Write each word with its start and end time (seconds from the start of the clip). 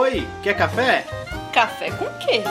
Oi, 0.00 0.24
quer 0.44 0.56
café? 0.56 1.04
Café 1.52 1.90
com 1.90 2.04
quê? 2.20 2.44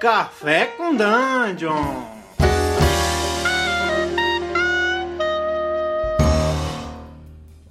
Café 0.00 0.66
com 0.66 0.94
Dungeon! 0.94 2.04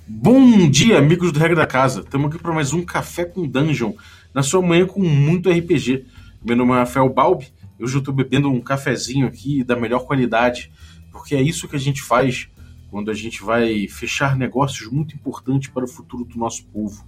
Bom 0.05 0.69
dia, 0.69 0.97
amigos 0.97 1.31
do 1.31 1.39
Regra 1.39 1.55
da 1.55 1.65
Casa. 1.65 2.01
Estamos 2.01 2.27
aqui 2.27 2.43
para 2.43 2.53
mais 2.53 2.73
um 2.73 2.83
Café 2.83 3.23
com 3.23 3.47
Dungeon, 3.47 3.93
na 4.33 4.43
sua 4.43 4.61
manhã 4.61 4.85
com 4.85 5.01
muito 5.01 5.49
RPG. 5.49 6.05
Meu 6.43 6.57
nome 6.57 6.73
é 6.73 6.79
Rafael 6.79 7.07
Balbi, 7.07 7.47
hoje 7.79 7.95
eu 7.95 7.99
estou 7.99 8.13
bebendo 8.13 8.51
um 8.51 8.59
cafezinho 8.59 9.27
aqui 9.27 9.63
da 9.63 9.77
melhor 9.77 10.05
qualidade, 10.05 10.69
porque 11.09 11.35
é 11.35 11.41
isso 11.41 11.69
que 11.69 11.77
a 11.77 11.79
gente 11.79 12.01
faz 12.01 12.49
quando 12.91 13.09
a 13.09 13.13
gente 13.13 13.41
vai 13.41 13.87
fechar 13.87 14.35
negócios 14.35 14.91
muito 14.91 15.15
importantes 15.15 15.69
para 15.69 15.85
o 15.85 15.87
futuro 15.87 16.25
do 16.25 16.37
nosso 16.37 16.65
povo. 16.65 17.07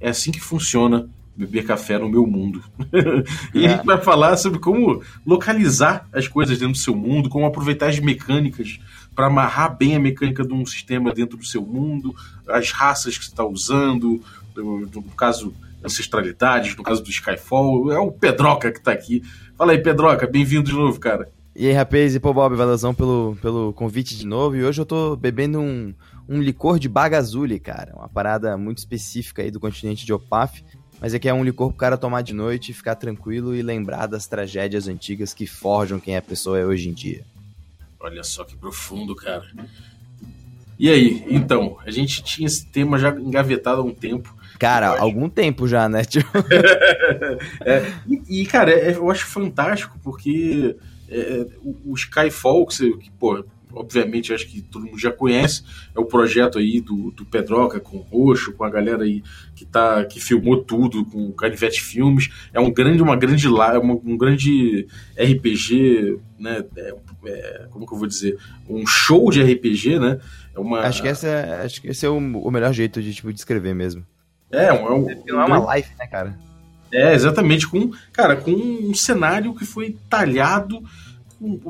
É 0.00 0.10
assim 0.10 0.30
que 0.30 0.40
funciona 0.40 1.08
beber 1.36 1.66
café 1.66 1.98
no 1.98 2.08
meu 2.08 2.26
mundo. 2.26 2.62
e 3.54 3.64
é. 3.64 3.66
a 3.66 3.76
gente 3.76 3.84
vai 3.84 4.00
falar 4.00 4.36
sobre 4.36 4.58
como 4.58 5.02
localizar 5.24 6.08
as 6.12 6.26
coisas 6.26 6.58
dentro 6.58 6.72
do 6.72 6.78
seu 6.78 6.94
mundo, 6.94 7.28
como 7.28 7.44
aproveitar 7.44 7.88
as 7.88 8.00
mecânicas 8.00 8.80
para 9.14 9.26
amarrar 9.26 9.76
bem 9.76 9.94
a 9.94 10.00
mecânica 10.00 10.44
de 10.44 10.52
um 10.52 10.64
sistema 10.64 11.12
dentro 11.12 11.36
do 11.36 11.44
seu 11.44 11.62
mundo, 11.62 12.14
as 12.48 12.70
raças 12.70 13.16
que 13.16 13.24
você 13.24 13.30
está 13.30 13.44
usando, 13.44 14.22
no, 14.54 15.02
caso 15.16 15.54
ancestralidades, 15.84 16.76
no 16.76 16.82
caso 16.82 17.02
do 17.02 17.10
Skyfall. 17.10 17.92
É 17.92 17.98
o 17.98 18.10
Pedroca 18.10 18.72
que 18.72 18.78
está 18.78 18.92
aqui. 18.92 19.22
Fala 19.56 19.72
aí, 19.72 19.78
Pedroca, 19.78 20.26
bem-vindo 20.26 20.70
de 20.70 20.72
novo, 20.72 20.98
cara. 20.98 21.30
E 21.54 21.66
aí, 21.66 21.72
rapaz, 21.72 22.14
e 22.14 22.20
pô, 22.20 22.34
Bob, 22.34 22.54
pelo, 22.94 23.36
pelo 23.40 23.72
convite 23.72 24.16
de 24.18 24.26
novo. 24.26 24.56
E 24.56 24.62
hoje 24.62 24.80
eu 24.80 24.84
tô 24.84 25.16
bebendo 25.16 25.58
um, 25.58 25.94
um 26.28 26.40
licor 26.40 26.78
de 26.78 26.88
bagazuli, 26.88 27.58
cara. 27.60 27.94
Uma 27.94 28.08
parada 28.08 28.56
muito 28.56 28.78
específica 28.78 29.42
aí 29.42 29.50
do 29.50 29.60
continente 29.60 30.04
de 30.04 30.12
Opaf. 30.12 30.64
Mas 31.00 31.12
é 31.12 31.18
que 31.18 31.28
é 31.28 31.34
um 31.34 31.44
licor 31.44 31.68
pro 31.68 31.76
cara 31.76 31.98
tomar 31.98 32.22
de 32.22 32.32
noite, 32.32 32.72
ficar 32.72 32.94
tranquilo 32.94 33.54
e 33.54 33.62
lembrar 33.62 34.06
das 34.06 34.26
tragédias 34.26 34.88
antigas 34.88 35.34
que 35.34 35.46
forjam 35.46 36.00
quem 36.00 36.16
a 36.16 36.22
pessoa 36.22 36.58
é 36.58 36.64
hoje 36.64 36.88
em 36.88 36.94
dia. 36.94 37.24
Olha 38.00 38.22
só 38.22 38.44
que 38.44 38.56
profundo, 38.56 39.14
cara. 39.14 39.46
E 40.78 40.90
aí, 40.90 41.24
então, 41.28 41.78
a 41.84 41.90
gente 41.90 42.22
tinha 42.22 42.46
esse 42.46 42.66
tema 42.66 42.98
já 42.98 43.10
engavetado 43.10 43.80
há 43.80 43.84
um 43.84 43.94
tempo. 43.94 44.34
Cara, 44.58 44.98
algum 44.98 45.28
tempo 45.28 45.66
já, 45.68 45.88
né? 45.88 46.02
É, 47.64 47.92
e, 48.06 48.42
e, 48.42 48.46
cara, 48.46 48.70
é, 48.70 48.94
eu 48.94 49.10
acho 49.10 49.26
fantástico 49.26 49.98
porque 50.02 50.76
é, 51.08 51.46
o, 51.62 51.92
o 51.92 51.94
Skyfall, 51.94 52.66
que, 52.66 52.74
você, 52.74 52.92
que 52.92 53.10
pô, 53.12 53.44
obviamente 53.72 54.32
acho 54.32 54.46
que 54.46 54.62
todo 54.62 54.86
mundo 54.86 54.98
já 54.98 55.12
conhece, 55.12 55.62
é 55.94 56.00
o 56.00 56.04
projeto 56.04 56.58
aí 56.58 56.80
do, 56.80 57.10
do 57.10 57.24
Pedroca 57.24 57.80
com 57.80 57.98
o 57.98 58.00
Roxo, 58.00 58.52
com 58.52 58.64
a 58.64 58.70
galera 58.70 59.04
aí 59.04 59.22
que, 59.54 59.64
tá, 59.64 60.04
que 60.04 60.20
filmou 60.20 60.62
tudo 60.62 61.04
com 61.04 61.28
o 61.28 61.32
Canivete 61.32 61.80
Filmes. 61.80 62.28
É 62.52 62.60
um 62.60 62.72
grande, 62.72 63.02
uma 63.02 63.16
grande, 63.16 63.48
uma, 63.48 63.78
um 63.80 64.16
grande 64.16 64.86
RPG, 65.16 66.18
né? 66.38 66.64
É, 66.76 66.94
é, 67.26 67.66
como 67.70 67.86
que 67.86 67.92
eu 67.92 67.98
vou 67.98 68.06
dizer? 68.06 68.38
Um 68.68 68.86
show 68.86 69.30
de 69.30 69.42
RPG, 69.42 69.98
né? 69.98 70.20
É 70.54 70.60
uma... 70.60 70.80
Acho 70.80 71.02
que, 71.02 71.08
essa 71.08 71.26
é, 71.26 71.64
acho 71.64 71.80
que 71.80 71.88
esse 71.88 72.06
é 72.06 72.08
o, 72.08 72.16
o 72.16 72.50
melhor 72.50 72.72
jeito 72.72 73.02
de 73.02 73.12
tipo, 73.12 73.32
descrever 73.32 73.74
mesmo. 73.74 74.06
É, 74.50 74.72
um, 74.72 74.86
é 74.86 74.92
um, 74.92 75.22
não 75.26 75.42
é 75.42 75.44
uma 75.44 75.58
live, 75.58 75.88
né, 75.98 76.06
cara? 76.06 76.38
É, 76.92 77.12
exatamente, 77.14 77.66
com, 77.66 77.90
cara, 78.12 78.36
com 78.36 78.52
um 78.52 78.94
cenário 78.94 79.54
que 79.54 79.64
foi 79.64 79.96
talhado 80.08 80.82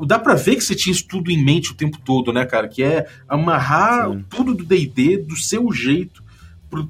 dá 0.05 0.17
para 0.17 0.33
ver 0.33 0.55
que 0.55 0.61
você 0.61 0.75
tinha 0.75 0.93
isso 0.93 1.07
tudo 1.07 1.29
em 1.29 1.43
mente 1.43 1.71
o 1.71 1.75
tempo 1.75 1.97
todo, 2.03 2.31
né, 2.31 2.45
cara? 2.45 2.67
Que 2.67 2.83
é 2.83 3.07
amarrar 3.27 4.09
Sim. 4.09 4.25
tudo 4.29 4.53
do 4.53 4.63
D&D 4.63 5.17
do 5.17 5.35
seu 5.35 5.71
jeito 5.71 6.23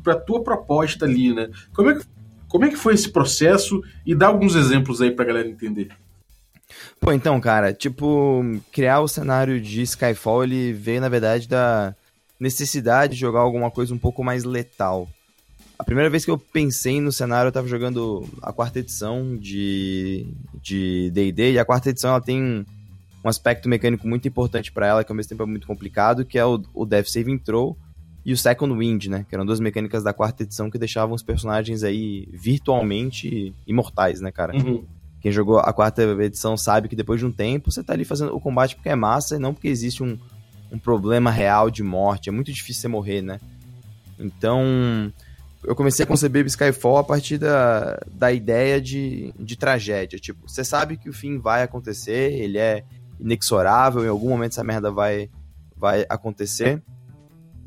para 0.04 0.16
tua 0.16 0.44
proposta 0.44 1.06
ali, 1.06 1.34
né? 1.34 1.50
Como 1.74 1.90
é, 1.90 1.96
que, 1.96 2.06
como 2.48 2.66
é 2.66 2.70
que 2.70 2.76
foi 2.76 2.94
esse 2.94 3.10
processo? 3.10 3.82
E 4.06 4.14
dá 4.16 4.28
alguns 4.28 4.56
exemplos 4.56 5.02
aí 5.02 5.12
pra 5.12 5.26
galera 5.26 5.48
entender. 5.48 5.90
Pô, 7.00 7.12
então, 7.12 7.40
cara, 7.40 7.74
tipo, 7.74 8.44
criar 8.72 9.00
o 9.00 9.08
cenário 9.08 9.62
de 9.62 9.82
Skyfall, 9.84 10.44
ele 10.44 10.74
veio, 10.74 11.02
na 11.02 11.10
verdade, 11.10 11.48
da 11.48 11.96
necessidade 12.40 13.14
de 13.14 13.20
jogar 13.20 13.40
alguma 13.40 13.72
coisa 13.72 13.94
um 13.94 13.98
pouco 13.98 14.24
mais 14.24 14.44
letal. 14.44 15.08
A 15.78 15.84
primeira 15.84 16.10
vez 16.10 16.26
que 16.26 16.32
eu 16.32 16.38
pensei 16.38 17.00
no 17.00 17.12
cenário, 17.12 17.50
eu 17.50 17.52
tava 17.52 17.68
jogando 17.68 18.28
a 18.42 18.52
quarta 18.52 18.80
edição 18.80 19.38
de 19.38 20.28
de 20.62 21.12
D&D, 21.12 21.54
e 21.54 21.60
a 21.60 21.66
quarta 21.66 21.90
edição 21.90 22.12
ela 22.12 22.22
tem 22.22 22.66
um 23.24 23.30
aspecto 23.30 23.70
mecânico 23.70 24.08
muito 24.08 24.28
importante 24.28 24.72
para 24.72 24.88
ela, 24.88 25.04
que 25.04 25.12
ao 25.12 25.16
mesmo 25.16 25.30
tempo 25.30 25.44
é 25.44 25.46
muito 25.46 25.68
complicado, 25.68 26.26
que 26.26 26.38
é 26.38 26.46
o, 26.46 26.62
o 26.74 26.86
Death 26.86 27.08
Saving 27.08 27.38
Throw 27.38 27.78
e 28.26 28.34
o 28.34 28.38
Second 28.38 28.74
Wind, 28.74 29.06
né? 29.06 29.26
Que 29.30 29.36
eram 29.36 29.46
duas 29.46 29.60
mecânicas 29.60 30.04
da 30.04 30.14
quarta 30.14 30.44
edição 30.44 30.70
que 30.70 30.78
deixavam 30.78 31.16
os 31.16 31.24
personagens 31.24 31.84
aí 31.84 32.28
virtualmente 32.32 33.54
imortais, 33.66 34.20
né, 34.20 34.32
cara? 34.32 34.56
Uhum. 34.56 34.84
Quem 35.22 35.32
jogou 35.32 35.60
a 35.60 35.74
quarta 35.74 36.04
edição 36.24 36.58
sabe 36.58 36.88
que 36.88 36.96
depois 36.96 37.20
de 37.20 37.26
um 37.26 37.32
tempo 37.32 37.72
você 37.72 37.84
tá 37.84 37.94
ali 37.94 38.06
fazendo 38.06 38.36
o 38.36 38.40
combate 38.40 38.76
porque 38.76 38.90
é 38.90 38.96
massa 38.96 39.36
e 39.36 39.40
não 39.40 39.54
porque 39.54 39.68
existe 39.68 40.04
um, 40.04 40.18
um 40.72 40.78
problema 40.78 41.32
real 41.32 41.70
de 41.70 41.84
morte. 41.84 42.30
É 42.30 42.32
muito 42.32 42.52
difícil 42.52 42.82
você 42.82 42.88
morrer, 42.88 43.22
né? 43.22 43.40
Então, 44.20 45.12
eu 45.64 45.76
comecei 45.76 46.04
a 46.04 46.08
conceber 46.08 46.46
Skyfall 46.46 46.98
a 46.98 47.04
partir 47.04 47.38
da, 47.38 48.00
da 48.12 48.32
ideia 48.32 48.80
de, 48.80 49.34
de 49.40 49.58
tragédia. 49.58 50.20
Tipo, 50.20 50.48
você 50.48 50.64
sabe 50.64 50.98
que 50.98 51.10
o 51.10 51.14
fim 51.14 51.40
vai 51.40 51.64
acontecer, 51.64 52.34
ele 52.34 52.58
é 52.58 52.84
inexorável, 53.20 54.06
em 54.06 54.10
algum 54.10 54.30
momento 54.30 54.52
essa 54.52 54.64
merda 54.64 54.92
vai, 54.92 55.30
vai 55.76 56.06
acontecer. 56.10 56.82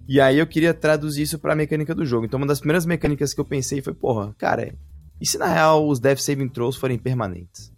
E 0.08 0.20
aí 0.20 0.38
eu 0.38 0.46
queria 0.46 0.74
traduzir 0.74 1.22
isso 1.22 1.38
pra 1.38 1.54
mecânica 1.54 1.94
do 1.94 2.04
jogo. 2.04 2.26
Então 2.26 2.38
uma 2.38 2.46
das 2.46 2.60
primeiras 2.60 2.86
mecânicas 2.86 3.32
que 3.34 3.40
eu 3.40 3.44
pensei 3.44 3.80
foi, 3.82 3.94
porra, 3.94 4.34
cara, 4.38 4.74
e 5.20 5.26
se 5.26 5.38
na 5.38 5.46
real 5.46 5.86
os 5.86 6.00
Death 6.00 6.18
Saving 6.18 6.48
Throws 6.48 6.76
forem 6.76 6.98
permanentes? 6.98 7.72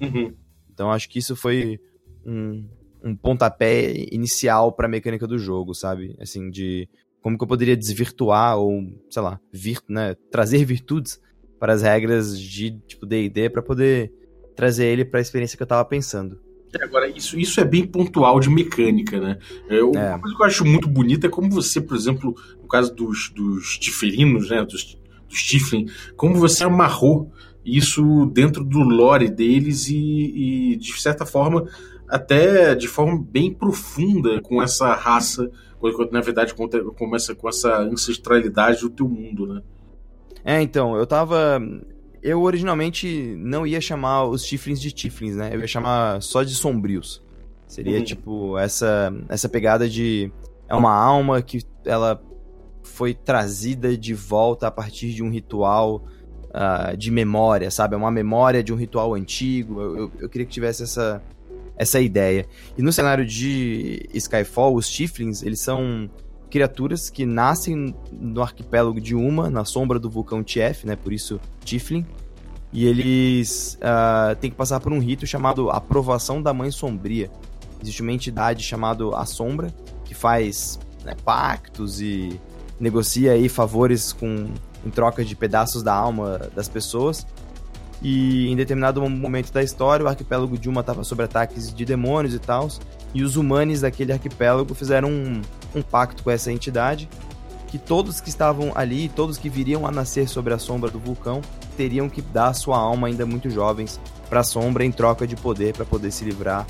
Uhum. 0.00 0.34
Então 0.72 0.90
acho 0.90 1.08
que 1.08 1.18
isso 1.18 1.36
foi 1.36 1.78
um, 2.26 2.68
um 3.04 3.16
pontapé 3.16 3.92
inicial 4.10 4.72
pra 4.72 4.88
mecânica 4.88 5.26
do 5.26 5.38
jogo, 5.38 5.74
sabe? 5.74 6.16
Assim, 6.20 6.50
de 6.50 6.88
como 7.22 7.38
que 7.38 7.44
eu 7.44 7.48
poderia 7.48 7.76
desvirtuar 7.76 8.58
ou, 8.58 8.82
sei 9.08 9.22
lá, 9.22 9.40
vir, 9.52 9.78
né, 9.88 10.14
trazer 10.30 10.62
virtudes 10.66 11.20
para 11.58 11.72
as 11.72 11.82
regras 11.82 12.38
de 12.38 12.72
tipo 12.86 13.06
D&D 13.06 13.48
para 13.48 13.62
poder 13.62 14.12
trazer 14.56 14.86
ele 14.86 15.04
para 15.04 15.20
a 15.20 15.22
experiência 15.22 15.56
que 15.56 15.62
eu 15.62 15.66
estava 15.66 15.84
pensando. 15.84 16.40
É, 16.78 16.84
agora, 16.84 17.06
isso, 17.06 17.38
isso 17.38 17.60
é 17.60 17.64
bem 17.64 17.86
pontual 17.86 18.40
de 18.40 18.48
mecânica, 18.48 19.20
né? 19.20 19.38
Eu, 19.68 19.92
é. 19.94 20.08
Uma 20.10 20.20
coisa 20.20 20.36
que 20.36 20.42
eu 20.42 20.46
acho 20.46 20.64
muito 20.64 20.88
bonita 20.88 21.26
é 21.26 21.30
como 21.30 21.50
você, 21.50 21.80
por 21.80 21.96
exemplo, 21.96 22.34
no 22.60 22.66
caso 22.66 22.94
dos, 22.94 23.30
dos 23.30 23.78
tiferinos, 23.78 24.48
né, 24.48 24.64
dos, 24.64 24.98
dos 25.28 25.42
Tiflin, 25.42 25.86
como 26.16 26.34
você 26.34 26.64
amarrou 26.64 27.30
isso 27.64 28.26
dentro 28.26 28.64
do 28.64 28.78
lore 28.78 29.30
deles 29.30 29.88
e, 29.88 30.72
e, 30.72 30.76
de 30.76 31.00
certa 31.00 31.24
forma, 31.24 31.68
até 32.08 32.74
de 32.74 32.88
forma 32.88 33.22
bem 33.22 33.52
profunda 33.52 34.40
com 34.40 34.62
essa 34.62 34.94
raça 34.94 35.50
quando 35.90 36.12
na 36.12 36.20
verdade 36.20 36.54
começa 36.54 37.34
com 37.34 37.48
essa 37.48 37.78
ancestralidade 37.78 38.82
do 38.82 38.90
teu 38.90 39.08
mundo, 39.08 39.46
né? 39.46 39.62
É, 40.44 40.62
então, 40.62 40.96
eu 40.96 41.06
tava. 41.06 41.60
Eu 42.22 42.42
originalmente 42.42 43.34
não 43.38 43.66
ia 43.66 43.80
chamar 43.80 44.24
os 44.26 44.44
Tiflins 44.44 44.80
de 44.80 44.92
Tiflins, 44.92 45.34
né? 45.34 45.50
Eu 45.52 45.60
ia 45.60 45.66
chamar 45.66 46.22
só 46.22 46.42
de 46.42 46.54
sombrios. 46.54 47.22
Seria 47.66 47.98
uhum. 47.98 48.04
tipo 48.04 48.58
essa 48.58 49.12
essa 49.28 49.48
pegada 49.48 49.88
de 49.88 50.30
é 50.68 50.74
uma 50.74 50.94
alma 50.94 51.42
que 51.42 51.62
ela 51.84 52.22
foi 52.82 53.14
trazida 53.14 53.96
de 53.96 54.14
volta 54.14 54.66
a 54.66 54.70
partir 54.70 55.12
de 55.12 55.22
um 55.22 55.30
ritual 55.30 56.04
uh, 56.48 56.96
de 56.96 57.10
memória, 57.10 57.70
sabe? 57.70 57.94
É 57.94 57.98
uma 57.98 58.10
memória 58.10 58.62
de 58.62 58.72
um 58.72 58.76
ritual 58.76 59.14
antigo. 59.14 59.80
Eu, 59.80 59.96
eu, 59.96 60.12
eu 60.20 60.28
queria 60.28 60.46
que 60.46 60.52
tivesse 60.52 60.82
essa 60.82 61.22
essa 61.82 62.00
ideia. 62.00 62.46
E 62.76 62.82
no 62.82 62.92
cenário 62.92 63.26
de 63.26 64.08
Skyfall, 64.14 64.74
os 64.74 64.88
Tiflins, 64.88 65.42
eles 65.42 65.60
são 65.60 66.10
criaturas 66.50 67.08
que 67.08 67.24
nascem 67.24 67.94
no 68.12 68.42
arquipélago 68.42 69.00
de 69.00 69.14
Uma, 69.14 69.48
na 69.48 69.64
sombra 69.64 69.98
do 69.98 70.10
vulcão 70.10 70.42
Tief, 70.42 70.84
né? 70.84 70.96
Por 70.96 71.12
isso 71.12 71.40
Tiflin. 71.64 72.06
E 72.72 72.86
eles 72.86 73.78
uh, 73.80 74.34
têm 74.36 74.50
que 74.50 74.56
passar 74.56 74.80
por 74.80 74.92
um 74.92 74.98
rito 74.98 75.26
chamado 75.26 75.70
Aprovação 75.70 76.42
da 76.42 76.54
Mãe 76.54 76.70
Sombria. 76.70 77.30
Existe 77.82 78.00
uma 78.00 78.12
entidade 78.12 78.62
chamada 78.62 79.04
A 79.16 79.26
Sombra, 79.26 79.74
que 80.04 80.14
faz 80.14 80.78
né, 81.04 81.14
pactos 81.24 82.00
e 82.00 82.40
negocia 82.78 83.32
aí 83.32 83.48
favores 83.48 84.12
com, 84.12 84.48
em 84.84 84.90
troca 84.90 85.24
de 85.24 85.36
pedaços 85.36 85.82
da 85.82 85.94
alma 85.94 86.38
das 86.54 86.68
pessoas. 86.68 87.26
E 88.02 88.48
em 88.48 88.56
determinado 88.56 89.00
momento 89.08 89.52
da 89.52 89.62
história, 89.62 90.04
o 90.04 90.08
arquipélago 90.08 90.58
de 90.58 90.68
Uma 90.68 90.80
estava 90.80 91.04
sob 91.04 91.22
ataques 91.22 91.72
de 91.72 91.84
demônios 91.84 92.34
e 92.34 92.38
tal. 92.38 92.68
E 93.14 93.22
os 93.22 93.36
humanos 93.36 93.82
daquele 93.82 94.12
arquipélago 94.12 94.74
fizeram 94.74 95.08
um, 95.08 95.40
um 95.74 95.82
pacto 95.82 96.24
com 96.24 96.30
essa 96.30 96.50
entidade. 96.50 97.08
Que 97.68 97.78
todos 97.78 98.20
que 98.20 98.28
estavam 98.28 98.72
ali, 98.74 99.08
todos 99.08 99.38
que 99.38 99.48
viriam 99.48 99.86
a 99.86 99.90
nascer 99.90 100.28
sobre 100.28 100.52
a 100.52 100.58
sombra 100.58 100.90
do 100.90 100.98
vulcão, 100.98 101.40
teriam 101.76 102.08
que 102.08 102.20
dar 102.20 102.52
sua 102.54 102.76
alma 102.76 103.06
ainda 103.06 103.24
muito 103.24 103.48
jovens 103.48 104.00
para 104.28 104.40
a 104.40 104.44
sombra 104.44 104.84
em 104.84 104.90
troca 104.90 105.26
de 105.26 105.36
poder 105.36 105.72
para 105.72 105.84
poder 105.84 106.10
se 106.10 106.24
livrar 106.24 106.66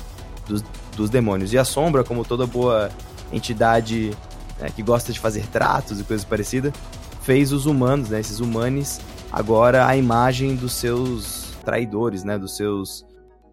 dos, 0.47 0.63
dos 0.95 1.09
demônios. 1.09 1.51
E 1.51 1.57
a 1.57 1.65
sombra, 1.65 2.03
como 2.03 2.23
toda 2.23 2.45
boa 2.45 2.89
entidade 3.31 4.11
né, 4.59 4.69
que 4.73 4.83
gosta 4.83 5.11
de 5.11 5.19
fazer 5.19 5.45
tratos 5.47 5.99
e 5.99 6.03
coisas 6.03 6.25
parecidas, 6.25 6.73
fez 7.21 7.51
os 7.51 7.65
humanos, 7.65 8.09
né, 8.09 8.19
esses 8.19 8.39
humanos, 8.39 8.99
agora 9.33 9.87
a 9.87 9.97
imagem 9.97 10.55
dos 10.55 10.73
seus 10.73 11.51
traidores, 11.65 12.23
né, 12.23 12.37
dos 12.37 12.55
seus 12.55 13.03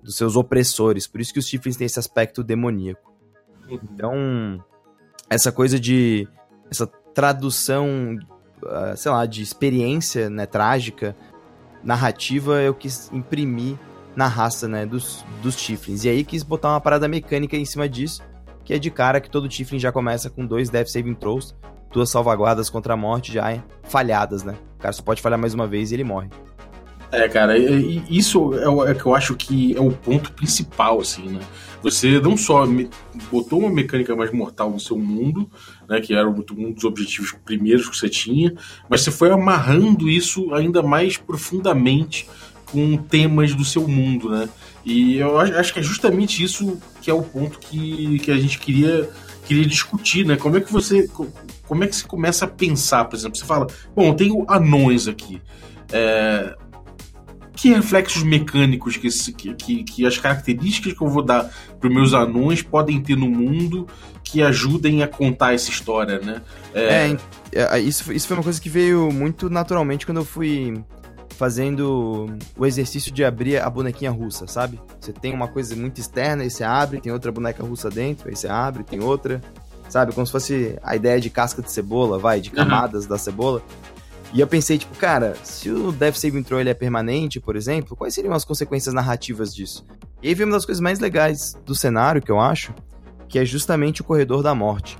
dos 0.02 0.16
seus 0.16 0.36
opressores. 0.36 1.06
Por 1.06 1.20
isso 1.20 1.32
que 1.32 1.38
os 1.38 1.46
Tiflins 1.46 1.76
têm 1.76 1.86
esse 1.86 1.98
aspecto 1.98 2.42
demoníaco. 2.42 3.12
Então, 3.68 4.62
essa 5.28 5.50
coisa 5.50 5.78
de 5.78 6.28
essa 6.70 6.86
tradução, 6.86 8.16
uh, 8.62 8.96
sei 8.96 9.10
lá, 9.10 9.26
de 9.26 9.42
experiência, 9.42 10.30
né, 10.30 10.46
trágica, 10.46 11.16
narrativa, 11.82 12.60
eu 12.62 12.74
quis 12.74 13.10
imprimir 13.12 13.78
na 14.16 14.26
raça, 14.26 14.66
né, 14.66 14.86
dos, 14.86 15.24
dos 15.42 15.54
Tiflins. 15.54 16.04
E 16.04 16.08
aí 16.08 16.24
quis 16.24 16.42
botar 16.42 16.70
uma 16.70 16.80
parada 16.80 17.06
mecânica 17.06 17.56
em 17.56 17.64
cima 17.64 17.88
disso, 17.88 18.22
que 18.64 18.72
é 18.72 18.78
de 18.78 18.90
cara 18.90 19.20
que 19.20 19.30
todo 19.30 19.48
Tiflin 19.48 19.78
já 19.78 19.92
começa 19.92 20.30
com 20.30 20.46
dois 20.46 20.70
Death 20.70 20.88
Saving 20.88 21.14
Throws, 21.14 21.54
duas 21.92 22.10
salvaguardas 22.10 22.70
contra 22.70 22.94
a 22.94 22.96
morte 22.96 23.32
já 23.32 23.62
falhadas, 23.84 24.42
né? 24.42 24.56
O 24.78 24.82
cara 24.82 24.92
só 24.92 25.02
pode 25.02 25.20
falhar 25.20 25.38
mais 25.38 25.54
uma 25.54 25.66
vez 25.66 25.90
e 25.90 25.94
ele 25.94 26.04
morre. 26.04 26.28
É, 27.12 27.28
cara, 27.28 27.58
isso 27.58 28.54
é 28.54 28.68
o 28.68 28.86
é 28.86 28.94
que 28.94 29.04
eu 29.04 29.14
acho 29.14 29.34
que 29.34 29.76
é 29.76 29.80
o 29.80 29.90
ponto 29.90 30.32
principal, 30.32 31.00
assim, 31.00 31.28
né? 31.28 31.40
Você 31.82 32.20
não 32.20 32.36
só 32.36 32.64
botou 33.32 33.60
uma 33.60 33.70
mecânica 33.70 34.14
mais 34.14 34.30
mortal 34.32 34.70
no 34.70 34.78
seu 34.78 34.98
mundo, 34.98 35.50
né, 35.88 36.00
que 36.00 36.14
era 36.14 36.28
um 36.28 36.72
dos 36.72 36.84
objetivos 36.84 37.32
primeiros 37.44 37.88
que 37.88 37.96
você 37.96 38.08
tinha, 38.08 38.54
mas 38.88 39.00
você 39.00 39.10
foi 39.10 39.30
amarrando 39.30 40.08
isso 40.08 40.52
ainda 40.54 40.82
mais 40.82 41.16
profundamente 41.16 42.28
com 42.66 42.96
temas 42.98 43.54
do 43.54 43.64
seu 43.64 43.88
mundo, 43.88 44.28
né? 44.28 44.48
E 44.84 45.16
eu 45.16 45.38
acho 45.38 45.72
que 45.72 45.80
é 45.80 45.82
justamente 45.82 46.42
isso 46.42 46.78
que 47.02 47.10
é 47.10 47.14
o 47.14 47.22
ponto 47.22 47.58
que, 47.58 48.18
que 48.20 48.30
a 48.30 48.36
gente 48.36 48.58
queria 48.58 49.10
queria 49.50 49.66
discutir, 49.66 50.24
né? 50.24 50.36
Como 50.36 50.56
é 50.56 50.60
que 50.60 50.72
você 50.72 51.08
como 51.66 51.84
é 51.84 51.86
que 51.88 51.96
você 51.96 52.06
começa 52.06 52.44
a 52.44 52.48
pensar, 52.48 53.04
por 53.04 53.16
exemplo, 53.16 53.36
você 53.36 53.44
fala, 53.44 53.66
bom, 53.94 54.06
eu 54.06 54.14
tenho 54.14 54.44
anões 54.48 55.08
aqui. 55.08 55.42
É, 55.92 56.56
que 57.54 57.68
reflexos 57.70 58.22
mecânicos 58.22 58.96
que, 58.96 59.08
que, 59.54 59.84
que, 59.84 60.06
as 60.06 60.16
características 60.16 60.92
que 60.92 61.02
eu 61.02 61.08
vou 61.08 61.22
dar 61.22 61.52
para 61.78 61.88
os 61.88 61.94
meus 61.94 62.14
anões 62.14 62.62
podem 62.62 63.00
ter 63.00 63.16
no 63.16 63.28
mundo 63.28 63.86
que 64.24 64.40
ajudem 64.40 65.02
a 65.02 65.08
contar 65.08 65.52
essa 65.52 65.68
história, 65.68 66.20
né? 66.20 66.42
É, 66.72 67.16
é, 67.52 67.76
é 67.76 67.80
isso, 67.80 68.12
isso 68.12 68.28
foi 68.28 68.36
uma 68.36 68.44
coisa 68.44 68.60
que 68.60 68.68
veio 68.68 69.10
muito 69.12 69.50
naturalmente 69.50 70.06
quando 70.06 70.18
eu 70.18 70.24
fui 70.24 70.80
fazendo 71.40 72.36
o 72.54 72.66
exercício 72.66 73.10
de 73.10 73.24
abrir 73.24 73.62
a 73.62 73.70
bonequinha 73.70 74.10
russa, 74.10 74.46
sabe? 74.46 74.78
Você 75.00 75.10
tem 75.10 75.32
uma 75.32 75.48
coisa 75.48 75.74
muito 75.74 75.98
externa, 75.98 76.42
aí 76.42 76.50
você 76.50 76.62
abre, 76.62 77.00
tem 77.00 77.10
outra 77.10 77.32
boneca 77.32 77.62
russa 77.62 77.88
dentro, 77.88 78.28
aí 78.28 78.36
você 78.36 78.46
abre, 78.46 78.84
tem 78.84 79.02
outra, 79.02 79.40
sabe? 79.88 80.12
Como 80.12 80.26
se 80.26 80.32
fosse 80.32 80.78
a 80.82 80.94
ideia 80.94 81.18
de 81.18 81.30
casca 81.30 81.62
de 81.62 81.72
cebola, 81.72 82.18
vai, 82.18 82.42
de 82.42 82.50
camadas 82.50 83.04
uhum. 83.04 83.08
da 83.08 83.16
cebola. 83.16 83.62
E 84.34 84.40
eu 84.40 84.46
pensei, 84.46 84.76
tipo, 84.76 84.94
cara, 84.98 85.34
se 85.42 85.70
o 85.70 85.90
Death 85.90 86.16
Saving 86.16 86.42
Throw 86.42 86.60
ele 86.60 86.68
é 86.68 86.74
permanente, 86.74 87.40
por 87.40 87.56
exemplo, 87.56 87.96
quais 87.96 88.12
seriam 88.12 88.34
as 88.34 88.44
consequências 88.44 88.94
narrativas 88.94 89.54
disso? 89.54 89.86
E 90.22 90.28
aí 90.28 90.34
vem 90.34 90.44
uma 90.44 90.52
das 90.52 90.66
coisas 90.66 90.82
mais 90.82 91.00
legais 91.00 91.56
do 91.64 91.74
cenário, 91.74 92.20
que 92.20 92.30
eu 92.30 92.38
acho, 92.38 92.74
que 93.30 93.38
é 93.38 93.46
justamente 93.46 94.02
o 94.02 94.04
Corredor 94.04 94.42
da 94.42 94.54
Morte. 94.54 94.98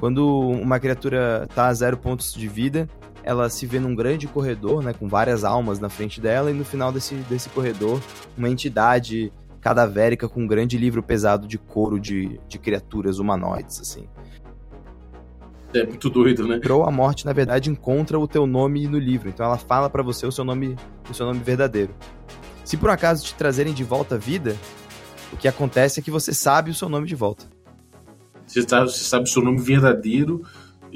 Quando 0.00 0.28
uma 0.50 0.80
criatura 0.80 1.46
tá 1.54 1.68
a 1.68 1.74
zero 1.74 1.96
pontos 1.96 2.34
de 2.34 2.48
vida, 2.48 2.88
ela 3.26 3.50
se 3.50 3.66
vê 3.66 3.80
num 3.80 3.92
grande 3.92 4.28
corredor, 4.28 4.84
né, 4.84 4.92
com 4.92 5.08
várias 5.08 5.42
almas 5.42 5.80
na 5.80 5.88
frente 5.88 6.20
dela, 6.20 6.48
e 6.48 6.54
no 6.54 6.64
final 6.64 6.92
desse, 6.92 7.16
desse 7.28 7.48
corredor, 7.48 8.00
uma 8.38 8.48
entidade 8.48 9.32
cadavérica 9.60 10.28
com 10.28 10.42
um 10.42 10.46
grande 10.46 10.78
livro 10.78 11.02
pesado 11.02 11.48
de 11.48 11.58
couro 11.58 11.98
de, 11.98 12.38
de 12.48 12.56
criaturas 12.56 13.18
humanoides, 13.18 13.80
assim. 13.80 14.08
É 15.74 15.84
muito 15.84 16.08
doido, 16.08 16.46
né? 16.46 16.60
Crow, 16.60 16.84
a 16.84 16.90
morte, 16.92 17.26
na 17.26 17.32
verdade, 17.32 17.68
encontra 17.68 18.16
o 18.16 18.28
teu 18.28 18.46
nome 18.46 18.86
no 18.86 18.96
livro. 18.98 19.28
Então 19.28 19.44
ela 19.44 19.58
fala 19.58 19.90
para 19.90 20.04
você 20.04 20.24
o 20.24 20.30
seu 20.30 20.44
nome, 20.44 20.76
o 21.10 21.12
seu 21.12 21.26
nome 21.26 21.40
verdadeiro. 21.40 21.92
Se 22.64 22.76
por 22.76 22.90
acaso 22.90 23.24
te 23.24 23.34
trazerem 23.34 23.74
de 23.74 23.82
volta 23.82 24.14
à 24.14 24.18
vida, 24.18 24.56
o 25.32 25.36
que 25.36 25.48
acontece 25.48 25.98
é 25.98 26.02
que 26.02 26.12
você 26.12 26.32
sabe 26.32 26.70
o 26.70 26.74
seu 26.74 26.88
nome 26.88 27.08
de 27.08 27.16
volta. 27.16 27.44
Você 28.46 28.62
sabe, 28.62 28.90
você 28.90 29.04
sabe 29.04 29.24
o 29.24 29.32
seu 29.32 29.42
nome 29.42 29.58
verdadeiro, 29.58 30.42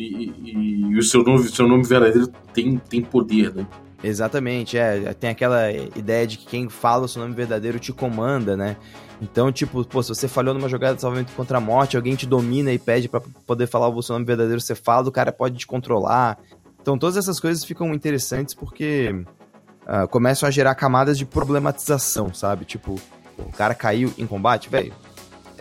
e, 0.02 0.88
e, 0.92 0.98
o 0.98 1.02
seu 1.02 1.22
nome, 1.22 1.48
seu 1.48 1.68
nome 1.68 1.84
verdadeiro 1.84 2.28
tem, 2.52 2.78
tem 2.78 3.02
poder, 3.02 3.54
né? 3.54 3.66
Exatamente, 4.02 4.78
é. 4.78 5.12
Tem 5.12 5.30
aquela 5.30 5.70
ideia 5.70 6.26
de 6.26 6.38
que 6.38 6.46
quem 6.46 6.68
fala 6.68 7.04
o 7.04 7.08
seu 7.08 7.20
nome 7.20 7.34
verdadeiro 7.34 7.78
te 7.78 7.92
comanda, 7.92 8.56
né? 8.56 8.76
Então, 9.20 9.52
tipo, 9.52 9.84
pô, 9.84 10.02
se 10.02 10.08
você 10.08 10.26
falhou 10.26 10.54
numa 10.54 10.68
jogada 10.68 10.94
de 10.94 11.02
salvamento 11.02 11.32
contra 11.32 11.58
a 11.58 11.60
morte, 11.60 11.96
alguém 11.96 12.16
te 12.16 12.26
domina 12.26 12.72
e 12.72 12.78
pede 12.78 13.08
para 13.08 13.20
poder 13.20 13.66
falar 13.66 13.88
o 13.88 14.02
seu 14.02 14.14
nome 14.14 14.24
verdadeiro, 14.24 14.60
você 14.60 14.74
fala, 14.74 15.08
o 15.08 15.12
cara 15.12 15.30
pode 15.30 15.58
te 15.58 15.66
controlar. 15.66 16.38
Então, 16.80 16.96
todas 16.96 17.18
essas 17.18 17.38
coisas 17.38 17.62
ficam 17.62 17.92
interessantes 17.92 18.54
porque 18.54 19.14
uh, 19.82 20.08
começam 20.08 20.48
a 20.48 20.50
gerar 20.50 20.74
camadas 20.74 21.18
de 21.18 21.26
problematização, 21.26 22.32
sabe? 22.32 22.64
Tipo, 22.64 22.98
o 23.38 23.52
cara 23.52 23.74
caiu 23.74 24.10
em 24.16 24.26
combate, 24.26 24.70
velho. 24.70 24.94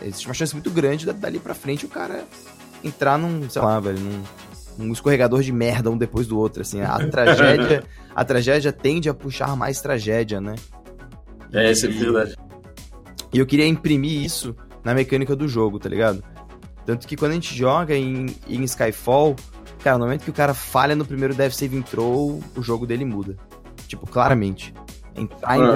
Existe 0.01 0.27
uma 0.27 0.33
chance 0.33 0.53
muito 0.53 0.71
grande 0.71 1.05
dali 1.05 1.39
pra 1.39 1.53
frente 1.53 1.85
o 1.85 1.89
cara 1.89 2.23
entrar 2.83 3.17
num, 3.17 3.49
sei 3.49 3.61
lá, 3.61 3.79
velho, 3.79 3.99
num, 3.99 4.23
num 4.77 4.93
escorregador 4.93 5.41
de 5.41 5.51
merda 5.51 5.89
um 5.89 5.97
depois 5.97 6.27
do 6.27 6.37
outro, 6.37 6.61
assim. 6.61 6.81
A 6.81 6.97
tragédia, 7.07 7.83
a 8.15 8.25
tragédia 8.25 8.71
tende 8.71 9.09
a 9.09 9.13
puxar 9.13 9.55
mais 9.55 9.81
tragédia, 9.81 10.39
né? 10.39 10.55
É, 11.53 11.71
isso 11.71 11.85
é 11.85 11.89
verdade. 11.89 12.35
E 13.33 13.39
eu 13.39 13.45
queria 13.45 13.67
imprimir 13.67 14.23
isso 14.23 14.55
na 14.83 14.93
mecânica 14.93 15.35
do 15.35 15.47
jogo, 15.47 15.79
tá 15.79 15.89
ligado? 15.89 16.23
Tanto 16.85 17.07
que 17.07 17.15
quando 17.15 17.31
a 17.31 17.35
gente 17.35 17.55
joga 17.55 17.95
em, 17.95 18.27
em 18.47 18.63
Skyfall, 18.63 19.35
cara, 19.83 19.97
no 19.97 20.05
momento 20.05 20.23
que 20.23 20.29
o 20.29 20.33
cara 20.33 20.53
falha 20.53 20.95
no 20.95 21.05
primeiro 21.05 21.35
Death 21.35 21.51
Saving 21.53 21.81
Throw, 21.83 22.41
o 22.55 22.61
jogo 22.63 22.87
dele 22.87 23.05
muda. 23.05 23.35
Tipo, 23.87 24.07
claramente. 24.07 24.73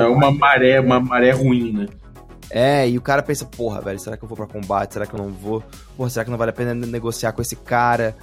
é 0.01 0.07
uma 0.07 0.31
maré, 0.31 0.79
uma 0.79 0.99
maré 0.99 1.31
ruim, 1.31 1.71
né? 1.73 1.87
É, 2.49 2.87
e 2.87 2.97
o 2.97 3.01
cara 3.01 3.23
pensa, 3.23 3.45
porra, 3.45 3.81
velho, 3.81 3.99
será 3.99 4.15
que 4.15 4.23
eu 4.23 4.27
vou 4.27 4.35
para 4.35 4.47
combate? 4.47 4.93
Será 4.93 5.05
que 5.05 5.13
eu 5.13 5.19
não 5.19 5.31
vou? 5.31 5.63
Porra, 5.97 6.09
será 6.09 6.25
que 6.25 6.31
não 6.31 6.37
vale 6.37 6.51
a 6.51 6.53
pena 6.53 6.73
negociar 6.73 7.31
com 7.31 7.41
esse 7.41 7.55
cara? 7.55 8.15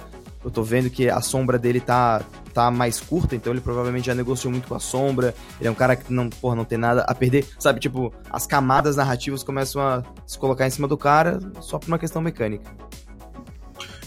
Eu 0.43 0.49
tô 0.49 0.63
vendo 0.63 0.89
que 0.89 1.07
a 1.07 1.21
sombra 1.21 1.59
dele 1.59 1.79
tá, 1.79 2.23
tá 2.53 2.71
mais 2.71 2.99
curta, 2.99 3.35
então 3.35 3.53
ele 3.53 3.61
provavelmente 3.61 4.07
já 4.07 4.15
negociou 4.15 4.51
muito 4.51 4.67
com 4.67 4.73
a 4.75 4.79
sombra. 4.79 5.35
Ele 5.59 5.67
é 5.67 5.71
um 5.71 5.75
cara 5.75 5.95
que 5.95 6.11
não, 6.11 6.29
porra, 6.29 6.55
não 6.55 6.65
tem 6.65 6.77
nada 6.77 7.01
a 7.01 7.13
perder. 7.13 7.45
Sabe, 7.59 7.79
tipo, 7.79 8.11
as 8.29 8.47
camadas 8.47 8.95
narrativas 8.95 9.43
começam 9.43 9.81
a 9.81 10.03
se 10.25 10.39
colocar 10.39 10.65
em 10.65 10.71
cima 10.71 10.87
do 10.87 10.97
cara 10.97 11.39
só 11.59 11.77
por 11.77 11.87
uma 11.87 11.99
questão 11.99 12.21
mecânica. 12.21 12.71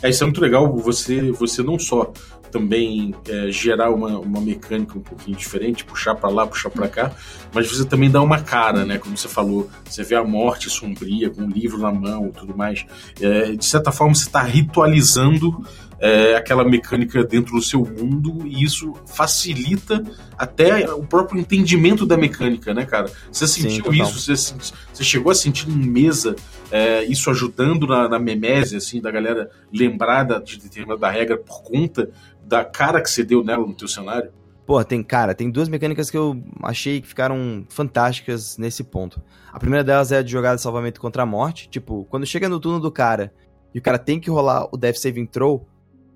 É, 0.02 0.10
isso 0.10 0.22
é 0.22 0.26
muito 0.26 0.40
legal, 0.40 0.70
você, 0.76 1.32
você 1.32 1.62
não 1.62 1.78
só 1.78 2.12
também 2.54 3.12
é, 3.28 3.50
gerar 3.50 3.90
uma, 3.90 4.16
uma 4.16 4.40
mecânica 4.40 4.96
um 4.96 5.00
pouquinho 5.00 5.36
diferente, 5.36 5.84
puxar 5.84 6.14
para 6.14 6.30
lá, 6.30 6.46
puxar 6.46 6.70
para 6.70 6.86
cá, 6.86 7.10
mas 7.52 7.68
você 7.68 7.84
também 7.84 8.08
dá 8.08 8.22
uma 8.22 8.40
cara, 8.40 8.84
né? 8.84 8.96
Como 8.96 9.16
você 9.16 9.26
falou, 9.26 9.68
você 9.84 10.04
vê 10.04 10.14
a 10.14 10.22
morte 10.22 10.70
sombria 10.70 11.28
com 11.30 11.42
o 11.42 11.50
livro 11.50 11.78
na 11.78 11.90
mão 11.90 12.28
e 12.28 12.30
tudo 12.30 12.56
mais. 12.56 12.86
É, 13.20 13.56
de 13.56 13.64
certa 13.64 13.90
forma, 13.90 14.14
você 14.14 14.26
está 14.26 14.40
ritualizando 14.40 15.66
é, 15.98 16.36
aquela 16.36 16.64
mecânica 16.64 17.24
dentro 17.24 17.54
do 17.54 17.62
seu 17.62 17.84
mundo 17.84 18.46
e 18.46 18.64
isso 18.64 18.92
facilita 19.06 20.02
até 20.36 20.92
o 20.92 21.02
próprio 21.02 21.40
entendimento 21.40 22.04
da 22.04 22.16
mecânica, 22.16 22.74
né, 22.74 22.84
cara? 22.84 23.10
Você 23.30 23.46
sentiu 23.46 23.92
Sim, 23.92 24.02
isso? 24.02 24.20
Você, 24.20 24.54
você, 24.92 25.04
chegou 25.04 25.30
a 25.30 25.34
sentir 25.34 25.68
em 25.68 25.86
mesa 25.86 26.34
é, 26.70 27.04
isso 27.04 27.30
ajudando 27.30 27.86
na, 27.86 28.08
na 28.08 28.18
memese, 28.18 28.76
assim, 28.76 29.00
da 29.00 29.10
galera 29.10 29.50
lembrar 29.72 30.24
da, 30.24 30.38
de 30.38 30.58
determinada 30.58 31.10
regra 31.10 31.36
por 31.36 31.62
conta 31.62 32.10
da 32.42 32.64
cara 32.64 33.00
que 33.00 33.10
você 33.10 33.22
deu 33.22 33.44
nela 33.44 33.66
no 33.66 33.74
teu 33.74 33.88
cenário? 33.88 34.30
Pô, 34.66 34.82
tem, 34.82 35.02
cara, 35.02 35.34
tem 35.34 35.50
duas 35.50 35.68
mecânicas 35.68 36.10
que 36.10 36.16
eu 36.16 36.42
achei 36.62 37.00
que 37.00 37.06
ficaram 37.06 37.66
fantásticas 37.68 38.56
nesse 38.56 38.82
ponto. 38.82 39.22
A 39.52 39.58
primeira 39.58 39.84
delas 39.84 40.10
é 40.10 40.18
a 40.18 40.22
de 40.22 40.32
jogada 40.32 40.56
de 40.56 40.62
salvamento 40.62 41.00
contra 41.00 41.22
a 41.22 41.26
morte. 41.26 41.68
Tipo, 41.68 42.06
quando 42.06 42.24
chega 42.24 42.48
no 42.48 42.58
turno 42.58 42.80
do 42.80 42.90
cara 42.90 43.32
e 43.74 43.78
o 43.78 43.82
cara 43.82 43.98
tem 43.98 44.18
que 44.18 44.30
rolar 44.30 44.66
o 44.72 44.78
Death 44.78 44.96
Saving 44.96 45.26
Throw, 45.26 45.68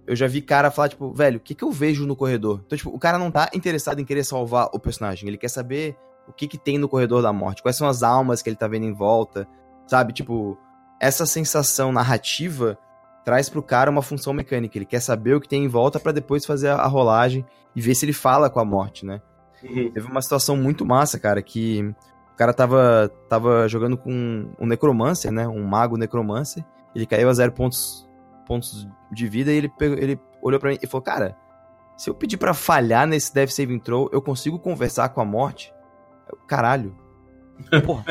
eu 0.09 0.17
já 0.17 0.27
vi 0.27 0.41
cara 0.41 0.71
falar, 0.71 0.89
tipo, 0.89 1.13
velho, 1.13 1.37
o 1.37 1.41
que, 1.41 1.55
que 1.55 1.63
eu 1.63 1.71
vejo 1.71 2.07
no 2.07 2.17
corredor? 2.17 2.63
Então, 2.67 2.79
tipo, 2.79 2.91
o 2.91 2.99
cara 2.99 3.19
não 3.19 3.31
tá 3.31 3.51
interessado 3.53 4.01
em 4.01 4.05
querer 4.07 4.25
salvar 4.25 4.71
o 4.73 4.79
personagem. 4.79 5.29
Ele 5.29 5.37
quer 5.37 5.49
saber 5.49 5.97
o 6.27 6.33
que, 6.33 6.49
que 6.49 6.57
tem 6.57 6.79
no 6.79 6.89
corredor 6.89 7.23
da 7.23 7.33
morte, 7.33 7.63
quais 7.63 7.77
são 7.77 7.87
as 7.87 8.03
almas 8.03 8.41
que 8.41 8.49
ele 8.49 8.57
tá 8.57 8.67
vendo 8.67 8.87
em 8.87 8.93
volta, 8.93 9.47
sabe? 9.87 10.15
Tipo, 10.15 10.59
essa 10.99 11.27
sensação 11.27 11.93
narrativa 11.93 12.79
traz 13.23 13.51
pro 13.51 13.63
cara 13.63 13.91
uma 13.91 14.01
função 14.01 14.33
mecânica. 14.33 14.79
Ele 14.79 14.87
quer 14.87 15.01
saber 15.01 15.35
o 15.35 15.41
que 15.41 15.49
tem 15.49 15.65
em 15.65 15.69
volta 15.69 16.01
para 16.01 16.13
depois 16.13 16.47
fazer 16.47 16.69
a 16.69 16.87
rolagem 16.87 17.45
e 17.77 17.81
ver 17.81 17.95
se 17.95 18.07
ele 18.07 18.15
fala 18.15 18.49
com 18.49 18.61
a 18.61 18.65
morte, 18.65 19.05
né? 19.05 19.21
Uhum. 19.63 19.91
Teve 19.93 20.07
uma 20.07 20.23
situação 20.23 20.57
muito 20.57 20.87
massa, 20.87 21.19
cara, 21.19 21.43
que 21.43 21.83
o 22.33 22.37
cara 22.37 22.55
tava, 22.55 23.13
tava 23.29 23.69
jogando 23.69 23.99
com 23.99 24.49
um 24.59 24.67
necromancer, 24.67 25.31
né? 25.31 25.47
Um 25.47 25.65
mago 25.65 25.99
necromancer. 25.99 26.65
Ele 26.95 27.05
caiu 27.05 27.29
a 27.29 27.35
zero 27.35 27.53
pontos, 27.53 28.08
pontos 28.49 28.89
de 29.13 29.29
vida 29.29 29.53
e 29.53 29.57
ele, 29.57 29.69
pegou, 29.69 29.99
ele 29.99 30.19
olhou 30.43 30.59
para 30.59 30.71
mim 30.71 30.79
e 30.83 30.87
falou: 30.87 31.03
Cara, 31.03 31.37
se 31.97 32.09
eu 32.09 32.15
pedir 32.15 32.39
para 32.39 32.55
falhar 32.55 33.07
nesse 33.07 33.33
Death 33.33 33.51
Saving 33.51 33.79
Throw, 33.79 34.09
eu 34.11 34.23
consigo 34.23 34.59
conversar 34.59 35.11
com 35.11 35.21
a 35.21 35.25
morte? 35.25 35.73
Eu, 36.29 36.39
Caralho. 36.47 36.97
Porra. 37.85 38.05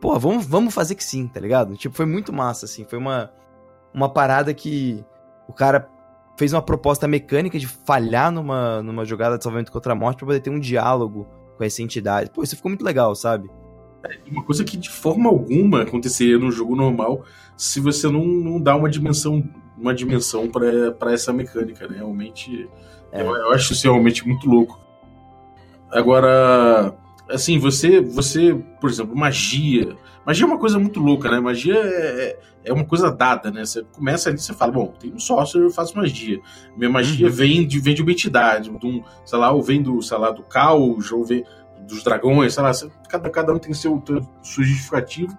Porra, 0.00 0.18
vamos, 0.18 0.46
vamos 0.46 0.74
fazer 0.74 0.94
que 0.94 1.04
sim, 1.04 1.28
tá 1.28 1.38
ligado? 1.38 1.76
Tipo, 1.76 1.94
foi 1.94 2.06
muito 2.06 2.32
massa, 2.32 2.64
assim. 2.64 2.84
Foi 2.84 2.98
uma 2.98 3.30
uma 3.94 4.08
parada 4.08 4.54
que 4.54 5.04
o 5.46 5.52
cara 5.52 5.88
fez 6.36 6.52
uma 6.52 6.62
proposta 6.62 7.06
mecânica 7.06 7.58
de 7.58 7.66
falhar 7.66 8.30
numa, 8.30 8.82
numa 8.82 9.04
jogada 9.04 9.36
de 9.36 9.44
salvamento 9.44 9.70
contra 9.70 9.92
a 9.92 9.96
morte 9.96 10.18
pra 10.18 10.26
poder 10.26 10.40
ter 10.40 10.50
um 10.50 10.58
diálogo 10.58 11.28
com 11.56 11.64
essa 11.64 11.82
entidade. 11.82 12.30
Pô, 12.30 12.42
isso 12.42 12.56
ficou 12.56 12.70
muito 12.70 12.84
legal, 12.84 13.14
sabe? 13.14 13.50
É 14.04 14.30
uma 14.30 14.42
coisa 14.42 14.64
que 14.64 14.76
de 14.76 14.90
forma 14.90 15.28
alguma 15.28 15.82
aconteceria 15.82 16.38
no 16.38 16.50
jogo 16.50 16.74
normal 16.74 17.24
se 17.56 17.80
você 17.80 18.08
não, 18.08 18.24
não 18.24 18.60
dá 18.60 18.74
uma 18.74 18.90
dimensão 18.90 19.42
uma 19.76 19.94
dimensão 19.94 20.48
para 20.48 21.12
essa 21.12 21.32
mecânica, 21.32 21.88
né? 21.88 21.96
Realmente, 21.96 22.68
é. 23.10 23.20
eu, 23.20 23.34
eu 23.34 23.52
acho 23.52 23.72
isso 23.72 23.84
realmente 23.84 24.26
muito 24.26 24.48
louco. 24.48 24.78
Agora, 25.90 26.94
assim, 27.28 27.58
você, 27.58 28.00
você, 28.00 28.54
por 28.80 28.88
exemplo, 28.88 29.16
magia. 29.16 29.96
Magia 30.24 30.44
é 30.44 30.46
uma 30.46 30.58
coisa 30.58 30.78
muito 30.78 31.00
louca, 31.00 31.30
né? 31.30 31.40
Magia 31.40 31.76
é, 31.76 32.38
é 32.64 32.72
uma 32.72 32.84
coisa 32.84 33.10
dada, 33.10 33.50
né? 33.50 33.64
Você 33.64 33.82
começa 33.92 34.28
ali 34.28 34.38
e 34.38 34.40
você 34.40 34.54
fala, 34.54 34.72
bom, 34.72 34.94
tem 34.98 35.12
um 35.12 35.18
sorcerer, 35.18 35.66
eu 35.66 35.70
faço 35.70 35.96
magia. 35.96 36.40
Minha 36.76 36.90
magia 36.90 37.26
uhum. 37.26 37.32
vem, 37.32 37.66
de, 37.66 37.80
vem 37.80 37.94
de 37.94 38.02
uma 38.02 38.12
entidade, 38.12 38.70
de 38.70 38.86
um, 38.86 39.02
sei 39.24 39.38
lá, 39.38 39.50
ou 39.50 39.62
vem 39.62 39.82
do, 39.82 40.00
sei 40.00 40.16
lá, 40.16 40.30
do 40.30 40.42
caos, 40.42 41.10
ou 41.10 41.24
vem 41.24 41.44
dos 41.86 42.02
dragões, 42.02 42.54
sei 42.54 42.62
lá, 42.62 42.72
cada, 43.08 43.30
cada 43.30 43.52
um 43.52 43.58
tem 43.58 43.72
seu, 43.74 44.02
seu 44.42 44.64
justificativo. 44.64 45.36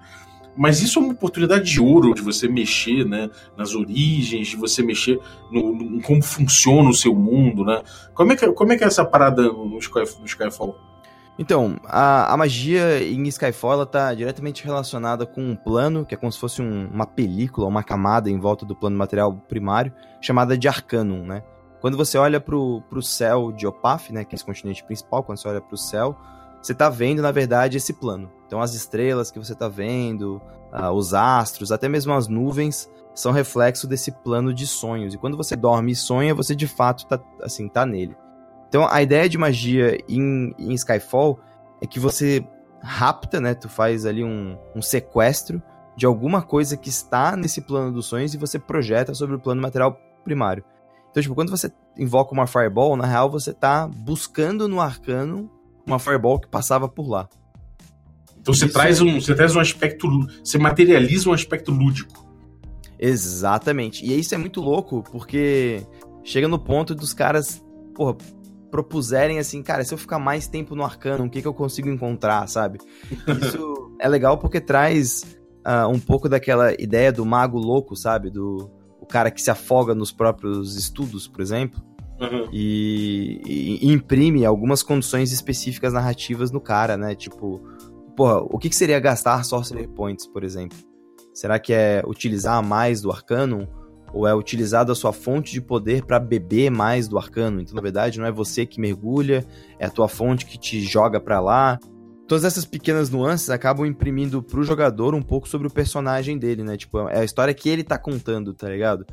Mas 0.56 0.82
isso 0.82 1.00
é 1.00 1.02
uma 1.02 1.14
oportunidade 1.14 1.66
de 1.66 1.82
ouro 1.82 2.14
de 2.14 2.22
você 2.22 2.48
mexer 2.48 3.06
né, 3.06 3.30
nas 3.58 3.74
origens, 3.74 4.48
de 4.50 4.56
você 4.56 4.84
mexer 4.84 5.20
no, 5.52 5.74
no 5.74 6.02
como 6.02 6.22
funciona 6.22 6.90
o 6.90 6.94
seu 6.94 7.16
mundo, 7.16 7.66
né? 7.66 7.82
Como 8.14 8.34
é 8.34 8.36
que, 8.36 8.52
como 8.52 8.72
é, 8.72 8.78
que 8.78 8.84
é 8.84 8.88
essa 8.88 9.04
parada 9.04 9.42
no, 9.42 9.78
Sky, 9.80 10.04
no 10.20 10.26
Skyfall? 10.26 10.76
Então, 11.40 11.78
a, 11.86 12.32
a 12.32 12.38
magia 12.38 13.04
em 13.04 13.24
Skyfall 13.24 13.82
está 13.84 14.14
diretamente 14.14 14.64
relacionada 14.64 15.26
com 15.26 15.42
um 15.42 15.56
plano, 15.56 16.06
que 16.06 16.14
é 16.14 16.18
como 16.18 16.32
se 16.32 16.38
fosse 16.38 16.62
um, 16.62 16.88
uma 16.94 17.08
película, 17.08 17.66
uma 17.66 17.82
camada 17.82 18.30
em 18.30 18.40
volta 18.40 18.64
do 18.64 18.76
plano 18.76 18.96
material 18.96 19.34
primário, 19.34 19.92
chamada 20.22 20.56
de 20.56 20.68
Arcanum, 20.68 21.26
né? 21.26 21.44
Quando 21.84 21.98
você 21.98 22.18
olha 22.18 22.40
para 22.40 22.56
o 22.56 23.02
céu 23.02 23.52
de 23.52 23.68
Opaf, 23.68 24.14
né, 24.14 24.24
que 24.24 24.34
é 24.34 24.38
esse 24.38 24.46
continente 24.46 24.82
principal, 24.86 25.22
quando 25.22 25.38
você 25.38 25.50
olha 25.50 25.60
para 25.60 25.76
o 25.76 25.78
céu, 25.78 26.16
você 26.62 26.72
está 26.72 26.90
vendo, 26.90 27.22
na 27.22 27.30
verdade, 27.30 27.76
esse 27.76 27.92
plano. 27.92 28.32
Então, 28.48 28.62
as 28.62 28.74
estrelas 28.74 29.30
que 29.30 29.38
você 29.38 29.52
está 29.52 29.68
vendo, 29.68 30.42
uh, 30.72 30.92
os 30.94 31.14
astros, 31.14 31.74
até 31.74 31.90
mesmo 31.90 32.14
as 32.14 32.30
nuvens, 32.30 32.90
são 33.14 33.34
reflexo 33.34 33.86
desse 33.86 34.14
plano 34.14 34.54
de 34.54 34.66
sonhos. 34.66 35.14
E 35.14 35.18
quando 35.18 35.36
você 35.36 35.58
dorme 35.58 35.92
e 35.92 35.96
sonha, 35.96 36.34
você 36.34 36.56
de 36.56 36.68
fato 36.68 37.06
tá, 37.06 37.20
assim, 37.42 37.68
tá 37.68 37.86
nele. 37.86 38.16
Então, 38.70 38.88
a 38.88 39.02
ideia 39.02 39.28
de 39.28 39.38
magia 39.38 39.98
em, 40.08 40.56
em 40.58 40.74
Skyfall 40.76 41.38
é 41.82 41.86
que 41.86 42.00
você 42.00 42.48
rapta, 42.82 43.42
né? 43.42 43.54
Tu 43.56 43.68
faz 43.68 44.06
ali 44.06 44.24
um, 44.24 44.58
um 44.74 44.82
sequestro 44.82 45.62
de 45.98 46.06
alguma 46.06 46.42
coisa 46.42 46.78
que 46.78 46.88
está 46.88 47.36
nesse 47.36 47.60
plano 47.60 47.92
dos 47.92 48.06
sonhos 48.06 48.34
e 48.34 48.38
você 48.38 48.58
projeta 48.58 49.14
sobre 49.14 49.36
o 49.36 49.40
plano 49.40 49.62
material 49.62 50.00
primário. 50.24 50.64
Então, 51.14 51.22
tipo, 51.22 51.36
quando 51.36 51.52
você 51.52 51.72
invoca 51.96 52.34
uma 52.34 52.48
Fireball, 52.48 52.98
na 52.98 53.06
real 53.06 53.30
você 53.30 53.54
tá 53.54 53.88
buscando 53.88 54.68
no 54.68 54.82
arcano 54.82 55.48
uma 55.86 56.00
Fireball 56.00 56.40
que 56.40 56.48
passava 56.48 56.90
por 56.90 57.08
lá. 57.08 57.30
Então 58.42 58.52
você 58.52 58.68
traz, 58.68 59.00
um, 59.00 59.22
você 59.22 59.36
traz 59.36 59.56
um 59.56 59.60
aspecto. 59.60 60.10
Você 60.44 60.58
materializa 60.58 61.30
um 61.30 61.34
aspecto 61.34 61.72
lúdico. 61.72 62.28
Exatamente. 62.98 64.04
E 64.04 64.20
isso 64.20 64.34
é 64.34 64.40
muito 64.40 64.60
louco, 64.60 65.04
porque 65.12 65.86
chega 66.24 66.48
no 66.48 66.58
ponto 66.58 66.96
dos 66.96 67.14
caras, 67.14 67.64
porra, 67.94 68.18
propuserem 68.72 69.38
assim, 69.38 69.62
cara, 69.62 69.86
se 69.86 69.94
eu 69.94 70.00
ficar 70.00 70.18
mais 70.18 70.48
tempo 70.48 70.74
no 70.76 70.84
arcano, 70.84 71.26
o 71.26 71.30
que, 71.30 71.44
que 71.44 71.48
eu 71.48 71.54
consigo 71.54 71.90
encontrar, 71.90 72.48
sabe? 72.48 72.80
Isso 73.40 73.96
é 74.02 74.08
legal 74.10 74.40
porque 74.40 74.60
traz 74.60 75.38
uh, 75.60 75.88
um 75.88 76.00
pouco 76.00 76.28
daquela 76.28 76.74
ideia 76.82 77.12
do 77.12 77.24
mago 77.24 77.60
louco, 77.60 77.96
sabe? 77.96 78.32
Do 78.32 78.72
o 79.04 79.06
cara 79.06 79.30
que 79.30 79.42
se 79.42 79.52
afoga 79.52 79.94
nos 79.94 80.14
próprios 80.14 80.78
estudos, 80.78 81.28
por 81.28 81.42
exemplo. 81.42 81.84
Uhum. 82.22 82.48
E, 82.54 83.42
e, 83.82 83.92
imprime 83.92 84.46
algumas 84.46 84.82
condições 84.82 85.34
específicas 85.34 85.92
narrativas 85.92 86.52
no 86.52 86.62
cara, 86.62 86.96
né? 86.96 87.14
Tipo, 87.14 87.62
porra, 88.16 88.40
o 88.40 88.58
que, 88.58 88.70
que 88.70 88.76
seria 88.76 88.98
gastar 89.02 89.44
Sorcerer 89.44 89.90
Points, 89.90 90.26
por 90.26 90.42
exemplo? 90.42 90.78
Será 91.34 91.60
que 91.60 91.74
é 91.74 92.02
utilizar 92.08 92.64
mais 92.64 93.02
do 93.02 93.12
Arcanum? 93.12 93.68
Ou 94.14 94.26
é 94.26 94.34
utilizar 94.34 94.86
da 94.86 94.96
sua 94.96 95.12
fonte 95.12 95.52
de 95.52 95.60
poder 95.60 96.06
para 96.06 96.20
beber 96.20 96.70
mais 96.70 97.08
do 97.08 97.18
Arcano? 97.18 97.60
Então, 97.60 97.76
na 97.76 97.82
verdade, 97.82 98.20
não 98.20 98.28
é 98.28 98.32
você 98.32 98.66
que 98.66 98.80
mergulha, 98.80 99.46
é 99.80 99.88
a 99.88 99.90
tua 99.90 100.08
fonte 100.08 100.46
que 100.46 100.58
te 100.58 100.80
joga 100.82 101.20
para 101.20 101.42
lá. 101.42 101.78
Todas 102.28 102.46
essas 102.46 102.66
pequenas 102.66 103.10
nuances 103.10 103.50
acabam 103.50 103.86
imprimindo 103.86 104.42
pro 104.42 104.64
jogador 104.64 105.14
um 105.14 105.22
pouco 105.22 105.48
sobre 105.48 105.68
o 105.68 105.72
personagem 105.72 106.38
dele, 106.38 106.64
né? 106.64 106.78
Tipo, 106.78 107.08
é 107.10 107.20
a 107.20 107.24
história 107.24 107.54
que 107.54 107.70
ele 107.70 107.84
tá 107.84 107.98
contando, 107.98 108.54
tá 108.54 108.70
ligado? 108.70 109.06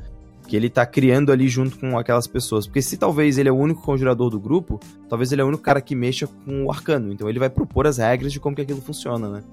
que 0.51 0.55
ele 0.57 0.69
tá 0.69 0.85
criando 0.85 1.31
ali 1.31 1.47
junto 1.47 1.79
com 1.79 1.97
aquelas 1.97 2.27
pessoas. 2.27 2.67
Porque 2.67 2.81
se 2.81 2.97
talvez 2.97 3.37
ele 3.37 3.47
é 3.47 3.51
o 3.53 3.55
único 3.55 3.81
conjurador 3.81 4.29
do 4.29 4.37
grupo, 4.37 4.81
talvez 5.07 5.31
ele 5.31 5.41
é 5.41 5.45
o 5.45 5.47
único 5.47 5.63
cara 5.63 5.79
que 5.79 5.95
mexa 5.95 6.27
com 6.27 6.65
o 6.65 6.69
arcano. 6.69 7.13
Então 7.13 7.29
ele 7.29 7.39
vai 7.39 7.49
propor 7.49 7.87
as 7.87 7.97
regras 7.97 8.33
de 8.33 8.39
como 8.39 8.53
que 8.53 8.61
aquilo 8.61 8.81
funciona, 8.81 9.29
né? 9.29 9.43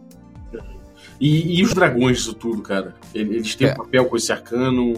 E, 1.21 1.61
e 1.61 1.62
os 1.62 1.73
dragões 1.73 2.19
disso 2.19 2.35
tudo, 2.35 2.62
cara? 2.62 2.97
Eles 3.15 3.55
têm 3.55 3.69
é. 3.69 3.73
um 3.73 3.77
papel 3.77 4.07
com 4.07 4.17
esse 4.17 4.33
arcano. 4.33 4.95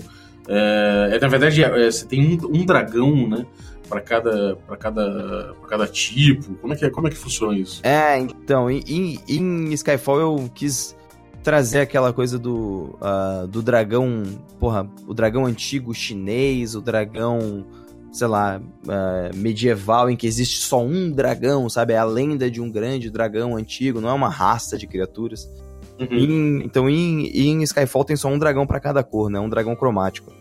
É, 0.48 1.10
é 1.16 1.20
na 1.20 1.28
verdade, 1.28 1.62
é, 1.62 1.90
você 1.90 2.06
tem 2.06 2.26
um, 2.26 2.60
um, 2.60 2.64
dragão, 2.64 3.28
né? 3.28 3.44
Para 3.90 4.00
cada, 4.00 4.56
pra 4.66 4.76
cada, 4.76 5.54
pra 5.60 5.68
cada 5.68 5.86
tipo. 5.86 6.54
Como 6.54 6.72
é, 6.72 6.76
que, 6.76 6.84
é, 6.86 6.90
como 6.90 7.08
é 7.08 7.10
que 7.10 7.16
funciona 7.16 7.58
isso? 7.58 7.80
É, 7.84 8.16
então, 8.18 8.70
em, 8.70 9.20
em 9.28 9.72
Skyfall 9.72 10.20
eu 10.20 10.50
quis 10.54 10.96
trazer 11.42 11.80
aquela 11.80 12.12
coisa 12.12 12.38
do, 12.38 12.96
uh, 13.00 13.46
do 13.48 13.62
dragão, 13.62 14.22
porra, 14.58 14.88
o 15.06 15.12
dragão 15.14 15.44
antigo 15.44 15.92
chinês, 15.92 16.74
o 16.74 16.80
dragão, 16.80 17.66
sei 18.12 18.26
lá, 18.26 18.60
uh, 18.60 19.36
medieval, 19.36 20.08
em 20.08 20.16
que 20.16 20.26
existe 20.26 20.60
só 20.60 20.80
um 20.80 21.10
dragão, 21.10 21.68
sabe? 21.68 21.94
É 21.94 21.98
a 21.98 22.04
lenda 22.04 22.50
de 22.50 22.60
um 22.60 22.70
grande 22.70 23.10
dragão 23.10 23.56
antigo, 23.56 24.00
não 24.00 24.08
é 24.08 24.12
uma 24.12 24.28
raça 24.28 24.78
de 24.78 24.86
criaturas. 24.86 25.50
Uhum. 25.98 26.06
Em, 26.16 26.64
então, 26.64 26.88
em, 26.88 27.26
em 27.26 27.62
Skyfall 27.62 28.04
tem 28.04 28.16
só 28.16 28.28
um 28.28 28.38
dragão 28.38 28.66
para 28.66 28.80
cada 28.80 29.02
cor, 29.02 29.28
né? 29.28 29.40
Um 29.40 29.48
dragão 29.48 29.74
cromático. 29.74 30.32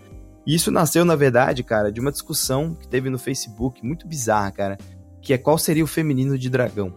E 0.49 0.55
isso 0.55 0.71
nasceu, 0.71 1.05
na 1.05 1.15
verdade, 1.15 1.61
cara, 1.61 1.91
de 1.91 2.01
uma 2.01 2.11
discussão 2.11 2.73
que 2.73 2.87
teve 2.87 3.07
no 3.07 3.19
Facebook, 3.19 3.85
muito 3.85 4.07
bizarra, 4.07 4.51
cara, 4.51 4.77
que 5.21 5.31
é 5.31 5.37
qual 5.37 5.59
seria 5.59 5.83
o 5.83 5.87
feminino 5.87 6.39
de 6.39 6.49
dragão. 6.49 6.91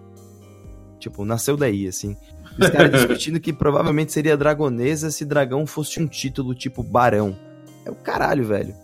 Tipo, 0.98 1.22
nasceu 1.22 1.54
daí, 1.54 1.86
assim. 1.86 2.16
Os 2.58 2.70
caras 2.70 2.92
discutindo 2.96 3.38
que 3.38 3.52
provavelmente 3.52 4.10
seria 4.10 4.38
dragonesa 4.38 5.10
se 5.10 5.26
dragão 5.26 5.66
fosse 5.66 6.00
um 6.00 6.06
título 6.06 6.54
tipo 6.54 6.82
barão. 6.82 7.36
É 7.84 7.90
o 7.90 7.94
caralho, 7.94 8.42
velho. 8.42 8.74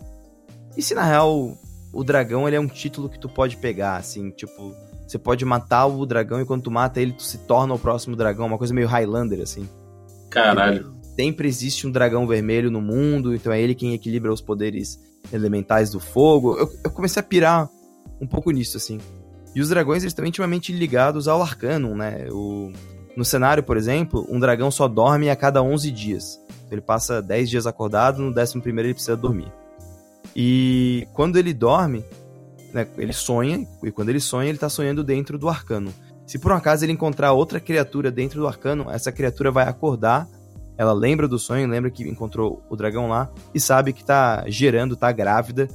E 0.77 0.83
se 0.83 0.93
na 0.93 1.03
real 1.03 1.57
o 1.91 2.03
dragão 2.03 2.47
ele 2.47 2.55
é 2.55 2.59
um 2.59 2.67
título 2.67 3.09
que 3.09 3.17
tu 3.17 3.27
pode 3.27 3.57
pegar, 3.57 3.95
assim, 3.95 4.29
tipo, 4.29 4.75
você 5.07 5.17
pode 5.17 5.43
matar 5.45 5.87
o 5.87 6.05
dragão 6.05 6.41
e 6.41 6.45
quando 6.45 6.61
tu 6.61 6.69
mata 6.69 7.01
ele, 7.01 7.13
tu 7.13 7.23
se 7.23 7.39
torna 7.39 7.73
o 7.73 7.79
próximo 7.79 8.15
dragão, 8.15 8.45
uma 8.45 8.59
coisa 8.59 8.71
meio 8.71 8.87
Highlander, 8.87 9.41
assim. 9.41 9.67
Caralho. 10.29 10.98
Sempre 11.19 11.49
existe 11.49 11.85
um 11.85 11.91
dragão 11.91 12.25
vermelho 12.25 12.71
no 12.71 12.79
mundo, 12.79 13.35
então 13.35 13.51
é 13.51 13.61
ele 13.61 13.75
quem 13.75 13.93
equilibra 13.93 14.31
os 14.31 14.39
poderes 14.39 14.97
elementais 15.33 15.89
do 15.89 15.99
fogo. 15.99 16.57
Eu, 16.57 16.71
eu 16.81 16.89
comecei 16.89 17.19
a 17.19 17.23
pirar 17.23 17.69
um 18.21 18.25
pouco 18.25 18.51
nisso, 18.51 18.77
assim. 18.77 18.99
E 19.53 19.59
os 19.59 19.67
dragões, 19.67 20.01
eles 20.01 20.11
estão 20.11 20.25
intimamente 20.25 20.71
ligados 20.71 21.27
ao 21.27 21.41
Arcanum, 21.41 21.93
né? 21.93 22.25
O, 22.31 22.71
no 23.17 23.25
cenário, 23.25 23.61
por 23.61 23.75
exemplo, 23.75 24.25
um 24.29 24.39
dragão 24.39 24.71
só 24.71 24.87
dorme 24.87 25.29
a 25.29 25.35
cada 25.35 25.61
11 25.61 25.91
dias. 25.91 26.39
Ele 26.71 26.79
passa 26.79 27.21
10 27.21 27.49
dias 27.49 27.67
acordado, 27.67 28.21
no 28.21 28.29
11 28.29 28.61
ele 28.65 28.93
precisa 28.93 29.17
dormir. 29.17 29.51
E 30.33 31.05
quando 31.11 31.37
ele 31.37 31.53
dorme, 31.53 32.05
né, 32.73 32.87
ele 32.97 33.11
sonha, 33.11 33.67
e 33.83 33.91
quando 33.91 34.07
ele 34.07 34.21
sonha, 34.21 34.47
ele 34.47 34.55
está 34.55 34.69
sonhando 34.69 35.03
dentro 35.03 35.37
do 35.37 35.49
arcano. 35.49 35.93
Se 36.25 36.39
por 36.39 36.53
um 36.53 36.55
acaso 36.55 36.85
ele 36.85 36.93
encontrar 36.93 37.33
outra 37.33 37.59
criatura 37.59 38.09
dentro 38.09 38.39
do 38.39 38.47
arcano, 38.47 38.89
essa 38.89 39.11
criatura 39.11 39.51
vai 39.51 39.67
acordar, 39.67 40.25
ela 40.79 40.93
lembra 40.93 41.27
do 41.27 41.37
sonho, 41.37 41.67
lembra 41.67 41.91
que 41.91 42.07
encontrou 42.07 42.63
o 42.69 42.75
dragão 42.77 43.09
lá, 43.09 43.29
e 43.53 43.59
sabe 43.59 43.91
que 43.91 43.99
está 43.99 44.45
gerando, 44.47 44.93
está 44.93 45.11
grávida 45.11 45.67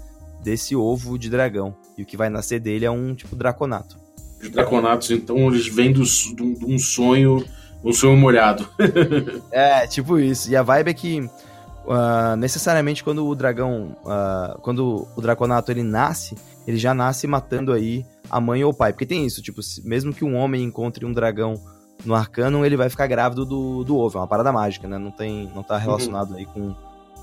desse 0.42 0.74
ovo 0.74 1.18
de 1.18 1.28
dragão. 1.28 1.76
E 1.98 2.02
o 2.02 2.06
que 2.06 2.16
vai 2.16 2.30
nascer 2.30 2.58
dele 2.58 2.86
é 2.86 2.90
um 2.90 3.14
tipo 3.14 3.36
draconato. 3.36 3.98
Os 4.42 4.48
draconatos, 4.48 5.10
então, 5.10 5.36
eles 5.48 5.68
vêm 5.68 5.92
de 5.92 6.00
um 6.00 6.78
sonho, 6.78 7.44
um 7.84 7.92
sonho 7.92 8.16
molhado. 8.16 8.66
é, 9.52 9.86
tipo 9.86 10.18
isso. 10.18 10.50
E 10.50 10.56
a 10.56 10.62
vibe 10.62 10.88
é 10.88 10.94
que 10.94 11.20
uh, 11.20 12.34
necessariamente 12.38 13.04
quando 13.04 13.26
o 13.26 13.34
dragão, 13.34 13.94
uh, 14.06 14.58
quando 14.62 15.06
o 15.14 15.20
draconato 15.20 15.70
ele 15.70 15.82
nasce, 15.82 16.34
ele 16.66 16.78
já 16.78 16.94
nasce 16.94 17.26
matando 17.26 17.74
aí 17.74 18.06
a 18.30 18.40
mãe 18.40 18.64
ou 18.64 18.70
o 18.70 18.74
pai. 18.74 18.90
Porque 18.90 19.04
tem 19.04 19.26
isso, 19.26 19.42
tipo, 19.42 19.60
mesmo 19.84 20.14
que 20.14 20.24
um 20.24 20.34
homem 20.34 20.64
encontre 20.64 21.04
um 21.04 21.12
dragão 21.12 21.60
no 22.04 22.14
arcano, 22.14 22.64
ele 22.64 22.76
vai 22.76 22.88
ficar 22.88 23.06
grávido 23.06 23.44
do, 23.44 23.84
do 23.84 23.96
ovo. 23.96 24.18
É 24.18 24.20
uma 24.20 24.26
parada 24.26 24.52
mágica, 24.52 24.86
né? 24.86 24.98
Não, 24.98 25.10
tem, 25.10 25.50
não 25.54 25.62
tá 25.62 25.78
relacionado 25.78 26.32
uhum. 26.32 26.36
aí 26.36 26.46
com 26.46 26.74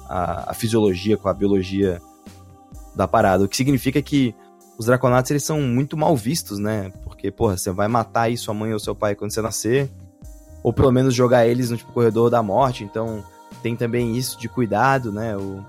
a, 0.09 0.51
a 0.51 0.53
fisiologia, 0.53 1.17
com 1.17 1.29
a 1.29 1.33
biologia 1.33 2.01
da 2.95 3.07
parada. 3.07 3.43
O 3.43 3.47
que 3.47 3.55
significa 3.55 4.01
que 4.01 4.35
os 4.77 4.85
draconatos 4.85 5.29
eles 5.31 5.43
são 5.43 5.61
muito 5.61 5.95
mal 5.95 6.15
vistos, 6.15 6.57
né? 6.57 6.91
Porque, 7.03 7.29
porra, 7.31 7.57
você 7.57 7.71
vai 7.71 7.87
matar 7.87 8.23
aí 8.23 8.37
sua 8.37 8.53
mãe 8.53 8.73
ou 8.73 8.79
seu 8.79 8.95
pai 8.95 9.15
quando 9.15 9.31
você 9.31 9.41
nascer, 9.41 9.89
ou 10.63 10.73
pelo 10.73 10.91
menos 10.91 11.13
jogar 11.13 11.45
eles 11.45 11.69
no 11.69 11.77
tipo, 11.77 11.91
corredor 11.91 12.29
da 12.29 12.41
morte, 12.41 12.83
então 12.83 13.23
tem 13.61 13.75
também 13.75 14.17
isso 14.17 14.39
de 14.39 14.49
cuidado, 14.49 15.11
né? 15.11 15.37
O, 15.37 15.63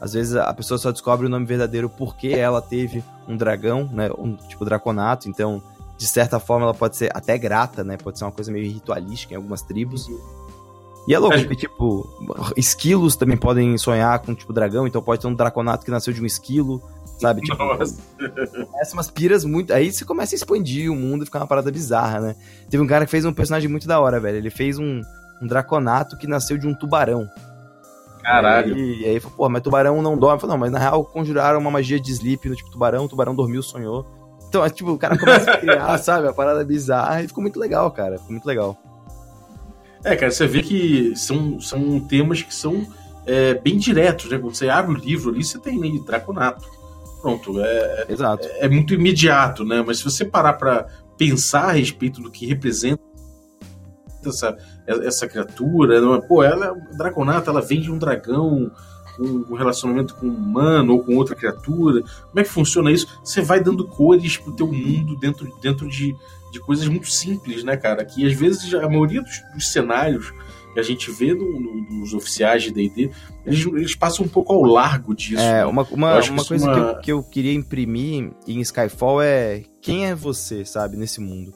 Às 0.00 0.14
vezes 0.14 0.34
a 0.34 0.52
pessoa 0.52 0.78
só 0.78 0.90
descobre 0.90 1.26
o 1.26 1.28
nome 1.28 1.46
verdadeiro 1.46 1.88
porque 1.88 2.28
ela 2.28 2.60
teve 2.60 3.04
um 3.28 3.36
dragão, 3.36 3.88
né? 3.92 4.10
Um 4.18 4.34
tipo 4.34 4.64
draconato, 4.64 5.28
então 5.28 5.62
de 5.96 6.06
certa 6.06 6.38
forma 6.38 6.64
ela 6.64 6.74
pode 6.74 6.96
ser 6.96 7.10
até 7.14 7.38
grata, 7.38 7.82
né? 7.82 7.96
Pode 7.96 8.18
ser 8.18 8.24
uma 8.24 8.32
coisa 8.32 8.52
meio 8.52 8.70
ritualística 8.70 9.32
em 9.32 9.36
algumas 9.36 9.62
tribos. 9.62 10.08
E 11.08 11.14
é 11.14 11.18
louco, 11.18 11.38
porque, 11.38 11.54
tipo, 11.54 12.08
esquilos 12.56 13.14
também 13.14 13.36
podem 13.36 13.78
sonhar 13.78 14.18
com, 14.18 14.34
tipo, 14.34 14.52
dragão, 14.52 14.86
então 14.86 15.00
pode 15.00 15.20
ter 15.20 15.28
um 15.28 15.34
draconato 15.34 15.84
que 15.84 15.90
nasceu 15.90 16.12
de 16.12 16.20
um 16.20 16.26
esquilo, 16.26 16.82
sabe? 17.20 17.42
Tipo, 17.42 17.56
Nossa. 17.62 17.96
começa 18.18 18.92
umas 18.92 19.10
piras 19.10 19.44
muito. 19.44 19.72
Aí 19.72 19.92
você 19.92 20.04
começa 20.04 20.34
a 20.34 20.36
expandir 20.36 20.90
o 20.90 20.96
mundo 20.96 21.22
e 21.22 21.26
fica 21.26 21.38
uma 21.38 21.46
parada 21.46 21.70
bizarra, 21.70 22.20
né? 22.20 22.36
Teve 22.68 22.82
um 22.82 22.88
cara 22.88 23.04
que 23.04 23.10
fez 23.10 23.24
um 23.24 23.32
personagem 23.32 23.68
muito 23.68 23.86
da 23.86 24.00
hora, 24.00 24.18
velho. 24.18 24.36
Ele 24.36 24.50
fez 24.50 24.80
um, 24.80 25.00
um 25.40 25.46
draconato 25.46 26.18
que 26.18 26.26
nasceu 26.26 26.58
de 26.58 26.66
um 26.66 26.74
tubarão. 26.74 27.28
Caralho. 28.20 28.76
E 28.76 29.04
aí, 29.04 29.20
falou, 29.20 29.36
pô, 29.36 29.48
mas 29.48 29.62
tubarão 29.62 30.02
não 30.02 30.18
dorme. 30.18 30.36
Eu 30.36 30.40
falei, 30.40 30.54
não, 30.54 30.60
mas 30.60 30.72
na 30.72 30.80
real 30.80 31.04
conjuraram 31.04 31.60
uma 31.60 31.70
magia 31.70 32.00
de 32.00 32.10
sleep 32.10 32.48
no 32.48 32.56
tipo 32.56 32.70
tubarão, 32.72 33.04
o 33.04 33.08
tubarão 33.08 33.34
dormiu, 33.34 33.62
sonhou. 33.62 34.04
Então, 34.48 34.64
é 34.64 34.70
tipo, 34.70 34.92
o 34.92 34.98
cara 34.98 35.18
começa 35.18 35.50
a 35.50 35.56
criar, 35.58 35.98
sabe, 35.98 36.28
a 36.28 36.32
parada 36.32 36.64
bizarra 36.64 37.22
e 37.22 37.28
ficou 37.28 37.42
muito 37.42 37.58
legal, 37.58 37.90
cara. 37.90 38.18
Ficou 38.18 38.32
muito 38.32 38.46
legal. 38.46 38.76
É, 40.04 40.14
cara, 40.14 40.30
você 40.30 40.46
vê 40.46 40.62
que 40.62 41.14
são, 41.16 41.60
são 41.60 42.00
temas 42.00 42.42
que 42.42 42.54
são 42.54 42.86
é, 43.26 43.54
bem 43.54 43.76
diretos, 43.76 44.30
né? 44.30 44.38
Quando 44.38 44.54
você 44.54 44.68
abre 44.68 44.94
o 44.94 44.98
livro 44.98 45.30
ali, 45.30 45.44
você 45.44 45.58
tem 45.58 45.78
ali 45.78 46.04
Draconato. 46.04 46.64
Pronto, 47.20 47.60
é, 47.60 48.06
Exato. 48.08 48.46
é 48.58 48.68
muito 48.68 48.94
imediato, 48.94 49.64
né? 49.64 49.82
Mas 49.84 49.98
se 49.98 50.04
você 50.04 50.24
parar 50.24 50.52
pra 50.52 50.86
pensar 51.18 51.70
a 51.70 51.72
respeito 51.72 52.20
do 52.20 52.30
que 52.30 52.46
representa 52.46 53.02
essa, 54.24 54.56
essa 54.86 55.26
criatura, 55.26 55.98
é? 55.98 56.20
pô, 56.20 56.42
ela, 56.42 56.74
Draconato, 56.96 57.50
ela 57.50 57.60
vem 57.60 57.80
de 57.80 57.90
um 57.90 57.98
dragão 57.98 58.70
com 59.16 59.54
relacionamento 59.54 60.14
com 60.14 60.26
um 60.26 60.34
humano 60.34 60.94
ou 60.94 61.04
com 61.04 61.16
outra 61.16 61.34
criatura. 61.34 62.02
Como 62.02 62.38
é 62.38 62.42
que 62.42 62.48
funciona 62.50 62.90
isso? 62.90 63.06
Você 63.24 63.40
vai 63.40 63.60
dando 63.62 63.86
cores 63.86 64.36
pro 64.36 64.52
teu 64.52 64.66
mundo 64.70 65.16
dentro, 65.16 65.50
dentro 65.60 65.88
de, 65.88 66.14
de 66.52 66.60
coisas 66.60 66.86
muito 66.88 67.10
simples, 67.10 67.64
né, 67.64 67.76
cara? 67.76 68.04
Que 68.04 68.26
às 68.26 68.32
vezes 68.34 68.72
a 68.74 68.88
maioria 68.88 69.22
dos, 69.22 69.42
dos 69.54 69.72
cenários 69.72 70.32
que 70.74 70.80
a 70.80 70.82
gente 70.82 71.10
vê 71.10 71.32
no, 71.32 71.58
no, 71.58 72.00
nos 72.00 72.12
oficiais 72.12 72.62
de 72.62 72.70
D&D, 72.70 73.10
eles, 73.46 73.64
eles 73.64 73.94
passam 73.94 74.26
um 74.26 74.28
pouco 74.28 74.52
ao 74.52 74.62
largo 74.62 75.14
disso. 75.14 75.40
É, 75.40 75.60
né? 75.60 75.64
uma, 75.64 75.82
uma, 75.90 76.20
que 76.20 76.30
uma 76.30 76.44
coisa 76.44 76.70
é 76.70 76.74
que, 76.74 76.78
uma- 76.80 76.90
eu, 76.90 77.00
que 77.00 77.12
eu 77.12 77.22
queria 77.22 77.54
imprimir 77.54 78.30
em 78.46 78.60
Skyfall 78.60 79.22
é 79.22 79.62
quem 79.80 80.06
é 80.06 80.14
você, 80.14 80.66
sabe, 80.66 80.98
nesse 80.98 81.18
mundo. 81.18 81.54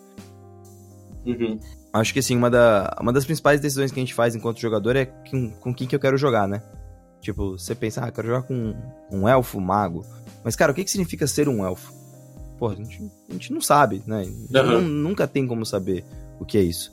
Uhum. 1.27 1.59
Acho 1.93 2.13
que 2.13 2.21
assim, 2.21 2.37
uma, 2.37 2.49
da, 2.49 2.97
uma 3.01 3.13
das 3.13 3.25
principais 3.25 3.61
decisões 3.61 3.91
que 3.93 3.99
a 3.99 4.03
gente 4.03 4.15
faz 4.15 4.35
enquanto 4.35 4.61
jogador 4.61 4.97
é 4.97 5.05
com, 5.05 5.51
com 5.51 5.75
quem 5.75 5.87
que 5.87 5.95
eu 5.95 6.01
quero 6.01 6.17
jogar, 6.17 6.47
né? 6.49 6.63
Tipo, 7.21 7.59
você 7.59 7.75
pensa, 7.75 8.03
ah, 8.05 8.11
quero 8.11 8.29
jogar 8.29 8.43
com 8.43 8.75
um 9.11 9.29
elfo 9.29 9.61
mago. 9.61 10.05
Mas, 10.43 10.57
cara, 10.57 10.73
o 10.73 10.75
que, 10.75 10.85
que 10.85 10.91
significa 10.91 11.27
ser 11.27 11.49
um 11.49 11.65
elfo? 11.65 11.93
Pô, 12.59 12.69
a 12.69 12.75
gente, 12.75 13.03
a 13.29 13.33
gente 13.33 13.53
não 13.53 13.61
sabe, 13.61 14.03
né? 14.07 14.27
Aham. 14.55 14.73
não- 14.73 14.81
nunca 14.83 15.27
tem 15.27 15.47
como 15.47 15.65
saber 15.67 16.05
o 16.39 16.45
que 16.45 16.57
é 16.59 16.63
isso. 16.63 16.93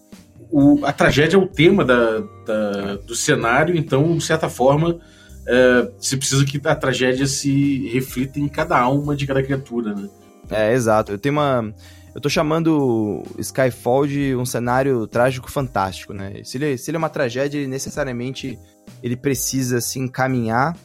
o- 0.49 0.85
a 0.85 0.93
tragédia 0.93 1.35
é 1.35 1.39
o 1.39 1.45
tema 1.47 1.83
da, 1.83 2.19
da- 2.45 2.95
do 3.05 3.13
cenário, 3.15 3.75
então, 3.75 4.15
de 4.15 4.23
certa 4.23 4.47
forma, 4.47 4.97
é, 5.45 5.91
você 5.99 6.15
precisa 6.15 6.45
que 6.45 6.61
a 6.65 6.75
tragédia 6.75 7.25
se 7.27 7.89
reflita 7.89 8.39
em 8.39 8.47
cada 8.47 8.77
alma 8.79 9.13
de 9.13 9.27
cada 9.27 9.43
criatura, 9.43 9.93
né? 9.93 10.07
É, 10.49 10.71
exato. 10.73 11.11
Eu 11.11 11.17
tenho 11.17 11.33
uma. 11.35 11.73
Eu 12.15 12.21
tô 12.21 12.29
chamando 12.29 13.23
Skyfall 13.39 14.07
de 14.07 14.35
um 14.37 14.45
cenário 14.45 15.05
trágico 15.07 15.51
fantástico, 15.51 16.13
né? 16.13 16.41
Se 16.45 16.57
ele, 16.57 16.77
se 16.77 16.89
ele 16.89 16.95
é 16.95 16.99
uma 16.99 17.09
tragédia, 17.09 17.57
ele 17.57 17.67
necessariamente 17.67 18.57
ele 19.01 19.15
precisa 19.15 19.81
se 19.81 19.99
encaminhar 19.99 20.77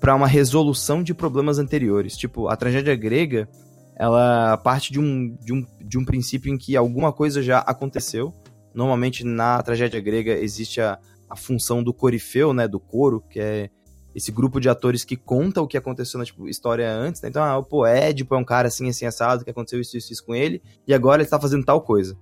para 0.00 0.14
uma 0.14 0.26
resolução 0.26 1.02
de 1.02 1.14
problemas 1.14 1.58
anteriores. 1.58 2.16
Tipo, 2.16 2.48
a 2.48 2.56
tragédia 2.56 2.94
grega, 2.94 3.48
ela 3.96 4.56
parte 4.58 4.92
de 4.92 5.00
um, 5.00 5.34
de 5.40 5.52
um, 5.52 5.66
de 5.82 5.98
um 5.98 6.04
princípio 6.04 6.52
em 6.52 6.58
que 6.58 6.76
alguma 6.76 7.12
coisa 7.12 7.42
já 7.42 7.60
aconteceu. 7.60 8.34
Normalmente 8.74 9.24
na 9.24 9.62
tragédia 9.62 10.00
grega 10.00 10.32
existe 10.32 10.80
a, 10.80 10.98
a 11.30 11.36
função 11.36 11.82
do 11.82 11.94
corifeu, 11.94 12.52
né, 12.52 12.68
do 12.68 12.78
coro, 12.80 13.22
que 13.30 13.40
é 13.40 13.70
esse 14.14 14.30
grupo 14.30 14.60
de 14.60 14.68
atores 14.68 15.04
que 15.04 15.16
conta 15.16 15.60
o 15.60 15.66
que 15.66 15.76
aconteceu 15.76 16.18
na 16.18 16.24
tipo, 16.24 16.48
história 16.48 16.88
antes, 16.92 17.20
né? 17.20 17.28
Então, 17.28 17.42
ah, 17.42 17.60
pô, 17.62 17.84
Édipo 17.84 18.34
é 18.34 18.38
um 18.38 18.44
cara 18.44 18.68
assim, 18.68 18.88
assim, 18.88 19.06
assado, 19.06 19.44
que 19.44 19.50
aconteceu 19.50 19.80
isso, 19.80 19.96
isso, 19.96 20.12
isso 20.12 20.24
com 20.24 20.34
ele, 20.34 20.62
e 20.86 20.94
agora 20.94 21.22
ele 21.22 21.28
tá 21.28 21.40
fazendo 21.40 21.64
tal 21.64 21.80
coisa. 21.80 22.16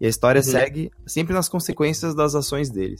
E 0.00 0.06
a 0.06 0.08
história 0.08 0.40
Uhum. 0.40 0.44
segue 0.44 0.90
sempre 1.06 1.32
nas 1.32 1.48
consequências 1.48 2.14
das 2.14 2.34
ações 2.34 2.68
dele. 2.68 2.96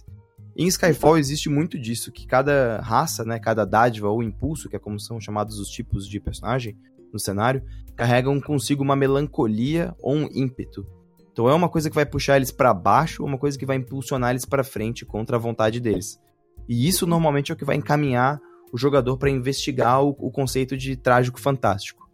Em 0.59 0.67
Skyfall 0.67 1.17
existe 1.17 1.49
muito 1.49 1.79
disso, 1.79 2.11
que 2.11 2.27
cada 2.27 2.81
raça, 2.81 3.25
né, 3.25 3.39
cada 3.39 3.65
dádiva 3.65 4.09
ou 4.09 4.25
impulso, 4.25 4.69
que 4.69 4.75
é 4.75 4.79
como 4.79 4.99
são 4.99 5.21
chamados 5.21 5.61
os 5.61 5.69
tipos 5.69 6.09
de 6.09 6.19
personagem 6.19 6.77
no 7.13 7.19
cenário, 7.21 7.63
carregam 7.95 8.41
consigo 8.41 8.83
uma 8.83 8.97
melancolia 8.97 9.95
ou 10.01 10.17
um 10.17 10.29
ímpeto. 10.33 10.85
Então 11.31 11.49
é 11.49 11.55
uma 11.55 11.69
coisa 11.69 11.89
que 11.89 11.95
vai 11.95 12.05
puxar 12.05 12.35
eles 12.35 12.51
pra 12.51 12.75
baixo, 12.75 13.25
uma 13.25 13.39
coisa 13.39 13.57
que 13.57 13.65
vai 13.65 13.77
impulsionar 13.77 14.31
eles 14.31 14.45
pra 14.45 14.65
frente 14.65 15.07
contra 15.07 15.37
a 15.37 15.39
vontade 15.39 15.79
deles. 15.79 16.21
E 16.69 16.89
isso 16.89 17.07
normalmente 17.07 17.53
é 17.53 17.55
o 17.55 17.57
que 17.57 17.65
vai 17.65 17.77
encaminhar 17.77 18.41
o 18.73 18.77
jogador 18.77 19.17
pra 19.17 19.31
investigar 19.31 20.03
o, 20.03 20.09
o 20.19 20.29
conceito 20.29 20.77
de 20.77 20.97
trágico 20.97 21.39
fantástico. 21.39 22.11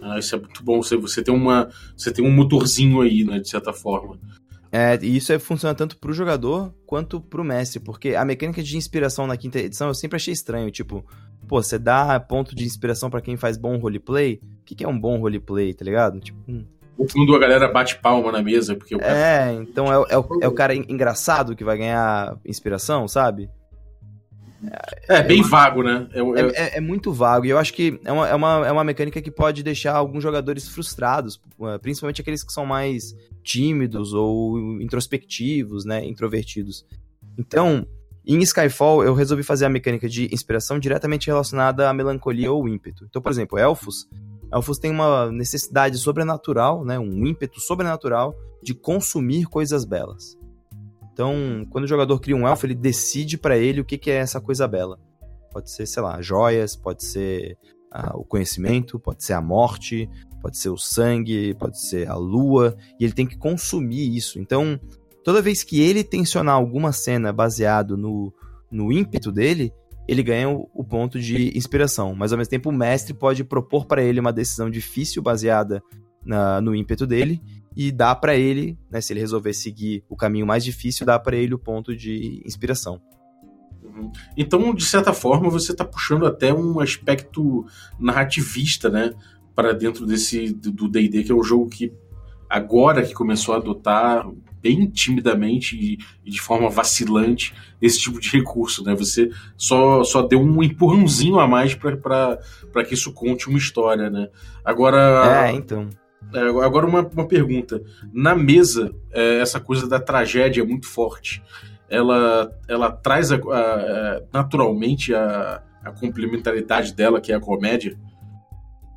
Ah, 0.00 0.16
isso 0.16 0.36
é 0.36 0.38
muito 0.38 0.62
bom. 0.62 0.80
Você, 0.80 0.96
você, 0.96 1.24
tem 1.24 1.34
uma, 1.34 1.68
você 1.96 2.12
tem 2.12 2.24
um 2.24 2.30
motorzinho 2.30 3.00
aí, 3.00 3.24
né, 3.24 3.40
de 3.40 3.48
certa 3.48 3.72
forma. 3.72 4.16
É, 4.74 4.98
e 5.02 5.16
isso 5.18 5.30
é, 5.34 5.38
funciona 5.38 5.74
tanto 5.74 5.98
pro 5.98 6.14
jogador 6.14 6.72
quanto 6.86 7.20
pro 7.20 7.44
mestre, 7.44 7.78
porque 7.78 8.14
a 8.14 8.24
mecânica 8.24 8.62
de 8.62 8.74
inspiração 8.76 9.26
na 9.26 9.36
quinta 9.36 9.58
edição 9.58 9.88
eu 9.88 9.94
sempre 9.94 10.16
achei 10.16 10.32
estranho. 10.32 10.70
Tipo, 10.70 11.04
pô, 11.46 11.62
você 11.62 11.78
dá 11.78 12.18
ponto 12.18 12.54
de 12.56 12.64
inspiração 12.64 13.10
pra 13.10 13.20
quem 13.20 13.36
faz 13.36 13.58
bom 13.58 13.76
roleplay? 13.76 14.40
O 14.62 14.64
que, 14.64 14.74
que 14.74 14.84
é 14.84 14.88
um 14.88 14.98
bom 14.98 15.18
roleplay, 15.20 15.74
tá 15.74 15.84
ligado? 15.84 16.20
Tipo, 16.20 16.38
hum. 16.48 16.64
Quando 17.12 17.34
a 17.34 17.38
galera 17.38 17.68
bate 17.68 17.98
palma 17.98 18.30
na 18.32 18.42
mesa, 18.42 18.74
porque 18.74 18.94
o 18.94 18.98
cara 18.98 19.16
É, 19.18 19.52
então 19.54 19.92
é, 19.92 19.98
o- 19.98 20.06
é, 20.08 20.18
o, 20.18 20.26
é 20.42 20.48
o 20.48 20.52
cara 20.52 20.74
en- 20.74 20.84
engraçado 20.88 21.54
que 21.56 21.64
vai 21.64 21.76
ganhar 21.76 22.36
inspiração, 22.44 23.06
sabe? 23.08 23.50
É 25.08 25.22
bem 25.22 25.42
vago, 25.42 25.82
né? 25.82 26.06
É, 26.12 26.20
É, 26.20 26.22
é- 26.22 26.52
é- 26.74 26.78
é 26.78 26.80
muito 26.80 27.12
vago. 27.12 27.44
E 27.46 27.50
eu 27.50 27.58
acho 27.58 27.72
que 27.72 27.98
é 28.04 28.12
uma, 28.12 28.28
é, 28.28 28.34
uma, 28.34 28.66
é 28.66 28.72
uma 28.72 28.84
mecânica 28.84 29.20
que 29.20 29.30
pode 29.30 29.62
deixar 29.62 29.94
alguns 29.94 30.22
jogadores 30.22 30.68
frustrados, 30.68 31.40
eh, 31.60 31.78
principalmente 31.78 32.20
aqueles 32.20 32.44
que 32.44 32.52
são 32.52 32.64
mais 32.64 33.14
tímidos 33.42 34.12
ou 34.14 34.80
introspectivos, 34.80 35.84
né? 35.84 36.04
Introvertidos. 36.04 36.84
Então, 37.36 37.86
em 38.24 38.38
Skyfall, 38.42 39.02
eu 39.02 39.14
resolvi 39.14 39.42
fazer 39.42 39.64
a 39.64 39.68
mecânica 39.68 40.08
de 40.08 40.32
inspiração 40.32 40.78
diretamente 40.78 41.26
relacionada 41.26 41.90
à 41.90 41.92
melancolia 41.92 42.52
ou 42.52 42.68
ímpeto. 42.68 43.04
Então, 43.08 43.20
por 43.20 43.32
exemplo, 43.32 43.58
elfos. 43.58 44.08
Elfos 44.52 44.78
têm 44.78 44.90
uma 44.90 45.30
necessidade 45.32 45.96
sobrenatural, 45.98 46.84
né? 46.84 46.98
Um 46.98 47.26
ímpeto 47.26 47.58
sobrenatural 47.60 48.34
de 48.62 48.74
consumir 48.74 49.46
coisas 49.46 49.84
belas. 49.84 50.36
Então, 51.12 51.66
quando 51.70 51.84
o 51.84 51.88
jogador 51.88 52.18
cria 52.20 52.36
um 52.36 52.46
elfo, 52.48 52.66
ele 52.66 52.74
decide 52.74 53.36
pra 53.36 53.56
ele 53.58 53.80
o 53.80 53.84
que, 53.84 53.98
que 53.98 54.10
é 54.10 54.16
essa 54.16 54.40
coisa 54.40 54.66
bela. 54.66 54.98
Pode 55.52 55.70
ser, 55.70 55.86
sei 55.86 56.02
lá, 56.02 56.20
joias, 56.22 56.74
pode 56.74 57.04
ser 57.04 57.58
ah, 57.90 58.16
o 58.16 58.24
conhecimento, 58.24 58.98
pode 58.98 59.22
ser 59.22 59.34
a 59.34 59.40
morte, 59.42 60.08
pode 60.40 60.56
ser 60.56 60.70
o 60.70 60.78
sangue, 60.78 61.54
pode 61.54 61.78
ser 61.80 62.08
a 62.08 62.14
lua, 62.14 62.74
e 62.98 63.04
ele 63.04 63.12
tem 63.12 63.26
que 63.26 63.36
consumir 63.36 64.16
isso. 64.16 64.40
Então, 64.40 64.80
toda 65.22 65.42
vez 65.42 65.62
que 65.62 65.80
ele 65.80 66.02
tensionar 66.02 66.54
alguma 66.54 66.90
cena 66.92 67.32
baseado 67.32 67.96
no, 67.96 68.32
no 68.70 68.90
ímpeto 68.90 69.30
dele, 69.30 69.70
ele 70.08 70.22
ganha 70.22 70.48
o, 70.48 70.68
o 70.74 70.82
ponto 70.82 71.20
de 71.20 71.56
inspiração. 71.56 72.14
Mas 72.14 72.32
ao 72.32 72.38
mesmo 72.38 72.50
tempo, 72.50 72.70
o 72.70 72.72
mestre 72.72 73.12
pode 73.12 73.44
propor 73.44 73.84
para 73.86 74.02
ele 74.02 74.18
uma 74.18 74.32
decisão 74.32 74.70
difícil 74.70 75.22
baseada 75.22 75.82
na- 76.24 76.60
no 76.60 76.74
ímpeto 76.74 77.06
dele 77.06 77.40
e 77.76 77.90
dá 77.90 78.14
pra 78.14 78.36
ele, 78.36 78.78
né, 78.90 79.00
se 79.00 79.12
ele 79.12 79.20
resolver 79.20 79.52
seguir 79.52 80.04
o 80.08 80.16
caminho 80.16 80.46
mais 80.46 80.64
difícil, 80.64 81.06
dá 81.06 81.18
pra 81.18 81.36
ele 81.36 81.54
o 81.54 81.58
ponto 81.58 81.96
de 81.96 82.42
inspiração. 82.44 83.00
Uhum. 83.82 84.10
Então, 84.36 84.74
de 84.74 84.84
certa 84.84 85.12
forma, 85.12 85.50
você 85.50 85.72
está 85.72 85.84
puxando 85.84 86.26
até 86.26 86.52
um 86.52 86.80
aspecto 86.80 87.66
narrativista, 87.98 88.88
né? 88.88 89.12
Para 89.54 89.72
dentro 89.72 90.06
desse 90.06 90.52
do 90.52 90.88
D&D, 90.88 91.24
que 91.24 91.32
é 91.32 91.34
um 91.34 91.42
jogo 91.42 91.68
que 91.68 91.92
agora 92.48 93.02
que 93.02 93.12
começou 93.12 93.54
a 93.54 93.58
adotar 93.58 94.26
bem 94.62 94.86
timidamente 94.88 95.76
e, 95.76 95.98
e 96.24 96.30
de 96.30 96.40
forma 96.40 96.70
vacilante 96.70 97.52
esse 97.80 97.98
tipo 97.98 98.20
de 98.20 98.30
recurso, 98.30 98.84
né? 98.84 98.94
Você 98.94 99.30
só, 99.56 100.04
só 100.04 100.22
deu 100.22 100.40
um 100.40 100.62
empurrãozinho 100.62 101.40
a 101.40 101.48
mais 101.48 101.74
para 101.74 102.38
que 102.86 102.94
isso 102.94 103.12
conte 103.12 103.48
uma 103.48 103.58
história, 103.58 104.08
né? 104.08 104.28
Agora, 104.64 105.48
É, 105.48 105.52
então. 105.52 105.88
É, 106.34 106.40
agora 106.64 106.86
uma, 106.86 107.00
uma 107.06 107.26
pergunta. 107.26 107.82
Na 108.12 108.34
mesa, 108.34 108.94
é, 109.12 109.38
essa 109.40 109.60
coisa 109.60 109.88
da 109.88 110.00
tragédia 110.00 110.62
é 110.62 110.64
muito 110.66 110.86
forte. 110.88 111.42
Ela, 111.88 112.50
ela 112.68 112.90
traz 112.90 113.30
a- 113.32 113.36
a- 113.36 114.22
naturalmente 114.32 115.14
a, 115.14 115.62
a 115.84 115.90
complementaridade 115.92 116.94
dela, 116.94 117.20
que 117.20 117.32
é 117.32 117.34
a 117.36 117.40
comédia. 117.40 117.98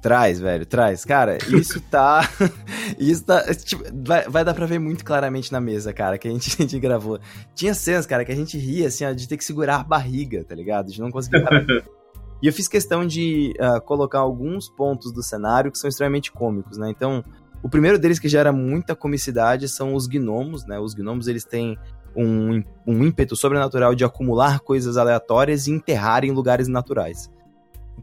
Traz, 0.01 0.39
velho, 0.39 0.65
traz. 0.67 1.03
Cara, 1.03 1.37
isso 1.49 1.81
tá. 1.89 2.21
isso 2.99 3.25
tá. 3.25 3.41
tipo, 3.55 3.83
vai, 4.05 4.29
vai 4.29 4.45
dar 4.45 4.53
pra 4.53 4.65
ver 4.67 4.77
muito 4.79 5.03
claramente 5.03 5.51
na 5.51 5.59
mesa, 5.59 5.91
cara, 5.91 6.17
que 6.17 6.27
a 6.27 6.31
gente, 6.31 6.47
a 6.57 6.61
gente 6.61 6.79
gravou. 6.79 7.19
Tinha 7.55 7.73
cenas, 7.73 8.05
cara, 8.05 8.23
que 8.23 8.31
a 8.31 8.35
gente 8.35 8.55
ria, 8.57 8.87
assim, 8.87 9.03
ó, 9.03 9.11
de 9.11 9.27
ter 9.27 9.35
que 9.35 9.43
segurar 9.43 9.77
a 9.77 9.83
barriga, 9.83 10.43
tá 10.43 10.53
ligado? 10.55 10.91
De 10.91 11.01
não 11.01 11.09
conseguir. 11.11 11.43
E 12.41 12.47
eu 12.47 12.53
fiz 12.53 12.67
questão 12.67 13.05
de 13.05 13.53
uh, 13.59 13.81
colocar 13.81 14.19
alguns 14.19 14.69
pontos 14.69 15.11
do 15.11 15.23
cenário 15.23 15.71
que 15.71 15.77
são 15.77 15.87
extremamente 15.87 16.31
cômicos, 16.31 16.77
né? 16.77 16.89
Então, 16.89 17.23
o 17.63 17.69
primeiro 17.69 17.97
deles 17.97 18.19
que 18.19 18.27
gera 18.27 18.51
muita 18.51 18.95
comicidade 18.95 19.67
são 19.67 19.95
os 19.95 20.07
gnomos, 20.07 20.65
né? 20.65 20.79
Os 20.79 20.93
gnomos, 20.93 21.27
eles 21.27 21.43
têm 21.43 21.77
um, 22.15 22.63
um 22.85 23.03
ímpeto 23.03 23.35
sobrenatural 23.35 23.95
de 23.95 24.05
acumular 24.05 24.59
coisas 24.59 24.97
aleatórias 24.97 25.67
e 25.67 25.71
enterrar 25.71 26.23
em 26.23 26.31
lugares 26.31 26.67
naturais. 26.67 27.31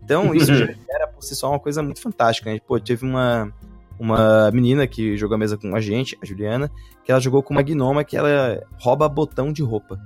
Então, 0.02 0.34
isso 0.34 0.52
era 0.90 1.06
por 1.06 1.22
si 1.22 1.36
só 1.36 1.50
uma 1.50 1.60
coisa 1.60 1.82
muito 1.82 2.00
fantástica, 2.00 2.52
né? 2.52 2.58
Pô, 2.66 2.80
teve 2.80 3.04
uma, 3.04 3.52
uma 3.98 4.50
menina 4.50 4.86
que 4.86 5.16
jogou 5.16 5.36
a 5.36 5.38
mesa 5.38 5.56
com 5.56 5.74
a 5.76 5.80
gente, 5.80 6.18
a 6.20 6.26
Juliana, 6.26 6.70
que 7.04 7.12
ela 7.12 7.20
jogou 7.20 7.42
com 7.42 7.54
uma 7.54 7.62
gnoma 7.62 8.02
que 8.02 8.16
ela 8.16 8.62
rouba 8.80 9.08
botão 9.08 9.52
de 9.52 9.62
roupa. 9.62 9.98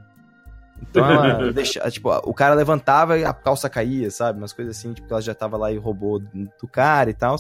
Então 0.83 1.05
ela 1.11 1.51
deixa, 1.53 1.91
tipo, 1.91 2.11
o 2.11 2.35
cara 2.35 2.55
levantava 2.55 3.19
e 3.19 3.25
a 3.25 3.33
calça 3.33 3.69
caía, 3.69 4.11
sabe? 4.11 4.39
Umas 4.39 4.53
coisas 4.53 4.77
assim, 4.77 4.93
tipo, 4.93 5.07
ela 5.11 5.21
já 5.21 5.35
tava 5.35 5.57
lá 5.57 5.73
e 5.73 5.77
roubou 5.77 6.19
do 6.21 6.69
cara 6.71 7.11
e 7.11 7.15
tal. 7.15 7.37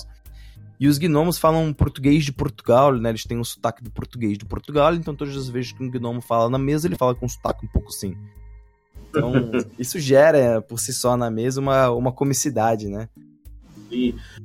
E 0.79 0.88
os 0.88 0.99
gnomos 0.99 1.38
falam 1.38 1.72
português 1.72 2.25
de 2.25 2.33
Portugal, 2.33 2.92
né? 2.94 3.09
Eles 3.09 3.25
têm 3.25 3.38
um 3.38 3.44
sotaque 3.44 3.83
do 3.83 3.90
português 3.90 4.37
de 4.37 4.44
Portugal, 4.44 4.94
então 4.94 5.14
todas 5.14 5.37
as 5.37 5.49
vezes 5.49 5.72
que 5.72 5.83
um 5.83 5.90
gnomo 5.90 6.20
fala 6.20 6.51
na 6.51 6.59
mesa, 6.59 6.87
ele 6.87 6.96
fala 6.96 7.14
com 7.14 7.25
um 7.25 7.29
sotaque 7.29 7.64
um 7.64 7.68
pouco 7.68 7.88
assim. 7.88 8.14
Então, 9.09 9.33
isso 9.79 9.99
gera 9.99 10.61
por 10.61 10.79
si 10.79 10.92
só 10.92 11.16
na 11.16 11.31
mesa 11.31 11.61
uma, 11.61 11.90
uma 11.90 12.12
comicidade, 12.12 12.88
né? 12.88 13.09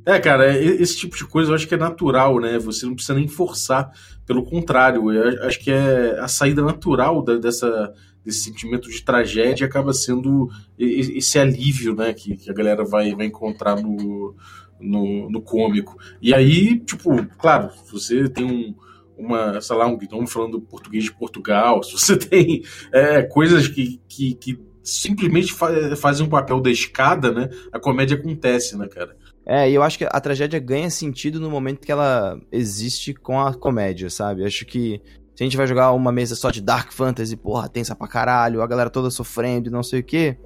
É, 0.05 0.19
cara, 0.19 0.55
esse 0.57 0.97
tipo 0.97 1.15
de 1.15 1.25
coisa 1.25 1.51
eu 1.51 1.55
acho 1.55 1.67
que 1.67 1.73
é 1.73 1.77
natural, 1.77 2.39
né? 2.39 2.57
Você 2.59 2.85
não 2.85 2.95
precisa 2.95 3.17
nem 3.17 3.27
forçar. 3.27 3.91
Pelo 4.25 4.43
contrário, 4.43 5.11
eu 5.11 5.45
acho 5.45 5.59
que 5.59 5.71
é 5.71 6.19
a 6.19 6.27
saída 6.27 6.61
natural 6.61 7.21
da, 7.23 7.37
dessa, 7.37 7.93
desse 8.23 8.43
sentimento 8.43 8.89
de 8.89 9.03
tragédia 9.03 9.67
acaba 9.67 9.93
sendo 9.93 10.49
esse 10.77 11.37
alívio, 11.39 11.95
né? 11.95 12.13
Que, 12.13 12.37
que 12.37 12.49
a 12.49 12.53
galera 12.53 12.83
vai, 12.83 13.13
vai 13.15 13.25
encontrar 13.25 13.81
no, 13.81 14.35
no, 14.79 15.29
no 15.29 15.41
cômico. 15.41 15.97
E 16.21 16.33
aí, 16.33 16.79
tipo, 16.79 17.25
claro, 17.37 17.69
você 17.91 18.27
tem 18.29 18.45
um, 18.45 18.75
uma, 19.17 19.61
sei 19.61 19.75
lá, 19.75 19.85
um 19.85 19.97
gnome 19.97 20.27
falando 20.27 20.59
português 20.59 21.03
de 21.03 21.13
Portugal, 21.13 21.81
se 21.83 21.93
você 21.93 22.17
tem 22.17 22.63
é, 22.91 23.21
coisas 23.23 23.67
que, 23.67 23.99
que, 24.07 24.33
que 24.35 24.59
simplesmente 24.83 25.53
fa 25.53 25.95
fazem 25.95 26.25
um 26.25 26.29
papel 26.29 26.59
da 26.59 26.71
escada, 26.71 27.31
né? 27.31 27.49
A 27.71 27.79
comédia 27.79 28.17
acontece, 28.17 28.77
né, 28.77 28.87
cara? 28.87 29.15
É, 29.51 29.69
e 29.69 29.75
eu 29.75 29.83
acho 29.83 29.97
que 29.97 30.05
a 30.09 30.21
tragédia 30.21 30.57
ganha 30.61 30.89
sentido 30.89 31.37
no 31.37 31.51
momento 31.51 31.81
que 31.81 31.91
ela 31.91 32.39
existe 32.53 33.13
com 33.13 33.37
a 33.37 33.53
comédia, 33.53 34.09
sabe? 34.09 34.45
Acho 34.45 34.65
que 34.65 35.01
se 35.35 35.43
a 35.43 35.45
gente 35.45 35.57
vai 35.57 35.67
jogar 35.67 35.91
uma 35.91 36.09
mesa 36.09 36.37
só 36.37 36.49
de 36.49 36.61
Dark 36.61 36.93
Fantasy, 36.93 37.35
porra, 37.35 37.67
tensa 37.67 37.93
pra 37.93 38.07
caralho, 38.07 38.61
a 38.61 38.67
galera 38.67 38.89
toda 38.89 39.09
sofrendo 39.09 39.67
e 39.67 39.69
não 39.69 39.83
sei 39.83 39.99
o 39.99 40.03
quê, 40.05 40.37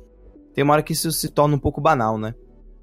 tem 0.55 0.63
uma 0.63 0.73
hora 0.73 0.81
que 0.81 0.93
isso 0.93 1.11
se 1.11 1.29
torna 1.29 1.55
um 1.55 1.59
pouco 1.59 1.79
banal, 1.79 2.17
né? 2.17 2.33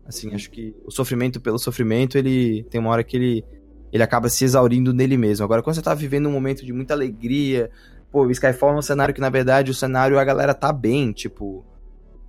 Assim, 0.06 0.32
acho 0.32 0.48
que 0.48 0.76
o 0.87 0.92
sofrimento 0.92 1.40
pelo 1.40 1.58
sofrimento, 1.58 2.16
ele 2.16 2.62
tem 2.70 2.80
uma 2.80 2.90
hora 2.90 3.02
que 3.02 3.16
ele, 3.16 3.44
ele 3.92 4.04
acaba 4.04 4.28
se 4.28 4.44
exaurindo 4.44 4.94
nele 4.94 5.16
mesmo. 5.16 5.44
Agora, 5.44 5.61
quando 5.61 5.74
você 5.74 5.82
tá 5.82 5.92
vivendo 5.92 6.28
um 6.28 6.32
momento 6.32 6.64
de 6.64 6.72
muita 6.72 6.94
alegria, 6.94 7.68
pô, 8.12 8.26
o 8.26 8.30
Skyfall 8.30 8.74
é 8.74 8.78
um 8.78 8.82
cenário 8.82 9.12
que, 9.12 9.20
na 9.20 9.28
verdade, 9.28 9.72
o 9.72 9.74
cenário 9.74 10.20
a 10.20 10.24
galera 10.24 10.54
tá 10.54 10.72
bem, 10.72 11.11
tipo, 11.11 11.64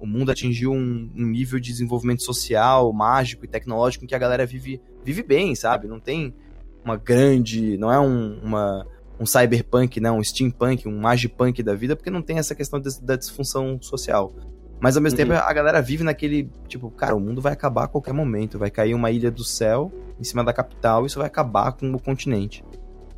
o 0.04 0.06
mundo 0.06 0.32
atingiu 0.32 0.74
um, 0.74 1.10
um 1.16 1.26
nível 1.26 1.58
de 1.62 1.72
desenvolvimento 1.72 2.24
social, 2.24 2.92
mágico 2.92 3.46
e 3.46 3.48
tecnológico 3.48 4.04
em 4.04 4.08
que 4.08 4.14
a 4.14 4.20
galera 4.20 4.46
vive, 4.46 4.82
vive 5.02 5.24
bem, 5.24 5.56
sabe? 5.56 5.88
Não 5.88 5.98
tem 5.98 6.36
uma 6.84 6.98
grande. 6.98 7.78
Não 7.78 7.90
é 7.90 7.98
um, 7.98 8.38
uma, 8.44 8.86
um 9.18 9.26
cyberpunk, 9.26 10.02
né? 10.02 10.12
um 10.12 10.22
steampunk, 10.22 10.90
um 10.90 11.00
magipunk 11.00 11.64
da 11.64 11.74
vida, 11.74 11.96
porque 11.96 12.10
não 12.10 12.22
tem 12.22 12.38
essa 12.38 12.54
questão 12.54 12.82
de, 12.82 13.02
da 13.02 13.16
disfunção 13.16 13.82
social. 13.82 14.34
Mas 14.78 14.98
ao 14.98 15.02
mesmo 15.02 15.18
uhum. 15.18 15.26
tempo 15.30 15.40
a 15.42 15.54
galera 15.54 15.82
vive 15.82 16.04
naquele, 16.04 16.52
tipo, 16.68 16.92
cara, 16.92 17.16
o 17.16 17.20
mundo 17.22 17.40
vai 17.40 17.54
acabar 17.54 17.86
a 17.86 17.88
qualquer 17.88 18.14
momento. 18.14 18.60
Vai 18.60 18.70
cair 18.70 18.94
uma 18.94 19.10
ilha 19.10 19.32
do 19.32 19.46
céu 19.46 19.90
em 20.20 20.24
cima 20.26 20.44
da 20.44 20.52
capital 20.52 21.04
e 21.04 21.08
isso 21.08 21.18
vai 21.18 21.28
acabar 21.28 21.72
com 21.72 21.90
o 21.94 21.98
continente. 21.98 22.62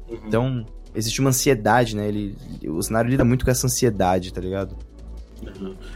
Uhum. 0.07 0.19
Então, 0.27 0.65
existe 0.93 1.19
uma 1.19 1.31
ansiedade, 1.31 1.95
né? 1.95 2.07
Ele, 2.07 2.37
o 2.67 2.79
cenário 2.83 3.09
lida 3.09 3.25
muito 3.25 3.43
com 3.43 3.49
essa 3.49 3.65
ansiedade, 3.65 4.31
tá 4.31 4.39
ligado? 4.39 4.77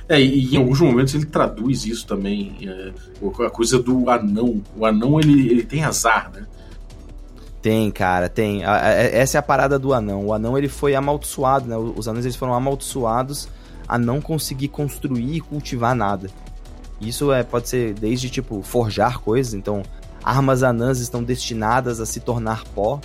É, 0.08 0.20
e 0.20 0.56
em 0.56 0.58
alguns 0.58 0.80
momentos 0.80 1.14
ele 1.14 1.26
traduz 1.26 1.86
isso 1.86 2.06
também. 2.06 2.58
É, 2.64 2.92
a 3.46 3.50
coisa 3.50 3.80
do 3.80 4.10
anão. 4.10 4.62
O 4.78 4.86
anão, 4.86 5.20
ele, 5.20 5.50
ele 5.50 5.64
tem 5.64 5.84
azar, 5.84 6.32
né? 6.34 6.46
Tem, 7.62 7.92
cara, 7.92 8.30
tem. 8.30 8.64
Essa 8.64 9.38
é 9.38 9.40
a 9.40 9.44
parada 9.44 9.78
do 9.78 9.94
anão. 9.94 10.28
O 10.28 10.34
anão, 10.34 10.58
ele 10.58 10.70
foi 10.70 10.96
amaldiçoado, 10.96 11.68
né? 11.68 11.78
Os 11.78 12.08
anões, 12.08 12.26
eles 12.26 12.38
foram 12.38 12.54
amaldiçoados 12.54 13.50
a 13.88 13.98
não 13.98 14.22
conseguir 14.22 14.68
construir 14.68 15.38
e 15.38 15.42
cultivar 15.42 15.96
nada. 15.96 16.30
Isso 17.02 17.32
é, 17.34 17.44
pode 17.44 17.68
ser 17.68 17.94
desde 17.94 18.30
tipo 18.30 18.62
forjar 18.62 19.20
coisas, 19.20 19.54
então 19.54 19.84
armas 20.24 20.64
anãs 20.64 21.00
estão 21.00 21.24
destinadas 21.24 22.00
a 22.00 22.06
se 22.06 22.20
tornar 22.20 22.64
pó, 22.76 23.00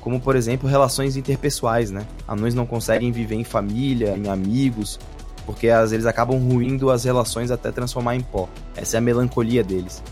como 0.00 0.20
por 0.20 0.36
exemplo 0.36 0.68
relações 0.68 1.16
interpessoais, 1.16 1.90
né? 1.90 2.06
Anões 2.26 2.54
não 2.54 2.64
conseguem 2.64 3.12
viver 3.12 3.34
em 3.34 3.44
família, 3.44 4.16
em 4.16 4.28
amigos, 4.28 4.98
porque 5.44 5.68
as, 5.68 5.92
eles 5.92 6.06
acabam 6.06 6.38
ruindo 6.38 6.90
as 6.90 7.04
relações 7.04 7.50
até 7.50 7.70
transformar 7.70 8.16
em 8.16 8.20
pó. 8.20 8.48
Essa 8.76 8.96
é 8.96 8.98
a 8.98 9.00
melancolia 9.00 9.62
deles. 9.62 10.02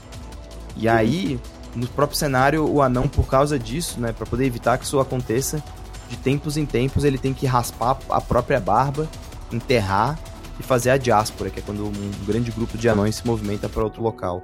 E 0.76 0.88
aí, 0.88 1.38
no 1.74 1.86
próprio 1.86 2.18
cenário, 2.18 2.68
o 2.68 2.82
anão, 2.82 3.08
por 3.08 3.26
causa 3.26 3.58
disso, 3.58 4.00
né, 4.00 4.12
para 4.12 4.26
poder 4.26 4.44
evitar 4.44 4.78
que 4.78 4.84
isso 4.84 4.98
aconteça, 5.00 5.62
de 6.08 6.16
tempos 6.16 6.56
em 6.56 6.66
tempos 6.66 7.04
ele 7.04 7.16
tem 7.16 7.32
que 7.32 7.46
raspar 7.46 7.98
a 8.10 8.20
própria 8.20 8.60
barba 8.60 9.08
enterrar 9.50 10.18
e 10.60 10.62
fazer 10.62 10.90
a 10.90 10.96
diáspora, 10.96 11.50
que 11.50 11.60
é 11.60 11.62
quando 11.62 11.86
um 11.86 12.26
grande 12.26 12.50
grupo 12.50 12.76
de 12.76 12.88
anões 12.88 13.16
se 13.16 13.26
movimenta 13.26 13.68
para 13.68 13.82
outro 13.82 14.02
local. 14.02 14.42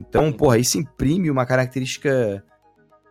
Então, 0.00 0.32
porra, 0.32 0.58
isso 0.58 0.78
imprime 0.78 1.30
uma 1.30 1.46
característica 1.46 2.44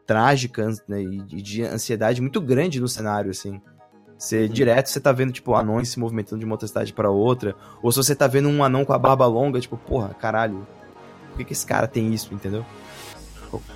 trágica 0.06 0.68
né, 0.88 1.02
e 1.02 1.42
de 1.42 1.64
ansiedade 1.64 2.22
muito 2.22 2.42
grande 2.42 2.80
no 2.80 2.88
cenário, 2.88 3.32
assim. 3.32 3.62
Você, 4.22 4.48
direto, 4.48 4.88
você 4.88 5.00
tá 5.00 5.12
vendo, 5.12 5.32
tipo, 5.32 5.56
anões 5.56 5.90
se 5.90 6.00
movimentando 6.00 6.40
de 6.40 6.46
uma 6.46 6.54
outra 6.54 6.68
cidade 6.68 6.94
para 6.94 7.10
outra. 7.10 7.56
Ou 7.82 7.92
se 7.92 7.98
você 7.98 8.14
tá 8.14 8.28
vendo 8.28 8.50
um 8.50 8.64
anão 8.64 8.86
com 8.86 8.94
a 8.94 9.00
barba 9.00 9.26
longa, 9.26 9.60
tipo, 9.60 9.78
porra, 9.78 10.10
caralho, 10.14 10.68
por 11.30 11.38
que, 11.38 11.46
que 11.46 11.54
esse 11.54 11.66
cara 11.66 11.88
tem 11.88 12.14
isso, 12.14 12.32
entendeu? 12.34 12.64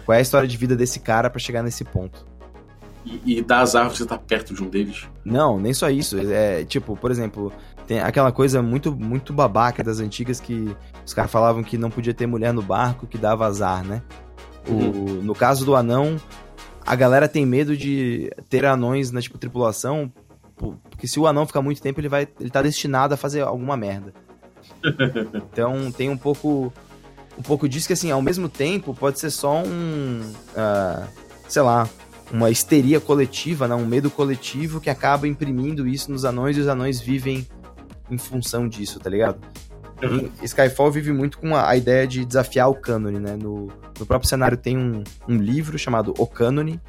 Qual 0.06 0.16
é 0.16 0.20
a 0.20 0.22
história 0.22 0.48
de 0.48 0.56
vida 0.56 0.76
desse 0.76 1.00
cara 1.00 1.30
para 1.30 1.40
chegar 1.40 1.64
nesse 1.64 1.84
ponto? 1.84 2.26
e, 3.06 3.38
e 3.38 3.42
dá 3.42 3.60
azar 3.60 3.90
você 3.90 4.04
estar 4.04 4.18
tá 4.18 4.24
perto 4.26 4.54
de 4.54 4.64
um 4.64 4.70
deles. 4.70 5.08
Não, 5.24 5.60
nem 5.60 5.74
só 5.74 5.90
isso. 5.90 6.18
É 6.20 6.64
tipo, 6.66 6.98
por 6.98 7.12
exemplo, 7.12 7.54
tem 7.86 8.00
aquela 8.00 8.32
coisa 8.32 8.62
muito, 8.62 8.96
muito 8.96 9.32
babaca 9.32 9.84
das 9.84 10.00
antigas 10.00 10.40
que 10.40 10.76
os 11.06 11.14
caras 11.14 11.32
falavam 11.32 11.64
que 11.64 11.78
não 11.78 11.92
podia 11.92 12.14
ter 12.14 12.26
mulher 12.26 12.52
no 12.52 12.62
barco 12.62 13.06
que 13.06 13.18
dava 13.18 13.46
azar, 13.46 13.86
né? 13.86 14.02
Uhum. 14.68 14.90
O, 14.90 15.24
no 15.24 15.36
caso 15.36 15.64
do 15.64 15.76
anão, 15.76 16.20
a 16.86 16.96
galera 16.96 17.28
tem 17.28 17.46
medo 17.46 17.78
de 17.78 18.32
ter 18.50 18.66
anões 18.66 19.12
na 19.12 19.22
tipo 19.22 19.38
tripulação, 19.38 20.12
porque 20.56 21.08
se 21.08 21.20
o 21.20 21.28
anão 21.28 21.46
ficar 21.46 21.62
muito 21.62 21.82
tempo, 21.82 22.00
ele 22.00 22.10
vai, 22.10 22.28
ele 22.40 22.50
tá 22.50 22.62
destinado 22.62 23.14
a 23.14 23.18
fazer 23.18 23.42
alguma 23.42 23.76
merda. 23.76 24.14
então 25.52 25.92
tem 25.92 26.10
um 26.10 26.18
pouco, 26.18 26.74
um 27.38 27.42
pouco 27.42 27.68
disso 27.68 27.88
que 27.88 27.94
assim, 27.94 28.12
ao 28.12 28.22
mesmo 28.22 28.50
tempo 28.50 28.94
pode 28.94 29.20
ser 29.20 29.30
só 29.30 29.62
um, 29.62 30.22
uh, 30.52 31.08
sei 31.48 31.62
lá, 31.62 31.90
uma 32.32 32.50
histeria 32.50 33.00
coletiva, 33.00 33.68
né? 33.68 33.76
um 33.76 33.86
medo 33.86 34.10
coletivo 34.10 34.82
que 34.82 34.90
acaba 34.90 35.28
imprimindo 35.28 35.88
isso 35.88 36.12
nos 36.12 36.26
anões 36.26 36.58
e 36.58 36.62
os 36.62 36.68
anões 36.68 37.00
vivem 37.00 37.48
em 38.10 38.18
função 38.18 38.68
disso, 38.68 39.00
tá 39.00 39.10
ligado? 39.10 39.40
Uhum. 40.04 40.30
Skyfall 40.44 40.92
vive 40.92 41.12
muito 41.12 41.38
com 41.38 41.56
a, 41.56 41.70
a, 41.70 41.78
ideia 41.78 42.06
de 42.06 42.26
desafiar 42.26 42.70
o 42.70 42.76
cânone, 42.76 43.20
né? 43.20 43.36
No, 43.36 43.68
no 44.00 44.06
próprio 44.06 44.28
cenário 44.28 44.58
tem 44.58 44.78
um, 44.78 45.04
um 45.28 45.38
livro 45.38 45.80
chamado 45.80 46.14
O 46.18 46.28
Cânone, 46.28 46.82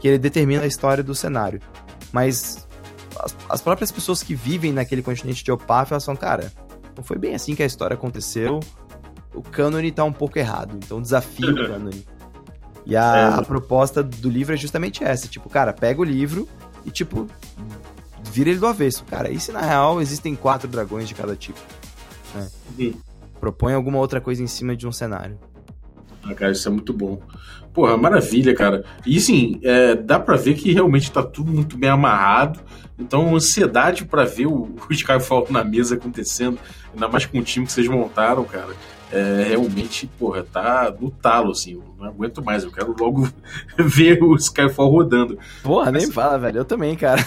que 0.00 0.08
ele 0.08 0.18
determina 0.18 0.62
a 0.62 0.66
história 0.66 1.02
do 1.02 1.14
cenário. 1.14 1.60
Mas 2.12 2.66
as, 3.24 3.36
as 3.48 3.60
próprias 3.60 3.90
pessoas 3.92 4.22
que 4.22 4.34
vivem 4.34 4.72
naquele 4.72 5.02
continente 5.02 5.44
de 5.44 5.52
Opaf, 5.52 5.92
elas 5.92 6.04
falam, 6.04 6.20
cara, 6.20 6.52
não 6.96 7.04
foi 7.04 7.18
bem 7.18 7.34
assim 7.34 7.54
que 7.54 7.62
a 7.62 7.66
história 7.66 7.94
aconteceu, 7.94 8.60
o 9.34 9.42
cânone 9.42 9.92
tá 9.92 10.04
um 10.04 10.12
pouco 10.12 10.38
errado, 10.38 10.76
então 10.76 11.00
desafia 11.00 11.50
o 11.50 11.54
cânone. 11.54 12.04
E 12.86 12.96
a, 12.96 13.16
é. 13.16 13.24
a, 13.38 13.42
proposta 13.42 14.02
do 14.02 14.28
livro 14.28 14.54
é 14.54 14.56
justamente 14.56 15.04
essa, 15.04 15.28
tipo, 15.28 15.48
cara, 15.48 15.72
pega 15.72 16.00
o 16.00 16.04
livro 16.04 16.48
e, 16.84 16.90
tipo, 16.90 17.28
vira 18.24 18.50
ele 18.50 18.58
do 18.58 18.66
avesso. 18.66 19.04
Cara, 19.04 19.30
e 19.30 19.38
se 19.38 19.52
na 19.52 19.60
real 19.60 20.00
existem 20.00 20.34
quatro 20.34 20.66
dragões 20.66 21.06
de 21.06 21.14
cada 21.14 21.36
tipo? 21.36 21.60
Né? 22.34 22.48
Uhum. 22.78 22.94
Propõe 23.38 23.74
alguma 23.74 23.98
outra 23.98 24.20
coisa 24.20 24.42
em 24.42 24.46
cima 24.46 24.74
de 24.74 24.86
um 24.86 24.92
cenário. 24.92 25.38
Ah, 26.22 26.34
cara, 26.34 26.52
isso 26.52 26.68
é 26.68 26.70
muito 26.70 26.92
bom. 26.92 27.20
Porra, 27.72 27.96
maravilha, 27.96 28.54
cara. 28.54 28.84
E 29.06 29.20
sim, 29.20 29.60
é, 29.62 29.94
dá 29.94 30.18
pra 30.18 30.36
ver 30.36 30.54
que 30.54 30.72
realmente 30.72 31.10
tá 31.10 31.22
tudo 31.22 31.52
muito 31.52 31.78
bem 31.78 31.90
amarrado. 31.90 32.60
Então, 32.98 33.34
ansiedade 33.34 34.04
para 34.04 34.24
ver 34.24 34.46
o, 34.46 34.74
o 34.88 34.92
Skyfall 34.92 35.46
na 35.50 35.64
mesa 35.64 35.94
acontecendo, 35.94 36.58
ainda 36.92 37.08
mais 37.08 37.26
com 37.26 37.38
o 37.38 37.42
time 37.42 37.66
que 37.66 37.72
vocês 37.72 37.88
montaram, 37.88 38.44
cara 38.44 38.74
é, 39.12 39.44
realmente, 39.48 40.06
porra, 40.18 40.44
tá 40.44 40.94
no 40.98 41.10
talo, 41.10 41.50
assim. 41.50 41.74
Eu 41.74 41.84
não 41.98 42.06
aguento 42.06 42.42
mais, 42.44 42.62
eu 42.62 42.70
quero 42.70 42.94
logo 42.98 43.28
ver 43.76 44.22
o 44.22 44.34
Skyfall 44.36 44.90
rodando. 44.90 45.38
Porra, 45.62 45.90
nem 45.90 46.10
fala, 46.10 46.38
velho. 46.38 46.58
Eu 46.58 46.64
também, 46.64 46.94
cara. 46.96 47.20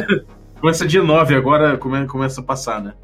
começa 0.60 0.86
dia 0.86 1.02
9, 1.02 1.34
agora 1.34 1.76
come, 1.76 2.06
começa 2.06 2.40
a 2.40 2.44
passar, 2.44 2.80
né? 2.80 2.94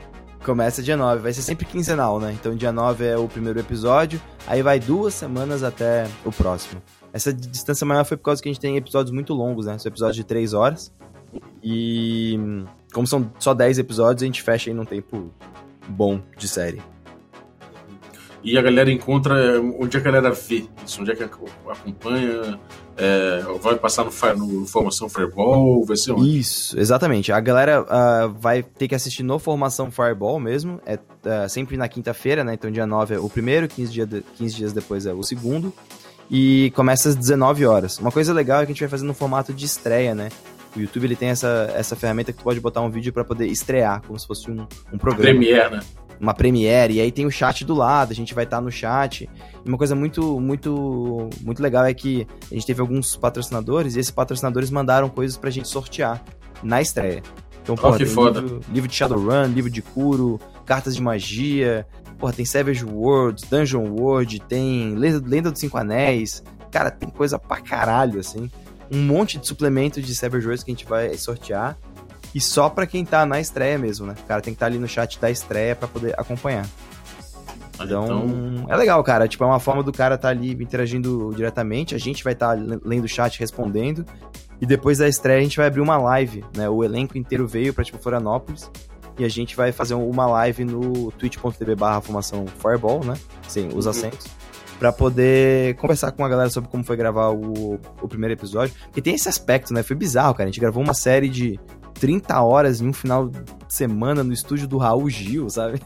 Começa 0.44 0.82
dia 0.82 0.96
9, 0.96 1.22
vai 1.22 1.32
ser 1.32 1.42
sempre 1.42 1.64
quinzenal, 1.64 2.18
né? 2.18 2.32
Então 2.32 2.54
dia 2.56 2.72
9 2.72 3.06
é 3.06 3.16
o 3.16 3.28
primeiro 3.28 3.60
episódio, 3.60 4.20
aí 4.44 4.60
vai 4.60 4.80
duas 4.80 5.14
semanas 5.14 5.62
até 5.62 6.08
o 6.24 6.32
próximo. 6.32 6.82
Essa 7.12 7.32
distância 7.32 7.86
maior 7.86 8.04
foi 8.04 8.16
por 8.16 8.24
causa 8.24 8.42
que 8.42 8.48
a 8.48 8.52
gente 8.52 8.60
tem 8.60 8.76
episódios 8.76 9.14
muito 9.14 9.32
longos, 9.34 9.66
né? 9.66 9.78
São 9.78 9.88
episódios 9.88 10.16
de 10.16 10.24
3 10.24 10.52
horas. 10.52 10.92
E 11.62 12.36
como 12.92 13.06
são 13.06 13.30
só 13.38 13.54
10 13.54 13.78
episódios, 13.78 14.22
a 14.22 14.26
gente 14.26 14.42
fecha 14.42 14.68
aí 14.68 14.74
num 14.74 14.84
tempo 14.84 15.32
bom 15.88 16.20
de 16.36 16.48
série. 16.48 16.82
E 18.44 18.58
a 18.58 18.62
galera 18.62 18.90
encontra 18.90 19.60
onde 19.60 19.96
a 19.96 20.00
galera 20.00 20.32
vê 20.32 20.64
isso, 20.84 21.00
onde 21.00 21.12
é 21.12 21.14
que 21.14 21.22
acompanha, 21.22 22.58
é, 22.96 23.42
vai 23.60 23.76
passar 23.76 24.04
no, 24.36 24.46
no 24.46 24.66
Formação 24.66 25.08
Fireball, 25.08 25.84
vai 25.84 25.96
ser 25.96 26.12
onde? 26.12 26.38
Isso, 26.38 26.78
exatamente. 26.78 27.30
A 27.30 27.38
galera 27.38 27.82
uh, 27.82 28.32
vai 28.40 28.62
ter 28.62 28.88
que 28.88 28.94
assistir 28.94 29.22
no 29.22 29.38
Formação 29.38 29.90
Fireball 29.90 30.40
mesmo, 30.40 30.80
é 30.84 30.96
uh, 30.96 31.48
sempre 31.48 31.76
na 31.76 31.86
quinta-feira, 31.88 32.42
né? 32.42 32.54
Então 32.54 32.70
dia 32.70 32.86
9 32.86 33.14
é 33.14 33.18
o 33.18 33.28
primeiro, 33.28 33.68
15, 33.68 33.92
dia 33.92 34.06
de, 34.06 34.22
15 34.36 34.54
dias 34.56 34.72
depois 34.72 35.06
é 35.06 35.12
o 35.12 35.22
segundo. 35.22 35.72
E 36.30 36.72
começa 36.74 37.10
às 37.10 37.14
19 37.14 37.66
horas. 37.66 37.98
Uma 37.98 38.10
coisa 38.10 38.32
legal 38.32 38.62
é 38.62 38.66
que 38.66 38.72
a 38.72 38.74
gente 38.74 38.80
vai 38.80 38.88
fazer 38.88 39.04
no 39.04 39.12
formato 39.12 39.52
de 39.52 39.66
estreia, 39.66 40.14
né? 40.14 40.30
O 40.74 40.80
YouTube 40.80 41.04
ele 41.04 41.16
tem 41.16 41.28
essa, 41.28 41.70
essa 41.76 41.94
ferramenta 41.94 42.32
que 42.32 42.38
tu 42.38 42.44
pode 42.44 42.58
botar 42.58 42.80
um 42.80 42.88
vídeo 42.88 43.12
para 43.12 43.24
poder 43.24 43.46
estrear, 43.46 44.00
como 44.06 44.18
se 44.18 44.26
fosse 44.26 44.50
um, 44.50 44.66
um 44.90 44.96
programa. 44.96 45.38
Premiere, 45.38 45.76
né? 45.76 45.80
Uma 46.22 46.32
Premiere, 46.32 46.94
e 46.94 47.00
aí 47.00 47.10
tem 47.10 47.26
o 47.26 47.30
chat 47.30 47.64
do 47.64 47.74
lado, 47.74 48.12
a 48.12 48.14
gente 48.14 48.32
vai 48.32 48.44
estar 48.44 48.58
tá 48.58 48.60
no 48.60 48.70
chat. 48.70 49.28
E 49.64 49.68
uma 49.68 49.76
coisa 49.76 49.94
muito, 49.96 50.40
muito, 50.40 51.28
muito 51.42 51.60
legal 51.60 51.84
é 51.84 51.92
que 51.92 52.26
a 52.50 52.54
gente 52.54 52.64
teve 52.64 52.80
alguns 52.80 53.16
patrocinadores, 53.16 53.96
e 53.96 53.98
esses 53.98 54.12
patrocinadores 54.12 54.70
mandaram 54.70 55.08
coisas 55.08 55.36
pra 55.36 55.50
gente 55.50 55.66
sortear 55.66 56.22
na 56.62 56.80
estreia. 56.80 57.22
Então, 57.60 57.74
pô, 57.74 57.90
oh, 57.90 57.96
que 57.96 58.06
foda. 58.06 58.40
Livro, 58.40 58.60
livro 58.72 58.88
de 58.88 58.94
Shadowrun, 58.94 59.46
livro 59.46 59.70
de 59.70 59.82
Kuro, 59.82 60.40
cartas 60.64 60.94
de 60.94 61.02
magia, 61.02 61.84
porra, 62.18 62.32
tem 62.32 62.44
Savage 62.44 62.84
Worlds, 62.84 63.44
Dungeon 63.50 63.88
World, 63.88 64.40
tem 64.48 64.94
Lenda 64.94 65.50
dos 65.50 65.58
Cinco 65.58 65.76
Anéis. 65.76 66.42
Cara, 66.70 66.90
tem 66.90 67.10
coisa 67.10 67.36
pra 67.36 67.60
caralho, 67.60 68.20
assim 68.20 68.48
um 68.92 69.02
monte 69.02 69.38
de 69.38 69.46
suplemento 69.46 70.02
de 70.02 70.14
Cyber 70.14 70.40
Joys 70.40 70.62
que 70.62 70.70
a 70.70 70.74
gente 70.74 70.84
vai 70.84 71.16
sortear. 71.16 71.78
E 72.34 72.40
só 72.40 72.68
para 72.68 72.86
quem 72.86 73.04
tá 73.04 73.26
na 73.26 73.40
estreia 73.40 73.78
mesmo, 73.78 74.06
né? 74.06 74.14
O 74.18 74.26
cara 74.26 74.40
tem 74.40 74.52
que 74.52 74.56
estar 74.56 74.66
tá 74.66 74.72
ali 74.72 74.78
no 74.78 74.88
chat 74.88 75.18
da 75.20 75.30
estreia 75.30 75.76
para 75.76 75.86
poder 75.86 76.14
acompanhar. 76.18 76.66
Então, 77.74 78.04
então, 78.04 78.66
é 78.68 78.76
legal, 78.76 79.02
cara. 79.02 79.26
Tipo, 79.26 79.44
é 79.44 79.46
uma 79.46 79.60
forma 79.60 79.82
do 79.82 79.92
cara 79.92 80.14
estar 80.14 80.28
tá 80.28 80.32
ali 80.32 80.52
interagindo 80.52 81.32
diretamente. 81.34 81.94
A 81.94 81.98
gente 81.98 82.22
vai 82.22 82.32
estar 82.32 82.56
tá 82.56 82.62
lendo 82.84 83.04
o 83.04 83.08
chat, 83.08 83.38
respondendo. 83.38 84.04
E 84.60 84.66
depois 84.66 84.98
da 84.98 85.08
estreia 85.08 85.40
a 85.40 85.42
gente 85.42 85.56
vai 85.56 85.66
abrir 85.66 85.80
uma 85.80 85.96
live, 85.96 86.44
né? 86.56 86.68
O 86.68 86.84
elenco 86.84 87.18
inteiro 87.18 87.46
veio 87.46 87.74
pra, 87.74 87.84
tipo, 87.84 87.98
Florianópolis. 87.98 88.70
E 89.18 89.24
a 89.24 89.28
gente 89.28 89.54
vai 89.56 89.72
fazer 89.72 89.94
uma 89.94 90.26
live 90.26 90.64
no 90.64 91.10
twitch.tv 91.12 91.74
barra 91.74 92.00
formação 92.00 92.46
Fireball, 92.46 93.04
né? 93.04 93.14
Sem 93.48 93.68
os 93.68 93.84
uhum. 93.84 93.90
acentos 93.90 94.42
para 94.78 94.92
poder 94.92 95.76
conversar 95.76 96.10
com 96.10 96.24
a 96.24 96.28
galera 96.28 96.50
sobre 96.50 96.68
como 96.68 96.82
foi 96.82 96.96
gravar 96.96 97.30
o, 97.30 97.78
o 98.00 98.08
primeiro 98.08 98.34
episódio. 98.34 98.74
Porque 98.86 99.00
tem 99.00 99.14
esse 99.14 99.28
aspecto, 99.28 99.72
né? 99.72 99.80
Foi 99.84 99.94
bizarro, 99.94 100.34
cara. 100.34 100.48
A 100.48 100.50
gente 100.50 100.58
gravou 100.58 100.82
uma 100.82 100.92
série 100.92 101.28
de 101.28 101.56
30 102.02 102.42
horas 102.42 102.80
em 102.80 102.88
um 102.88 102.92
final 102.92 103.28
de 103.28 103.38
semana 103.68 104.24
no 104.24 104.32
estúdio 104.32 104.66
do 104.66 104.76
Raul 104.76 105.08
Gil, 105.08 105.48
sabe? 105.48 105.80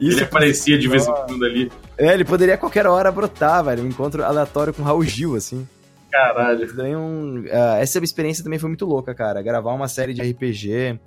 Isso 0.00 0.18
ele 0.18 0.24
aparecia 0.24 0.76
de 0.76 0.88
vez 0.88 1.06
em 1.06 1.12
quando 1.12 1.44
ali. 1.44 1.70
É, 1.96 2.12
ele 2.12 2.24
poderia 2.24 2.56
a 2.56 2.58
qualquer 2.58 2.84
hora 2.84 3.12
brotar, 3.12 3.62
velho. 3.62 3.84
Um 3.84 3.86
encontro 3.86 4.24
aleatório 4.24 4.74
com 4.74 4.82
o 4.82 4.84
Raul 4.84 5.04
Gil, 5.04 5.36
assim. 5.36 5.64
Caralho. 6.10 6.66
Um, 6.98 7.42
uh, 7.42 7.76
essa 7.78 8.02
experiência 8.02 8.42
também 8.42 8.58
foi 8.58 8.68
muito 8.68 8.84
louca, 8.84 9.14
cara. 9.14 9.40
Gravar 9.42 9.72
uma 9.72 9.86
série 9.86 10.12
de 10.12 10.20
RPG 10.22 10.98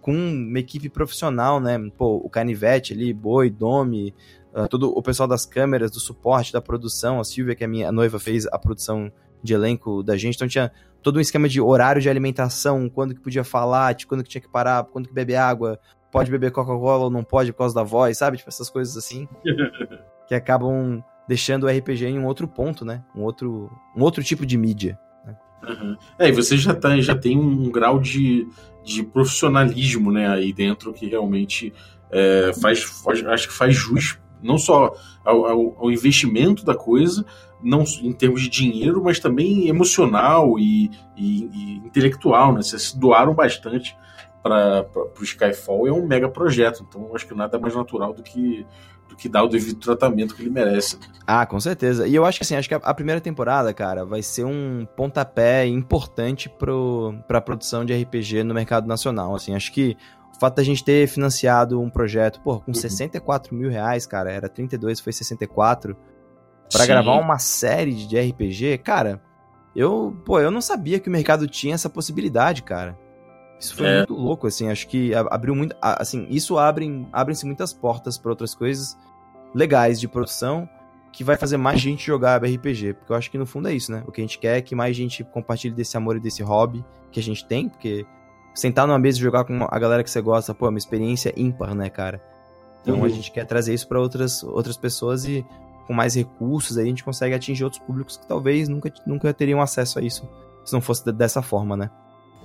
com 0.00 0.14
uma 0.14 0.60
equipe 0.60 0.88
profissional, 0.88 1.58
né? 1.58 1.76
Pô, 1.98 2.18
o 2.18 2.30
Canivete 2.30 2.92
ali, 2.92 3.12
Boi, 3.12 3.50
Domi, 3.50 4.14
uh, 4.54 4.68
todo 4.68 4.96
o 4.96 5.02
pessoal 5.02 5.28
das 5.28 5.44
câmeras, 5.44 5.90
do 5.90 5.98
suporte, 5.98 6.52
da 6.52 6.62
produção, 6.62 7.18
a 7.18 7.24
Silvia, 7.24 7.56
que 7.56 7.64
é 7.64 7.66
a 7.66 7.68
minha 7.68 7.88
a 7.88 7.92
noiva, 7.92 8.20
fez 8.20 8.46
a 8.46 8.60
produção 8.60 9.10
de 9.42 9.54
elenco 9.54 10.04
da 10.04 10.16
gente, 10.16 10.36
então 10.36 10.46
tinha 10.46 10.70
todo 11.02 11.16
um 11.16 11.20
esquema 11.20 11.48
de 11.48 11.60
horário 11.60 12.00
de 12.00 12.08
alimentação, 12.08 12.88
quando 12.88 13.14
que 13.14 13.20
podia 13.20 13.44
falar, 13.44 13.94
tipo, 13.94 14.10
quando 14.10 14.22
que 14.22 14.30
tinha 14.30 14.42
que 14.42 14.50
parar, 14.50 14.84
quando 14.84 15.08
que 15.08 15.14
beber 15.14 15.36
água, 15.36 15.78
pode 16.10 16.30
beber 16.30 16.52
Coca-Cola 16.52 17.04
ou 17.04 17.10
não 17.10 17.24
pode 17.24 17.52
por 17.52 17.58
causa 17.58 17.74
da 17.74 17.82
voz, 17.82 18.18
sabe? 18.18 18.36
Tipo, 18.36 18.50
essas 18.50 18.70
coisas 18.70 18.96
assim, 18.96 19.28
que 20.28 20.34
acabam 20.34 21.02
deixando 21.26 21.64
o 21.64 21.68
RPG 21.68 22.06
em 22.06 22.18
um 22.18 22.26
outro 22.26 22.46
ponto, 22.46 22.84
né? 22.84 23.02
Um 23.14 23.22
outro, 23.22 23.70
um 23.96 24.02
outro 24.02 24.22
tipo 24.22 24.44
de 24.44 24.56
mídia. 24.56 24.98
Né? 25.24 25.36
Uhum. 25.68 25.96
É, 26.18 26.28
e 26.28 26.32
você 26.32 26.56
já, 26.56 26.74
tá, 26.74 26.98
já 27.00 27.16
tem 27.16 27.38
um 27.38 27.70
grau 27.70 27.98
de, 27.98 28.46
de 28.84 29.02
profissionalismo, 29.02 30.12
né, 30.12 30.28
aí 30.28 30.52
dentro 30.52 30.92
que 30.92 31.06
realmente 31.06 31.72
é, 32.10 32.52
faz, 32.60 32.82
faz, 32.82 33.24
acho 33.24 33.48
que 33.48 33.54
faz 33.54 33.74
jus 33.74 34.18
não 34.42 34.58
só 34.58 34.94
ao, 35.24 35.46
ao, 35.46 35.76
ao, 35.78 35.90
investimento 35.90 36.64
da 36.64 36.74
coisa, 36.74 37.24
não 37.62 37.84
em 38.00 38.12
termos 38.12 38.42
de 38.42 38.48
dinheiro, 38.48 39.02
mas 39.02 39.18
também 39.18 39.68
emocional 39.68 40.58
e, 40.58 40.90
e, 41.16 41.44
e 41.52 41.76
intelectual, 41.86 42.52
né? 42.52 42.62
Vocês 42.62 42.90
se 42.90 42.98
doaram 42.98 43.34
bastante 43.34 43.96
para 44.42 44.86
o 44.94 45.22
Skyfall, 45.22 45.86
é 45.86 45.92
um 45.92 46.06
mega 46.06 46.28
projeto, 46.28 46.84
então 46.88 47.14
acho 47.14 47.26
que 47.26 47.34
nada 47.34 47.58
mais 47.58 47.74
natural 47.74 48.12
do 48.12 48.22
que 48.22 48.66
do 49.08 49.16
que 49.16 49.28
dar 49.28 49.42
o 49.42 49.48
devido 49.48 49.78
tratamento 49.78 50.34
que 50.34 50.40
ele 50.40 50.48
merece. 50.48 50.98
Ah, 51.26 51.44
com 51.44 51.60
certeza. 51.60 52.08
E 52.08 52.14
eu 52.14 52.24
acho 52.24 52.38
que 52.38 52.44
assim, 52.44 52.56
acho 52.56 52.66
que 52.66 52.74
a, 52.74 52.94
primeira 52.94 53.20
temporada, 53.20 53.72
cara, 53.74 54.06
vai 54.06 54.22
ser 54.22 54.44
um 54.44 54.86
pontapé 54.96 55.66
importante 55.66 56.48
para 56.48 57.38
a 57.38 57.40
produção 57.42 57.84
de 57.84 57.92
RPG 57.92 58.42
no 58.42 58.54
mercado 58.54 58.88
nacional. 58.88 59.34
Assim, 59.34 59.54
acho 59.54 59.70
que 59.70 59.98
fato 60.42 60.56
da 60.56 60.64
gente 60.64 60.82
ter 60.82 61.06
financiado 61.06 61.80
um 61.80 61.88
projeto, 61.88 62.40
pô, 62.40 62.58
com 62.58 62.72
uhum. 62.72 62.74
64 62.74 63.54
mil 63.54 63.70
reais, 63.70 64.06
cara, 64.06 64.32
era 64.32 64.48
32, 64.48 64.98
foi 64.98 65.12
64, 65.12 65.96
para 66.72 66.86
gravar 66.86 67.18
uma 67.18 67.38
série 67.38 67.94
de 67.94 68.18
RPG, 68.18 68.78
cara, 68.78 69.20
eu, 69.74 70.16
pô, 70.24 70.40
eu 70.40 70.50
não 70.50 70.60
sabia 70.60 70.98
que 70.98 71.08
o 71.08 71.12
mercado 71.12 71.46
tinha 71.46 71.74
essa 71.74 71.88
possibilidade, 71.88 72.62
cara. 72.62 72.98
Isso 73.58 73.76
foi 73.76 73.86
é. 73.86 73.96
muito 73.98 74.14
louco, 74.14 74.46
assim, 74.46 74.68
acho 74.68 74.88
que 74.88 75.14
abriu 75.14 75.54
muito, 75.54 75.76
assim, 75.80 76.26
isso 76.28 76.58
abre, 76.58 77.06
abrem-se 77.12 77.46
muitas 77.46 77.72
portas 77.72 78.18
para 78.18 78.30
outras 78.30 78.54
coisas 78.54 78.98
legais 79.54 80.00
de 80.00 80.08
produção 80.08 80.68
que 81.12 81.22
vai 81.22 81.36
fazer 81.36 81.58
mais 81.58 81.80
gente 81.80 82.04
jogar 82.04 82.42
RPG, 82.42 82.94
porque 82.94 83.12
eu 83.12 83.16
acho 83.16 83.30
que 83.30 83.38
no 83.38 83.46
fundo 83.46 83.68
é 83.68 83.74
isso, 83.74 83.92
né? 83.92 84.02
O 84.06 84.10
que 84.10 84.20
a 84.20 84.24
gente 84.24 84.38
quer 84.38 84.56
é 84.56 84.62
que 84.62 84.74
mais 84.74 84.96
gente 84.96 85.22
compartilhe 85.22 85.74
desse 85.74 85.96
amor 85.96 86.16
e 86.16 86.20
desse 86.20 86.42
hobby 86.42 86.84
que 87.10 87.20
a 87.20 87.22
gente 87.22 87.44
tem, 87.44 87.68
porque 87.68 88.06
sentar 88.54 88.86
numa 88.86 88.98
mesa 88.98 89.18
e 89.18 89.20
jogar 89.20 89.44
com 89.44 89.66
a 89.70 89.78
galera 89.78 90.02
que 90.02 90.10
você 90.10 90.20
gosta, 90.20 90.54
pô, 90.54 90.66
é 90.66 90.70
uma 90.70 90.78
experiência 90.78 91.32
ímpar, 91.36 91.74
né, 91.74 91.88
cara? 91.90 92.22
Então 92.80 92.96
uhum. 92.96 93.04
a 93.04 93.08
gente 93.08 93.30
quer 93.30 93.44
trazer 93.44 93.74
isso 93.74 93.86
para 93.86 94.00
outras, 94.00 94.42
outras 94.42 94.76
pessoas 94.76 95.24
e 95.24 95.46
com 95.86 95.92
mais 95.92 96.14
recursos 96.14 96.78
aí 96.78 96.84
a 96.84 96.88
gente 96.88 97.04
consegue 97.04 97.34
atingir 97.34 97.64
outros 97.64 97.82
públicos 97.82 98.16
que 98.16 98.26
talvez 98.26 98.68
nunca, 98.68 98.92
nunca 99.06 99.32
teriam 99.32 99.60
acesso 99.60 99.98
a 99.98 100.02
isso 100.02 100.28
se 100.64 100.72
não 100.72 100.80
fosse 100.80 101.10
dessa 101.12 101.42
forma, 101.42 101.76
né? 101.76 101.90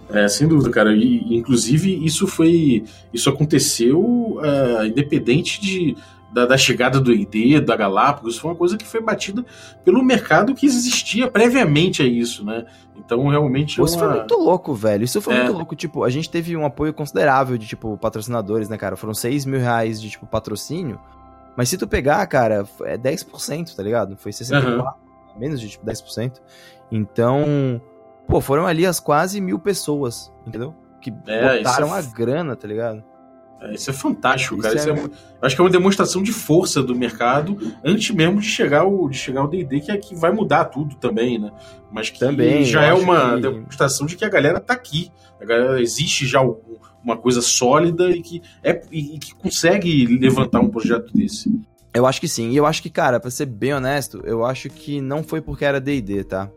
É, 0.09 0.27
sem 0.27 0.47
dúvida, 0.47 0.69
cara. 0.69 0.93
E, 0.93 1.37
inclusive, 1.37 2.03
isso 2.05 2.27
foi. 2.27 2.85
Isso 3.13 3.29
aconteceu 3.29 3.99
uh, 3.99 4.85
independente 4.85 5.59
de, 5.59 5.97
da, 6.31 6.45
da 6.45 6.57
chegada 6.57 6.99
do 6.99 7.11
ID, 7.11 7.61
da 7.63 7.75
Galápagos, 7.75 8.37
foi 8.37 8.51
uma 8.51 8.57
coisa 8.57 8.77
que 8.77 8.85
foi 8.85 9.01
batida 9.01 9.45
pelo 9.83 10.03
mercado 10.03 10.55
que 10.55 10.65
existia 10.65 11.29
previamente 11.29 12.01
a 12.01 12.05
isso, 12.05 12.45
né? 12.45 12.65
Então, 12.95 13.27
realmente. 13.27 13.79
É 13.79 13.83
uma... 13.83 13.87
Isso 13.87 13.99
foi 13.99 14.07
muito 14.07 14.35
louco, 14.35 14.73
velho. 14.73 15.03
Isso 15.03 15.21
foi 15.21 15.33
é. 15.33 15.43
muito 15.43 15.57
louco. 15.57 15.75
Tipo, 15.75 16.03
a 16.03 16.09
gente 16.09 16.29
teve 16.29 16.55
um 16.55 16.65
apoio 16.65 16.93
considerável 16.93 17.57
de, 17.57 17.67
tipo, 17.67 17.97
patrocinadores, 17.97 18.69
né, 18.69 18.77
cara? 18.77 18.95
Foram 18.95 19.13
6 19.13 19.45
mil 19.45 19.59
reais 19.59 20.01
de, 20.01 20.09
tipo, 20.09 20.25
patrocínio. 20.25 20.99
Mas 21.57 21.69
se 21.69 21.77
tu 21.77 21.87
pegar, 21.87 22.25
cara, 22.27 22.63
é 22.83 22.97
10%, 22.97 23.75
tá 23.75 23.81
ligado? 23.81 24.15
Foi 24.15 24.31
64%, 24.31 24.77
uhum. 24.77 25.39
menos 25.39 25.59
de, 25.59 25.67
tipo, 25.69 25.83
10%. 25.83 26.39
Então, 26.91 27.81
pô, 28.27 28.39
foram 28.39 28.67
ali 28.67 28.85
as 28.85 28.99
quase 28.99 29.41
mil 29.41 29.57
pessoas, 29.57 30.31
entendeu? 30.45 30.75
Que 31.01 31.11
é, 31.25 31.57
botaram 31.57 31.95
é... 31.95 31.99
a 31.99 32.01
grana, 32.03 32.55
tá 32.55 32.67
ligado? 32.67 33.03
É, 33.59 33.73
isso 33.73 33.89
é 33.89 33.93
fantástico, 33.93 34.55
isso 34.55 34.63
cara. 34.63 34.75
É... 34.75 34.77
Isso 34.77 34.89
é, 34.89 35.45
acho 35.45 35.55
que 35.55 35.61
é 35.61 35.63
uma 35.63 35.69
demonstração 35.69 36.21
de 36.21 36.31
força 36.31 36.81
do 36.81 36.95
mercado 36.95 37.57
antes 37.83 38.09
mesmo 38.11 38.39
de 38.39 38.47
chegar 38.47 38.85
o 38.85 39.09
de 39.09 39.17
chegar 39.17 39.43
o 39.43 39.47
D&D 39.47 39.81
que 39.81 39.91
é 39.91 39.97
que 39.97 40.15
vai 40.15 40.31
mudar 40.31 40.65
tudo 40.65 40.95
também, 40.95 41.39
né? 41.39 41.51
Mas 41.91 42.09
que 42.09 42.19
também, 42.19 42.63
já 42.63 42.83
é 42.83 42.93
uma 42.93 43.35
que... 43.35 43.41
demonstração 43.41 44.05
de 44.05 44.15
que 44.15 44.25
a 44.25 44.29
galera 44.29 44.59
tá 44.59 44.73
aqui. 44.73 45.11
A 45.41 45.45
galera 45.45 45.81
existe 45.81 46.25
já 46.25 46.41
uma 47.03 47.17
coisa 47.17 47.41
sólida 47.41 48.09
e 48.09 48.21
que 48.21 48.41
é 48.63 48.81
e 48.91 49.17
que 49.17 49.33
consegue 49.33 50.05
levantar 50.05 50.59
um 50.59 50.69
projeto 50.69 51.11
desse. 51.13 51.51
Eu 51.93 52.05
acho 52.05 52.21
que 52.21 52.27
sim. 52.27 52.51
E 52.51 52.57
eu 52.57 52.65
acho 52.65 52.81
que, 52.83 52.91
cara, 52.91 53.19
pra 53.19 53.31
ser 53.31 53.47
bem 53.47 53.73
honesto, 53.73 54.21
eu 54.23 54.45
acho 54.45 54.69
que 54.69 55.01
não 55.01 55.23
foi 55.23 55.41
porque 55.41 55.65
era 55.65 55.81
D&D, 55.81 56.23
tá? 56.25 56.51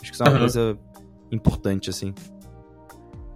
Acho 0.00 0.10
que 0.10 0.14
isso 0.14 0.22
é 0.22 0.26
uma 0.26 0.32
uhum. 0.32 0.38
coisa 0.38 0.78
importante 1.32 1.90
assim 1.90 2.14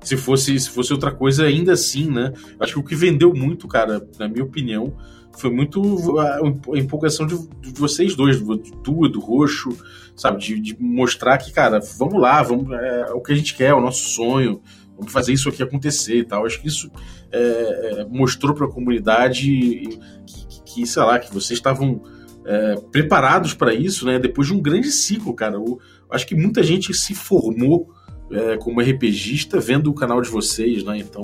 se 0.02 0.16
fosse, 0.16 0.58
se 0.58 0.70
fosse 0.70 0.92
outra 0.92 1.12
coisa, 1.12 1.44
ainda 1.44 1.72
assim, 1.72 2.10
né? 2.10 2.32
Acho 2.58 2.74
que 2.74 2.78
o 2.78 2.84
que 2.84 2.94
vendeu 2.94 3.34
muito, 3.34 3.68
cara, 3.68 4.06
na 4.18 4.28
minha 4.28 4.44
opinião, 4.44 4.96
foi 5.38 5.50
muito 5.50 6.18
a, 6.18 6.40
empolgação 6.74 7.26
de, 7.26 7.36
de 7.60 7.78
vocês 7.78 8.14
dois, 8.14 8.40
do 8.40 8.58
tu 8.58 9.06
e 9.06 9.12
do 9.12 9.20
Roxo, 9.20 9.70
sabe? 10.16 10.38
De, 10.38 10.60
de, 10.60 10.76
mostrar 10.80 11.38
que, 11.38 11.52
cara, 11.52 11.80
vamos 11.98 12.20
lá, 12.20 12.42
vamos, 12.42 12.72
é, 12.72 13.00
é, 13.08 13.12
o 13.12 13.20
que 13.20 13.32
a 13.32 13.36
gente 13.36 13.54
quer, 13.54 13.70
é 13.70 13.74
o 13.74 13.80
nosso 13.80 14.08
sonho, 14.08 14.60
vamos 14.96 15.12
fazer 15.12 15.32
isso 15.32 15.48
aqui 15.48 15.62
acontecer 15.62 16.18
e 16.18 16.24
tal. 16.24 16.44
Acho 16.44 16.60
que 16.60 16.68
isso 16.68 16.90
é, 17.30 18.00
é, 18.00 18.04
mostrou 18.06 18.54
para 18.54 18.66
a 18.66 18.70
comunidade 18.70 19.82
que, 20.26 20.62
que, 20.64 20.86
sei 20.86 21.02
lá, 21.02 21.18
que 21.18 21.32
vocês 21.32 21.58
estavam 21.58 22.02
é, 22.44 22.74
preparados 22.90 23.54
para 23.54 23.72
isso, 23.74 24.06
né? 24.06 24.18
Depois 24.18 24.48
de 24.48 24.54
um 24.54 24.60
grande 24.60 24.90
ciclo, 24.90 25.34
cara. 25.34 25.54
Eu, 25.54 25.78
acho 26.10 26.26
que 26.26 26.34
muita 26.34 26.62
gente 26.62 26.92
se 26.92 27.14
formou 27.14 27.88
é, 28.30 28.56
como 28.58 28.80
RPGista 28.80 29.60
vendo 29.60 29.90
o 29.90 29.94
canal 29.94 30.20
de 30.20 30.28
vocês, 30.28 30.84
né? 30.84 30.98
Então 30.98 31.22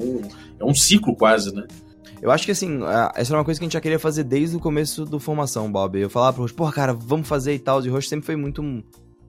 é 0.58 0.64
um 0.64 0.74
ciclo 0.74 1.14
quase, 1.14 1.54
né? 1.54 1.64
Eu 2.20 2.30
acho 2.30 2.46
que 2.46 2.52
assim, 2.52 2.80
essa 3.14 3.32
era 3.32 3.38
uma 3.38 3.44
coisa 3.44 3.60
que 3.60 3.64
a 3.64 3.66
gente 3.66 3.74
já 3.74 3.80
queria 3.80 3.98
fazer 3.98 4.24
desde 4.24 4.56
o 4.56 4.60
começo 4.60 5.04
do 5.04 5.20
formação, 5.20 5.70
Bob. 5.70 5.98
Eu 5.98 6.10
falava 6.10 6.32
pro 6.32 6.42
Roxo, 6.42 6.54
porra, 6.54 6.72
cara, 6.72 6.92
vamos 6.92 7.28
fazer 7.28 7.54
e 7.54 7.58
tal. 7.58 7.84
E 7.84 7.88
o 7.88 7.92
Roxo 7.92 8.08
sempre 8.08 8.24
foi 8.24 8.36
muito 8.36 8.62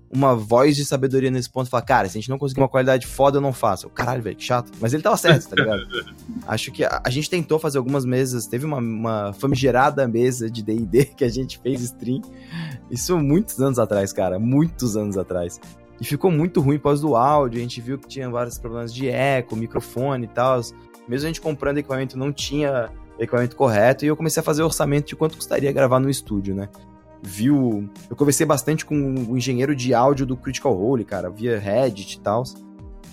uma 0.09 0.35
voz 0.35 0.75
de 0.75 0.85
sabedoria 0.85 1.29
nesse 1.29 1.49
ponto. 1.49 1.69
Falar, 1.69 1.83
cara, 1.83 2.07
se 2.07 2.17
a 2.17 2.21
gente 2.21 2.29
não 2.29 2.37
conseguir 2.37 2.61
uma 2.61 2.69
qualidade 2.69 3.05
foda, 3.05 3.37
eu 3.37 3.41
não 3.41 3.51
faço. 3.51 3.87
Eu, 3.87 3.89
Caralho, 3.89 4.21
velho, 4.21 4.35
que 4.35 4.43
chato. 4.43 4.71
Mas 4.79 4.93
ele 4.93 5.03
tava 5.03 5.17
certo, 5.17 5.49
tá 5.49 5.55
ligado? 5.55 5.85
Acho 6.47 6.71
que 6.71 6.83
a, 6.83 7.01
a, 7.03 7.09
gente 7.09 7.29
tentou 7.29 7.59
fazer 7.59 7.77
algumas 7.77 8.05
mesas. 8.05 8.47
Teve 8.47 8.65
uma, 8.65 8.77
uma 8.77 9.33
famigerada 9.33 10.07
mesa 10.07 10.49
de 10.49 10.63
D&D 10.63 11.05
que 11.05 11.23
a 11.23 11.29
gente 11.29 11.59
fez 11.59 11.81
stream. 11.81 12.21
Isso 12.89 13.17
muitos 13.19 13.59
anos 13.59 13.79
atrás, 13.79 14.13
cara. 14.13 14.39
Muitos 14.39 14.95
anos 14.95 15.17
atrás. 15.17 15.59
E 15.99 16.05
ficou 16.05 16.29
muito 16.29 16.61
ruim 16.61 16.77
por 16.77 16.85
causa 16.85 17.01
do 17.01 17.15
áudio. 17.15 17.59
A 17.59 17.61
gente 17.61 17.81
viu 17.81 17.97
que 17.97 18.07
tinha 18.07 18.29
vários 18.29 18.57
problemas 18.57 18.93
de 18.93 19.07
eco, 19.07 19.55
microfone 19.55 20.25
e 20.25 20.27
tal. 20.27 20.61
Mesmo 21.07 21.25
a 21.25 21.27
gente 21.27 21.41
comprando 21.41 21.77
equipamento, 21.77 22.17
não 22.17 22.31
tinha 22.31 22.89
equipamento 23.17 23.55
correto. 23.55 24.05
E 24.05 24.07
eu 24.07 24.15
comecei 24.15 24.39
a 24.41 24.43
fazer 24.43 24.63
orçamento 24.63 25.07
de 25.07 25.15
quanto 25.15 25.35
custaria 25.35 25.71
gravar 25.71 25.99
no 25.99 26.09
estúdio, 26.09 26.53
né? 26.53 26.69
Viu. 27.23 27.89
Eu 28.09 28.15
conversei 28.15 28.45
bastante 28.45 28.85
com 28.85 28.95
o 28.95 29.35
engenheiro 29.35 29.75
de 29.75 29.93
áudio 29.93 30.25
do 30.25 30.37
Critical 30.37 30.73
Role, 30.73 31.03
cara, 31.03 31.29
via 31.29 31.59
Reddit 31.59 32.17
e 32.17 32.21
tal. 32.21 32.43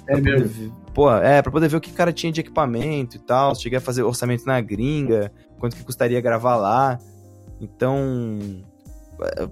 É 0.07 0.21
mesmo? 0.21 0.75
Pô, 0.93 1.11
é, 1.11 1.41
pra 1.41 1.51
poder 1.51 1.69
ver 1.69 1.77
o 1.77 1.81
que 1.81 1.91
o 1.91 1.95
cara 1.95 2.13
tinha 2.13 2.31
de 2.31 2.41
equipamento 2.41 3.17
e 3.17 3.21
tal. 3.21 3.55
Cheguei 3.55 3.79
a 3.79 3.81
fazer 3.81 4.03
orçamento 4.03 4.45
na 4.45 4.61
gringa, 4.61 5.33
quanto 5.59 5.75
que 5.75 5.83
custaria 5.83 6.21
gravar 6.21 6.57
lá. 6.57 6.99
Então, 7.61 8.39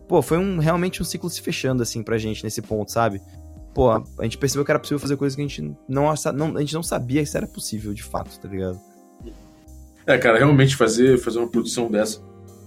pô, 0.09 0.23
foi 0.23 0.39
um, 0.39 0.59
realmente 0.59 1.03
um 1.03 1.05
ciclo 1.05 1.31
se 1.31 1.41
fechando, 1.41 1.83
assim, 1.83 2.03
pra 2.03 2.19
gente 2.19 2.43
nesse 2.45 2.63
ponto, 2.63 2.91
sabe? 2.91 3.21
Pô, 3.75 3.91
a, 3.91 4.03
a 4.19 4.25
gente 4.25 4.39
percebeu 4.39 4.65
que 4.65 4.71
era 4.71 4.79
possível 4.79 4.99
fazer 4.99 5.17
coisas 5.17 5.35
que 5.35 5.43
a 5.43 5.47
gente 5.47 5.63
não, 5.89 6.15
não, 6.35 6.57
a 6.57 6.61
gente 6.61 6.75
não 6.75 6.83
sabia 6.83 7.25
se 7.25 7.37
era 7.37 7.47
possível, 7.47 7.95
de 7.95 8.03
fato, 8.03 8.39
tá 8.39 8.49
ligado? 8.49 8.79
É, 10.07 10.19
cara, 10.19 10.39
realmente 10.39 10.77
fazer, 10.77 11.19
fazer 11.19 11.39
uma 11.39 11.49
produção 11.49 11.91
dessa 11.91 12.21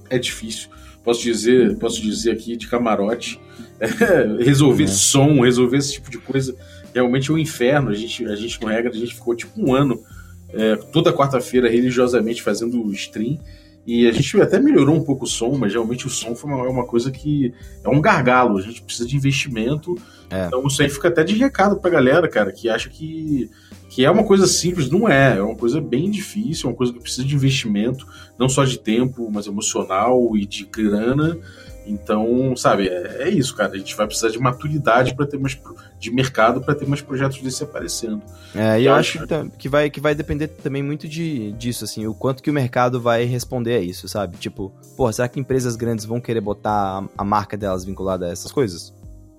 é 0.10 0.18
difícil. 0.18 0.70
Posso 1.04 1.22
dizer, 1.22 1.78
posso 1.78 2.02
dizer 2.02 2.32
aqui 2.32 2.56
de 2.56 2.68
camarote, 2.68 3.40
é, 3.80 4.44
resolver 4.44 4.84
uhum. 4.84 4.90
som, 4.90 5.42
resolver 5.42 5.78
esse 5.78 5.94
tipo 5.94 6.10
de 6.10 6.18
coisa, 6.18 6.56
realmente 6.94 7.30
é 7.30 7.34
um 7.34 7.38
inferno. 7.38 7.90
A 7.90 7.94
gente, 7.94 8.26
a 8.26 8.36
gente 8.36 8.60
no 8.62 8.68
regra, 8.68 8.92
a 8.92 8.96
gente 8.96 9.14
ficou 9.14 9.36
tipo 9.36 9.52
um 9.62 9.76
ano 9.76 10.02
é, 10.50 10.76
toda 10.76 11.14
quarta-feira 11.14 11.70
religiosamente 11.70 12.42
fazendo 12.42 12.92
stream 12.94 13.38
e 13.86 14.08
a 14.08 14.12
gente 14.12 14.42
até 14.42 14.60
melhorou 14.60 14.96
um 14.96 15.04
pouco 15.04 15.26
o 15.26 15.28
som, 15.28 15.56
mas 15.58 15.74
realmente 15.74 16.08
o 16.08 16.10
som 16.10 16.36
foi 16.36 16.52
uma, 16.52 16.64
uma 16.68 16.86
coisa 16.86 17.12
que 17.12 17.54
é 17.84 17.90
um 17.90 18.02
gargalo. 18.02 18.58
A 18.58 18.62
gente 18.62 18.82
precisa 18.82 19.08
de 19.08 19.16
investimento. 19.16 19.96
É. 20.30 20.48
Então 20.48 20.66
isso 20.66 20.82
aí 20.82 20.90
fica 20.90 21.08
até 21.08 21.24
de 21.24 21.36
recado 21.36 21.78
pra 21.78 21.92
galera, 21.92 22.28
cara, 22.28 22.52
que 22.52 22.68
acha 22.68 22.90
que, 22.90 23.50
que 23.88 24.04
é 24.04 24.10
uma 24.10 24.24
coisa 24.24 24.48
simples. 24.48 24.90
Não 24.90 25.08
é. 25.08 25.38
É 25.38 25.42
uma 25.42 25.56
coisa 25.56 25.80
bem 25.80 26.10
difícil, 26.10 26.68
é 26.68 26.72
uma 26.72 26.78
coisa 26.78 26.94
que 26.94 27.00
precisa 27.00 27.28
de 27.28 27.36
investimento, 27.36 28.08
não 28.40 28.50
só 28.50 28.64
de 28.64 28.80
tempo, 28.80 29.30
mas 29.32 29.46
emocional 29.46 30.36
e 30.36 30.46
de 30.46 30.66
grana. 30.66 31.38
Então, 31.86 32.56
sabe, 32.56 32.88
é, 32.88 33.24
é, 33.24 33.30
isso, 33.30 33.56
cara. 33.56 33.74
A 33.74 33.78
gente 33.78 33.96
vai 33.96 34.08
precisar 34.08 34.30
de 34.30 34.40
maturidade 34.40 35.14
para 35.16 35.26
ter 35.26 35.38
mais 35.38 35.60
de 36.00 36.12
mercado 36.12 36.62
para 36.62 36.76
ter 36.76 36.88
mais 36.88 37.02
projetos 37.02 37.42
desse 37.42 37.64
aparecendo. 37.64 38.22
É, 38.54 38.80
e 38.80 38.86
eu, 38.86 38.92
eu 38.92 38.96
acho 38.96 39.20
que, 39.20 39.50
que, 39.58 39.70
vai, 39.70 39.90
que 39.90 40.00
vai 40.00 40.16
depender 40.16 40.48
também 40.48 40.82
muito 40.84 41.08
de, 41.08 41.52
disso, 41.54 41.84
assim, 41.84 42.06
o 42.08 42.14
quanto 42.14 42.42
que 42.42 42.50
o 42.50 42.54
mercado 42.54 43.00
vai 43.00 43.24
responder 43.26 43.76
a 43.76 43.80
isso, 43.80 44.08
sabe? 44.08 44.38
Tipo, 44.38 44.74
pô, 44.98 45.12
será 45.12 45.28
que 45.28 45.40
empresas 45.40 45.76
grandes 45.76 46.06
vão 46.06 46.20
querer 46.20 46.42
botar 46.42 46.72
a, 46.72 47.04
a 47.18 47.24
marca 47.24 47.56
delas 47.56 47.86
vinculada 47.86 48.26
a 48.26 48.30
essas 48.30 48.52
coisas? 48.52 48.94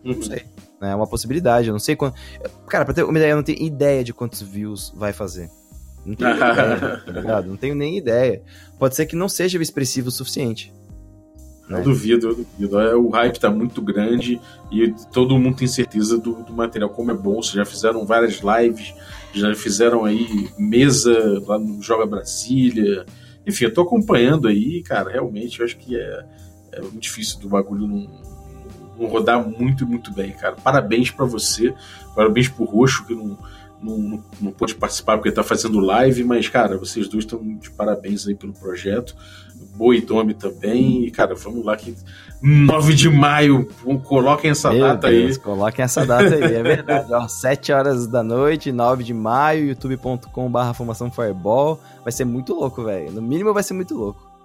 Uhum. 0.04 0.14
Não 0.14 0.22
sei. 0.22 0.44
É 0.80 0.94
uma 0.94 1.06
possibilidade, 1.06 1.68
eu 1.68 1.72
não 1.72 1.80
sei 1.80 1.96
quanto. 1.96 2.16
Cara, 2.68 2.85
pra 2.85 2.94
ter 2.94 3.02
uma 3.02 3.18
ideia, 3.18 3.32
eu 3.32 3.37
não 3.37 3.42
tenho 3.42 3.62
ideia 3.62 4.04
de 4.04 4.12
quantos 4.12 4.40
views 4.42 4.92
vai 4.94 5.12
fazer. 5.12 5.50
Não 6.04 6.14
tenho 6.14 6.30
ideia, 6.37 7.02
tá 7.04 7.12
ligado? 7.12 7.48
Não 7.48 7.56
tenho 7.56 7.74
nem 7.74 7.96
ideia. 7.96 8.42
Pode 8.78 8.94
ser 8.94 9.06
que 9.06 9.16
não 9.16 9.28
seja 9.28 9.61
expressivo 9.61 10.09
o 10.09 10.12
suficiente. 10.12 10.72
Eu 11.68 11.83
duvido, 11.83 12.29
eu 12.29 12.35
duvido. 12.37 12.81
É, 12.81 12.94
o 12.94 13.09
hype 13.09 13.40
tá 13.40 13.50
muito 13.50 13.83
grande 13.83 14.40
e 14.70 14.94
todo 15.12 15.38
mundo 15.38 15.57
tem 15.57 15.66
certeza 15.66 16.16
do, 16.16 16.42
do 16.44 16.52
material, 16.52 16.90
como 16.90 17.11
é 17.11 17.14
bom. 17.14 17.42
Vocês 17.42 17.55
já 17.55 17.64
fizeram 17.64 18.07
várias 18.07 18.40
lives, 18.40 18.94
já 19.35 19.55
fizeram 19.55 20.05
aí 20.05 20.48
mesa 20.57 21.42
lá 21.44 21.59
no 21.59 21.83
Joga 21.83 22.07
Brasília. 22.07 23.05
Enfim, 23.44 23.64
eu 23.64 23.74
tô 23.74 23.83
acompanhando 23.83 24.46
aí, 24.46 24.83
cara, 24.83 25.11
realmente 25.11 25.61
eu 25.61 25.66
acho 25.66 25.76
que 25.76 25.96
é, 25.96 26.24
é 26.72 26.81
muito 26.81 27.00
difícil 27.00 27.40
do 27.40 27.48
bagulho 27.48 27.87
não, 27.87 28.09
não 28.98 29.07
rodar 29.09 29.46
muito, 29.46 29.87
muito 29.87 30.12
bem, 30.12 30.33
cara. 30.33 30.55
Parabéns 30.55 31.11
para 31.11 31.26
você, 31.26 31.74
parabéns 32.14 32.48
pro 32.48 32.64
Roxo, 32.64 33.05
que 33.05 33.14
não, 33.14 33.37
não, 33.83 33.99
não, 33.99 34.25
não 34.41 34.53
pôde 34.53 34.75
participar 34.75 35.17
porque 35.17 35.33
tá 35.33 35.43
fazendo 35.43 35.79
live, 35.81 36.25
mas, 36.25 36.49
cara, 36.49 36.77
vocês 36.77 37.09
dois 37.09 37.25
estão 37.25 37.41
de 37.59 37.71
parabéns 37.71 38.27
aí 38.27 38.35
pelo 38.35 38.53
projeto. 38.53 39.15
Boi 39.77 40.01
Dome 40.01 40.35
também. 40.35 41.05
E, 41.05 41.11
cara, 41.11 41.35
vamos 41.35 41.65
lá 41.65 41.77
que 41.77 41.95
9 42.43 42.95
de 42.95 43.09
maio, 43.09 43.69
coloquem 44.05 44.51
essa 44.51 44.71
Meu 44.71 44.81
data 44.81 45.09
Deus, 45.09 45.37
aí. 45.37 45.43
Coloquem 45.43 45.85
essa 45.85 46.05
data 46.05 46.35
aí, 46.35 46.55
é 46.55 46.62
verdade. 46.62 47.12
Ó, 47.12 47.27
7 47.27 47.73
horas 47.73 48.07
da 48.07 48.23
noite, 48.23 48.73
9 48.73 49.05
de 49.05 49.15
maio, 49.15 49.67
youtube.com/barra 49.69 50.75
formação 50.75 51.11
Fireball. 51.11 51.81
Vai 52.03 52.12
ser 52.12 52.25
muito 52.25 52.55
louco, 52.55 52.85
velho. 52.85 53.11
No 53.12 53.23
mínimo 53.23 53.53
vai 53.53 53.62
ser 53.62 53.75
muito 53.75 53.95
louco. 53.95 54.36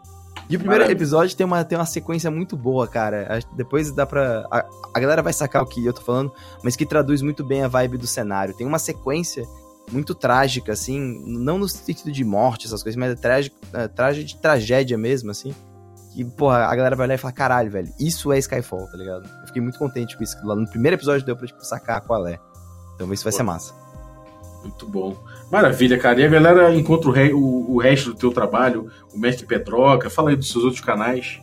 E 0.51 0.55
o 0.57 0.59
primeiro 0.59 0.83
Maravilha. 0.83 0.97
episódio 0.97 1.37
tem 1.37 1.45
uma, 1.45 1.63
tem 1.63 1.77
uma 1.77 1.85
sequência 1.85 2.29
muito 2.29 2.57
boa, 2.57 2.85
cara. 2.85 3.39
Depois 3.55 3.89
dá 3.93 4.05
pra. 4.05 4.45
A, 4.51 4.65
a 4.93 4.99
galera 4.99 5.23
vai 5.23 5.31
sacar 5.31 5.63
o 5.63 5.65
que 5.65 5.85
eu 5.85 5.93
tô 5.93 6.01
falando, 6.01 6.29
mas 6.61 6.75
que 6.75 6.85
traduz 6.85 7.21
muito 7.21 7.41
bem 7.41 7.63
a 7.63 7.69
vibe 7.69 7.97
do 7.97 8.05
cenário. 8.05 8.53
Tem 8.53 8.67
uma 8.67 8.77
sequência 8.77 9.47
muito 9.89 10.13
trágica, 10.13 10.73
assim, 10.73 11.23
não 11.25 11.57
no 11.57 11.69
sentido 11.69 12.11
de 12.11 12.23
morte, 12.25 12.67
essas 12.67 12.83
coisas, 12.83 12.99
mas 12.99 13.13
é 13.13 13.15
trágica, 13.15 13.55
é, 13.71 13.87
trágica 13.87 14.25
de 14.25 14.35
tragédia 14.41 14.97
mesmo, 14.97 15.31
assim. 15.31 15.55
Que, 16.13 16.25
porra, 16.25 16.65
a 16.65 16.75
galera 16.75 16.97
vai 16.97 17.07
lá 17.07 17.13
e 17.13 17.17
fala, 17.17 17.31
caralho, 17.31 17.71
velho, 17.71 17.93
isso 17.97 18.33
é 18.33 18.37
Skyfall, 18.37 18.87
tá 18.91 18.97
ligado? 18.97 19.29
Eu 19.41 19.47
fiquei 19.47 19.61
muito 19.61 19.79
contente 19.79 20.17
com 20.17 20.23
isso. 20.23 20.35
Lá 20.43 20.53
no 20.53 20.69
primeiro 20.69 20.97
episódio 20.97 21.25
deu 21.25 21.37
pra, 21.37 21.47
tipo, 21.47 21.63
sacar 21.63 22.01
qual 22.01 22.27
é. 22.27 22.37
Então 22.95 23.11
isso 23.13 23.23
vai 23.23 23.31
Pô. 23.31 23.37
ser 23.37 23.43
massa. 23.43 23.73
Muito 24.63 24.85
bom. 24.85 25.15
Maravilha, 25.51 25.99
cara. 25.99 26.21
E 26.21 26.25
a 26.25 26.29
galera 26.29 26.73
encontra 26.73 27.09
o, 27.09 27.37
o, 27.37 27.75
o 27.75 27.77
resto 27.79 28.11
do 28.11 28.15
teu 28.15 28.31
trabalho, 28.31 28.89
o 29.13 29.19
Mestre 29.19 29.45
Pedroca, 29.45 30.09
fala 30.09 30.29
aí 30.29 30.35
dos 30.35 30.49
seus 30.49 30.63
outros 30.63 30.81
canais. 30.81 31.41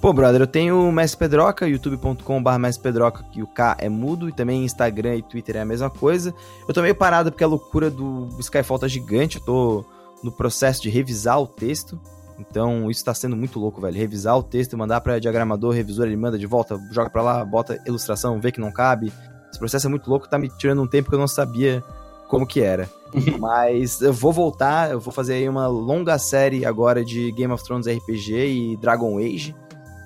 Pô, 0.00 0.12
brother, 0.12 0.40
eu 0.40 0.46
tenho 0.46 0.88
o 0.88 0.92
Mestre 0.92 1.18
Pedroca, 1.18 1.66
youtube.com.br 1.66 2.58
Mestre 2.58 2.82
Pedroca, 2.82 3.24
que 3.32 3.42
o 3.42 3.46
K 3.46 3.76
é 3.78 3.88
mudo, 3.88 4.28
e 4.28 4.32
também 4.32 4.64
Instagram 4.64 5.16
e 5.16 5.22
Twitter 5.22 5.56
é 5.56 5.60
a 5.60 5.64
mesma 5.64 5.88
coisa. 5.88 6.34
Eu 6.68 6.74
tô 6.74 6.82
meio 6.82 6.94
parado 6.94 7.30
porque 7.30 7.44
a 7.44 7.46
loucura 7.46 7.88
do 7.88 8.28
Skyfall 8.40 8.80
tá 8.80 8.88
gigante, 8.88 9.38
eu 9.38 9.44
tô 9.44 9.84
no 10.22 10.32
processo 10.32 10.82
de 10.82 10.90
revisar 10.90 11.40
o 11.40 11.46
texto. 11.46 11.98
Então, 12.38 12.90
isso 12.90 13.04
tá 13.04 13.14
sendo 13.14 13.36
muito 13.36 13.58
louco, 13.58 13.80
velho. 13.80 13.96
Revisar 13.96 14.36
o 14.36 14.42
texto, 14.42 14.76
mandar 14.76 15.00
pra 15.00 15.18
diagramador, 15.18 15.72
revisor, 15.72 16.06
ele 16.06 16.16
manda 16.16 16.36
de 16.36 16.46
volta, 16.46 16.78
joga 16.92 17.08
pra 17.08 17.22
lá, 17.22 17.44
bota 17.44 17.80
ilustração, 17.86 18.40
vê 18.40 18.52
que 18.52 18.60
não 18.60 18.70
cabe. 18.70 19.12
Esse 19.50 19.58
processo 19.58 19.86
é 19.86 19.90
muito 19.90 20.10
louco, 20.10 20.28
tá 20.28 20.38
me 20.38 20.48
tirando 20.48 20.82
um 20.82 20.86
tempo 20.86 21.08
que 21.08 21.14
eu 21.14 21.20
não 21.20 21.28
sabia 21.28 21.82
como 22.28 22.46
que 22.46 22.60
era. 22.60 22.88
Mas 23.38 24.00
eu 24.00 24.12
vou 24.12 24.32
voltar, 24.32 24.90
eu 24.90 25.00
vou 25.00 25.12
fazer 25.12 25.34
aí 25.34 25.48
uma 25.48 25.66
longa 25.66 26.18
série 26.18 26.64
agora 26.64 27.04
de 27.04 27.30
Game 27.32 27.52
of 27.52 27.64
Thrones 27.64 27.86
RPG 27.86 28.32
e 28.34 28.76
Dragon 28.76 29.18
Age. 29.18 29.54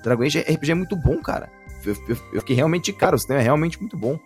Dragon 0.03 0.23
Age 0.23 0.39
RPG 0.39 0.71
é 0.71 0.75
muito 0.75 0.95
bom, 0.95 1.17
cara. 1.21 1.49
Eu, 1.85 1.95
eu, 2.07 2.17
eu 2.33 2.39
fiquei 2.41 2.55
realmente 2.55 2.93
caro, 2.93 3.15
o 3.15 3.19
sistema 3.19 3.39
é 3.39 3.43
realmente 3.43 3.79
muito 3.79 3.97
bom. 3.97 4.19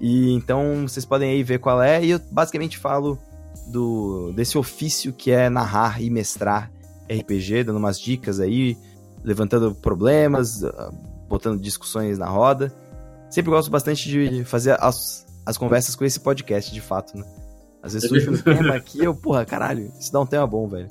e 0.00 0.32
então 0.32 0.86
vocês 0.86 1.04
podem 1.04 1.30
aí 1.30 1.42
ver 1.42 1.58
qual 1.58 1.82
é. 1.82 2.04
E 2.04 2.10
eu 2.10 2.20
basicamente 2.30 2.78
falo 2.78 3.18
do 3.66 4.32
desse 4.32 4.58
ofício 4.58 5.12
que 5.12 5.30
é 5.30 5.48
narrar 5.48 6.02
e 6.02 6.10
mestrar 6.10 6.70
RPG, 7.08 7.64
dando 7.64 7.76
umas 7.78 8.00
dicas 8.00 8.40
aí, 8.40 8.76
levantando 9.22 9.74
problemas, 9.74 10.62
botando 11.28 11.60
discussões 11.60 12.18
na 12.18 12.26
roda. 12.26 12.72
Sempre 13.30 13.50
gosto 13.50 13.70
bastante 13.70 14.08
de 14.08 14.44
fazer 14.44 14.76
as, 14.80 15.26
as 15.44 15.56
conversas 15.56 15.96
com 15.96 16.04
esse 16.04 16.20
podcast, 16.20 16.72
de 16.72 16.80
fato, 16.80 17.16
né? 17.16 17.24
Às 17.84 17.92
vezes 17.92 18.08
surge 18.08 18.30
um 18.30 18.36
tema 18.36 18.72
aqui, 18.74 19.04
eu, 19.04 19.14
porra, 19.14 19.44
caralho, 19.44 19.92
isso 20.00 20.10
dá 20.10 20.18
um 20.18 20.26
tema 20.26 20.46
bom, 20.46 20.66
velho. 20.66 20.88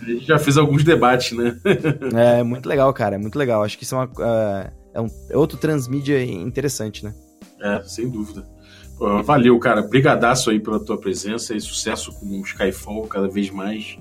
A 0.00 0.04
gente 0.04 0.24
já 0.24 0.38
fez 0.38 0.56
alguns 0.56 0.82
debates, 0.82 1.36
né? 1.36 1.54
é, 2.16 2.42
muito 2.42 2.66
legal, 2.66 2.90
cara, 2.94 3.16
é 3.16 3.18
muito 3.18 3.38
legal. 3.38 3.62
Acho 3.62 3.76
que 3.76 3.84
isso 3.84 3.94
é, 3.94 3.98
uma, 3.98 4.06
uh, 4.06 4.72
é, 4.94 5.00
um, 5.00 5.06
é 5.28 5.36
outro 5.36 5.58
transmídia 5.58 6.24
interessante, 6.24 7.04
né? 7.04 7.14
É, 7.60 7.82
sem 7.82 8.08
dúvida. 8.08 8.48
Pô, 8.96 9.22
valeu, 9.22 9.58
cara. 9.58 9.82
Brigadaço 9.82 10.48
aí 10.48 10.58
pela 10.58 10.80
tua 10.80 10.98
presença 10.98 11.54
e 11.54 11.60
sucesso 11.60 12.18
com 12.18 12.26
o 12.26 12.42
Skyfall 12.42 13.06
cada 13.06 13.28
vez 13.28 13.50
mais. 13.50 13.98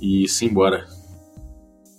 E 0.00 0.26
simbora. 0.26 0.86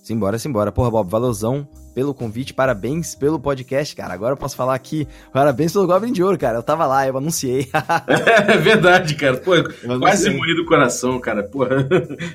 Simbora, 0.02 0.40
simbora. 0.40 0.72
Porra, 0.72 0.90
Bob, 0.90 1.08
valeuzão 1.08 1.68
pelo 1.94 2.14
convite, 2.14 2.54
parabéns 2.54 3.16
pelo 3.16 3.40
podcast, 3.40 3.96
cara. 3.96 4.14
Agora 4.14 4.34
eu 4.34 4.38
posso 4.38 4.56
falar 4.56 4.76
aqui, 4.76 5.08
parabéns 5.32 5.74
pelo 5.74 5.88
Goblin 5.88 6.12
de 6.12 6.24
Ouro, 6.24 6.38
cara. 6.38 6.58
Eu 6.58 6.64
tava 6.64 6.86
lá, 6.86 7.08
eu 7.08 7.18
anunciei. 7.18 7.68
é 8.48 8.58
verdade, 8.58 9.16
cara. 9.16 9.38
Pô, 9.38 9.52
quase 10.00 10.30
morri 10.30 10.56
do 10.56 10.66
coração, 10.66 11.20
cara. 11.20 11.44
Porra. 11.44 11.88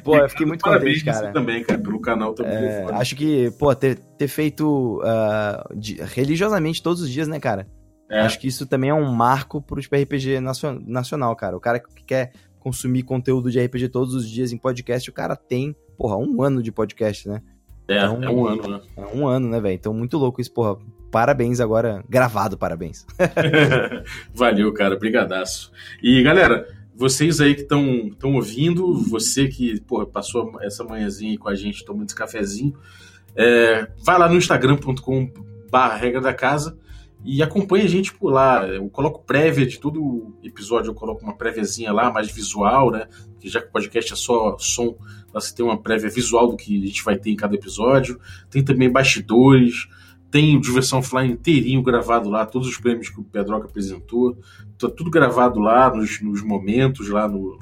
Pô, 0.04 0.16
eu 0.16 0.28
fiquei 0.28 0.46
muito 0.46 0.62
parabéns 0.62 1.00
contente, 1.00 1.20
cara. 1.20 1.32
também, 1.32 1.62
cara, 1.62 1.80
pelo 1.80 2.00
canal 2.00 2.34
também. 2.34 2.54
É, 2.54 2.86
acho 2.92 3.16
que, 3.16 3.50
pô, 3.58 3.74
ter, 3.74 3.98
ter 4.16 4.28
feito 4.28 5.00
uh, 5.02 5.76
de, 5.76 6.00
religiosamente 6.02 6.82
todos 6.82 7.02
os 7.02 7.10
dias, 7.10 7.28
né, 7.28 7.40
cara? 7.40 7.66
É. 8.10 8.20
Acho 8.20 8.38
que 8.38 8.48
isso 8.48 8.66
também 8.66 8.90
é 8.90 8.94
um 8.94 9.12
marco 9.12 9.60
pro 9.60 9.80
RPG 9.80 10.40
nacional, 10.86 11.36
cara. 11.36 11.56
O 11.56 11.60
cara 11.60 11.78
que 11.78 12.04
quer 12.04 12.32
consumir 12.58 13.02
conteúdo 13.02 13.50
de 13.50 13.60
RPG 13.60 13.88
todos 13.88 14.14
os 14.14 14.28
dias 14.28 14.52
em 14.52 14.58
podcast, 14.58 15.08
o 15.08 15.12
cara 15.12 15.36
tem, 15.36 15.76
porra, 15.96 16.16
um 16.16 16.42
ano 16.42 16.62
de 16.62 16.72
podcast, 16.72 17.28
né? 17.28 17.42
É, 17.88 17.96
então, 17.96 18.22
é 18.22 18.30
um 18.30 18.46
ano, 18.46 18.68
né? 18.68 18.80
É 18.96 19.16
um 19.16 19.26
ano, 19.26 19.48
né, 19.48 19.60
velho? 19.60 19.74
Então, 19.74 19.94
muito 19.94 20.18
louco 20.18 20.40
isso, 20.40 20.52
porra. 20.52 20.76
Parabéns 21.10 21.58
agora, 21.58 22.04
gravado, 22.06 22.58
parabéns. 22.58 23.06
Valeu, 24.34 24.72
cara, 24.74 24.94
brigadaço. 24.94 25.72
E, 26.02 26.22
galera, 26.22 26.68
vocês 26.94 27.40
aí 27.40 27.54
que 27.54 27.62
estão 27.62 28.34
ouvindo, 28.34 28.92
você 28.92 29.48
que 29.48 29.80
porra, 29.80 30.04
passou 30.04 30.58
essa 30.60 30.84
manhãzinha 30.84 31.38
com 31.38 31.48
a 31.48 31.54
gente 31.54 31.82
tomando 31.82 32.08
esse 32.08 32.14
cafezinho, 32.14 32.74
é, 33.34 33.88
vai 34.04 34.18
lá 34.18 34.28
no 34.28 34.36
instagram.com 34.36 35.32
barra 35.70 35.96
regra 35.96 36.20
da 36.20 36.34
casa 36.34 36.76
e 37.24 37.42
acompanha 37.42 37.84
a 37.84 37.88
gente 37.88 38.14
por 38.14 38.30
lá. 38.30 38.66
Eu 38.66 38.88
coloco 38.88 39.24
prévia 39.24 39.66
de 39.66 39.78
todo 39.78 40.36
episódio, 40.42 40.90
eu 40.90 40.94
coloco 40.94 41.22
uma 41.24 41.36
préviazinha 41.36 41.92
lá, 41.92 42.12
mais 42.12 42.30
visual, 42.30 42.90
né? 42.90 43.08
Que 43.40 43.48
já 43.48 43.60
que 43.60 43.68
o 43.68 43.72
podcast 43.72 44.12
é 44.12 44.16
só 44.16 44.56
som, 44.58 44.96
você 45.32 45.54
tem 45.54 45.64
uma 45.64 45.80
prévia 45.80 46.08
visual 46.08 46.48
do 46.48 46.56
que 46.56 46.82
a 46.82 46.86
gente 46.86 47.04
vai 47.04 47.16
ter 47.16 47.30
em 47.30 47.36
cada 47.36 47.54
episódio. 47.54 48.20
Tem 48.50 48.64
também 48.64 48.90
bastidores, 48.90 49.88
tem 50.30 50.56
o 50.56 50.60
Diversão 50.60 51.02
Fly 51.02 51.26
inteirinho 51.26 51.82
gravado 51.82 52.28
lá, 52.28 52.46
todos 52.46 52.68
os 52.68 52.78
prêmios 52.78 53.08
que 53.08 53.20
o 53.20 53.24
Pedroca 53.24 53.66
apresentou. 53.66 54.38
Tá 54.78 54.88
tudo 54.88 55.10
gravado 55.10 55.58
lá, 55.58 55.94
nos, 55.94 56.20
nos 56.20 56.42
momentos, 56.42 57.08
lá 57.08 57.26
no, 57.26 57.58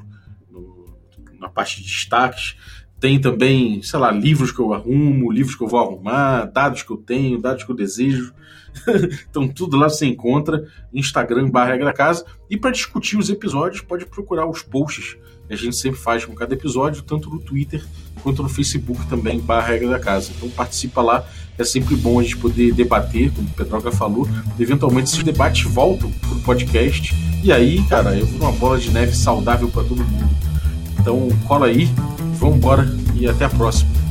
no, 0.50 0.98
na 1.38 1.48
parte 1.48 1.82
de 1.82 1.84
destaques. 1.84 2.56
Tem 2.98 3.20
também, 3.20 3.82
sei 3.82 3.98
lá, 3.98 4.10
livros 4.10 4.50
que 4.50 4.58
eu 4.58 4.72
arrumo, 4.72 5.30
livros 5.30 5.54
que 5.54 5.62
eu 5.62 5.68
vou 5.68 5.80
arrumar, 5.80 6.46
dados 6.46 6.82
que 6.82 6.90
eu 6.90 6.96
tenho, 6.96 7.40
dados 7.40 7.64
que 7.64 7.70
eu 7.70 7.76
desejo. 7.76 8.32
então 9.28 9.46
tudo 9.48 9.76
lá 9.76 9.88
você 9.88 10.06
encontra, 10.06 10.66
Instagram 10.92 11.50
barra 11.50 11.72
Regra 11.72 11.92
Casa. 11.92 12.24
E 12.48 12.56
para 12.56 12.70
discutir 12.70 13.18
os 13.18 13.28
episódios, 13.28 13.82
pode 13.82 14.06
procurar 14.06 14.46
os 14.46 14.62
posts 14.62 15.16
que 15.46 15.54
a 15.54 15.56
gente 15.56 15.76
sempre 15.76 16.00
faz 16.00 16.24
com 16.24 16.34
cada 16.34 16.54
episódio, 16.54 17.02
tanto 17.02 17.30
no 17.30 17.38
Twitter 17.38 17.84
quanto 18.22 18.42
no 18.42 18.48
Facebook 18.48 19.06
também, 19.06 19.38
barra 19.38 19.68
Regra 19.68 19.90
da 19.90 20.00
Casa. 20.00 20.32
Então 20.36 20.48
participa 20.50 21.00
lá, 21.00 21.24
é 21.56 21.64
sempre 21.64 21.94
bom 21.94 22.18
a 22.18 22.22
gente 22.22 22.36
poder 22.36 22.72
debater, 22.72 23.30
como 23.30 23.46
o 23.46 23.52
Pedroca 23.52 23.92
falou. 23.92 24.28
Eventualmente 24.58 25.10
esses 25.10 25.22
debates 25.22 25.62
voltam 25.70 26.10
pro 26.10 26.40
podcast. 26.40 27.14
E 27.44 27.52
aí, 27.52 27.80
cara, 27.84 28.16
eu 28.16 28.26
vou 28.26 28.48
uma 28.48 28.58
bola 28.58 28.78
de 28.78 28.90
neve 28.90 29.14
saudável 29.14 29.68
para 29.68 29.84
todo 29.84 30.02
mundo. 30.02 30.55
Então 31.06 31.28
cola 31.46 31.66
aí, 31.66 31.88
vamos 32.40 32.56
embora 32.56 32.84
e 33.14 33.28
até 33.28 33.44
a 33.44 33.48
próxima. 33.48 34.05